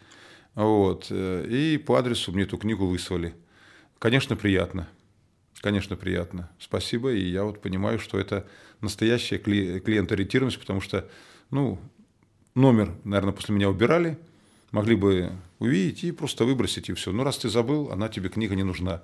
Вот. 0.54 1.10
И 1.10 1.82
по 1.84 1.96
адресу 1.96 2.32
мне 2.32 2.44
эту 2.44 2.58
книгу 2.58 2.86
выслали. 2.86 3.34
Конечно, 3.98 4.36
приятно. 4.36 4.88
Конечно, 5.60 5.96
приятно. 5.96 6.48
Спасибо. 6.60 7.10
И 7.12 7.28
я 7.28 7.42
вот 7.42 7.60
понимаю, 7.60 7.98
что 7.98 8.20
это 8.20 8.46
настоящая 8.80 9.38
клиент-ориентированность, 9.38 10.60
потому 10.60 10.80
что 10.80 11.08
ну, 11.50 11.78
номер, 12.54 12.94
наверное, 13.04 13.32
после 13.32 13.54
меня 13.54 13.70
убирали, 13.70 14.18
могли 14.70 14.96
бы 14.96 15.32
увидеть 15.58 16.04
и 16.04 16.12
просто 16.12 16.44
выбросить, 16.44 16.88
и 16.88 16.94
все. 16.94 17.12
Ну, 17.12 17.24
раз 17.24 17.38
ты 17.38 17.48
забыл, 17.48 17.90
она 17.90 18.08
тебе 18.08 18.28
книга 18.28 18.54
не 18.54 18.62
нужна. 18.62 19.02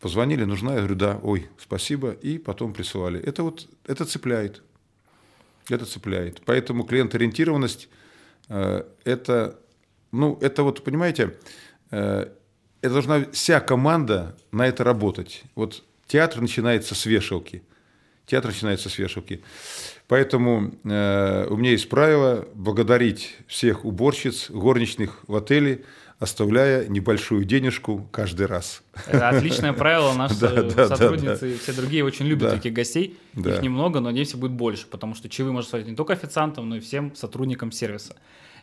Позвонили, 0.00 0.44
нужна, 0.44 0.72
я 0.72 0.78
говорю, 0.78 0.94
да, 0.94 1.20
ой, 1.22 1.48
спасибо, 1.58 2.10
и 2.10 2.38
потом 2.38 2.72
присылали. 2.72 3.20
Это 3.20 3.42
вот, 3.42 3.68
это 3.86 4.04
цепляет. 4.04 4.62
Это 5.68 5.84
цепляет. 5.84 6.42
Поэтому 6.44 6.84
клиент-ориентированность 6.84 7.88
э, 8.48 8.84
это, 9.04 9.58
ну, 10.12 10.38
это 10.40 10.62
вот, 10.62 10.84
понимаете, 10.84 11.36
э, 11.90 12.30
это 12.82 12.92
должна 12.92 13.24
вся 13.32 13.60
команда 13.60 14.36
на 14.52 14.66
это 14.66 14.84
работать. 14.84 15.42
Вот 15.54 15.82
театр 16.06 16.40
начинается 16.40 16.94
с 16.94 17.06
вешалки. 17.06 17.62
Театр 18.26 18.50
начинается 18.50 18.88
с 18.88 18.98
вешалки. 18.98 19.40
Поэтому 20.08 20.72
э, 20.84 21.46
у 21.48 21.56
меня 21.56 21.70
есть 21.70 21.88
правило 21.88 22.46
благодарить 22.54 23.36
всех 23.46 23.84
уборщиц, 23.84 24.50
горничных 24.50 25.20
в 25.28 25.36
отеле, 25.36 25.84
оставляя 26.18 26.88
небольшую 26.88 27.44
денежку 27.44 28.08
каждый 28.10 28.46
раз. 28.46 28.82
Это 29.06 29.28
отличное 29.28 29.72
правило. 29.72 30.12
Наши 30.16 30.34
сотрудницы 30.34 31.54
и 31.54 31.58
все 31.58 31.72
другие 31.72 32.04
очень 32.04 32.26
любят 32.26 32.50
таких 32.50 32.72
гостей. 32.72 33.18
Их 33.34 33.62
немного, 33.62 34.00
но 34.00 34.10
надеюсь, 34.10 34.34
будет 34.34 34.52
больше, 34.52 34.86
потому 34.86 35.14
что 35.14 35.28
чаевые 35.28 35.52
можно 35.52 35.66
оставить 35.66 35.86
не 35.86 35.94
только 35.94 36.12
официантам, 36.12 36.68
но 36.68 36.76
и 36.76 36.80
всем 36.80 37.14
сотрудникам 37.14 37.70
сервиса. 37.70 38.16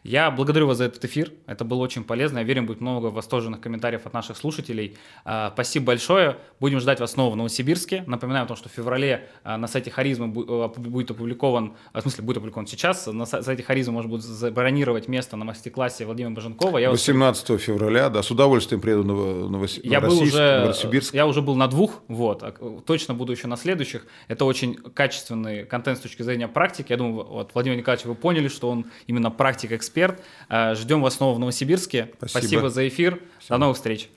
Я 0.04 0.32
благодарю 0.32 0.68
вас 0.68 0.78
за 0.78 0.86
этот 0.86 1.04
эфир. 1.06 1.32
Это 1.48 1.64
было 1.64 1.80
очень 1.80 2.04
полезно. 2.04 2.40
Я 2.40 2.44
верю, 2.44 2.64
будет 2.64 2.82
много 2.82 3.08
восторженных 3.08 3.62
комментариев 3.62 4.06
от 4.06 4.14
наших 4.14 4.36
слушателей. 4.36 4.98
А, 5.24 5.52
спасибо 5.54 5.88
большое. 5.88 6.38
Будем 6.60 6.82
ждать 6.82 7.00
вас 7.00 7.12
снова 7.12 7.34
в 7.34 7.38
Новосибирске. 7.38 8.04
Напоминаю 8.06 8.44
о 8.44 8.48
том, 8.48 8.58
что 8.58 8.68
в 8.68 8.74
феврале 8.74 9.30
а, 9.46 9.58
на 9.58 9.68
сайте 9.68 9.92
Харизмы 9.92 10.26
а, 10.26 10.68
будет 10.68 11.12
опубликован, 11.12 11.76
в 11.94 12.02
смысле, 12.02 12.24
будет 12.26 12.38
опубликован 12.38 12.68
сейчас, 12.68 13.08
на 13.08 13.26
сайте 13.26 13.64
Харизмы 13.64 13.94
можно 13.94 14.10
будет 14.10 14.24
забронировать 14.24 15.08
место 15.08 15.38
на 15.38 15.46
мастер-классе 15.46 16.06
Владимира 16.06 16.34
Баженкова. 16.34 16.80
Я 16.80 16.90
18 16.90 17.50
вас... 17.50 17.62
февраля, 17.62 18.10
да, 18.10 18.24
с 18.24 18.30
удовольствием 18.30 18.82
приеду 18.82 19.06
на 19.06 19.14
Новос... 19.48 19.80
я 19.84 20.02
был 20.02 20.22
уже, 20.22 20.62
Новосибирск. 20.62 21.14
Я 21.14 21.28
уже 21.28 21.42
был 21.42 21.56
на 21.56 21.68
двух, 21.68 22.02
вот, 22.10 22.44
точно 22.86 23.14
буду 23.14 23.32
еще 23.32 23.48
на 23.48 23.56
следующих. 23.56 24.06
Это 24.28 24.44
очень 24.44 24.76
качественный 24.76 25.64
контент 25.64 26.00
с 26.00 26.02
точки 26.02 26.24
зрения 26.24 26.50
практики. 26.50 26.88
Я 26.90 26.98
думаю, 26.98 27.26
вот, 27.26 27.52
Владимир 27.54 27.78
Николаевич, 27.78 28.06
вы 28.06 28.16
поняли, 28.16 28.50
что 28.50 28.70
он 28.70 28.88
именно 29.08 29.32
практик-эксперт 29.32 29.93
эксперт. 29.94 30.22
Э, 30.50 30.76
ждем 30.76 31.02
вас 31.02 31.16
снова 31.16 31.36
в 31.36 31.40
Новосибирске. 31.40 32.10
Спасибо, 32.18 32.40
Спасибо 32.40 32.70
за 32.70 32.88
эфир. 32.88 33.20
Спасибо. 33.36 33.50
До 33.50 33.58
новых 33.60 33.78
встреч. 33.78 34.10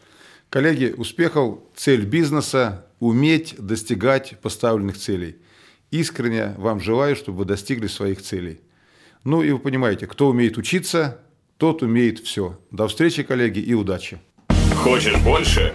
Коллеги, 0.49 0.95
успехов. 0.97 1.59
Цель 1.75 2.05
бизнеса– 2.05 2.87
уметь 3.01 3.55
достигать 3.59 4.39
поставленных 4.41 4.97
целей. 4.97 5.37
Искренне 5.91 6.55
вам 6.57 6.81
желаю, 6.81 7.15
чтобы 7.15 7.39
вы 7.39 7.45
достигли 7.45 7.89
своих 7.89 8.23
целей. 8.23 8.61
Ну 9.25 9.43
и 9.43 9.51
вы 9.51 9.59
понимаете, 9.59 10.07
кто 10.07 10.29
умеет 10.29 10.57
учиться, 10.57 11.19
тот 11.59 11.83
умеет 11.83 12.21
все. 12.21 12.59
До 12.71 12.89
встречи, 12.89 13.23
коллеги, 13.23 13.59
и 13.59 13.75
удачи. 13.75 14.19
Хочешь 14.77 15.17
больше? 15.23 15.75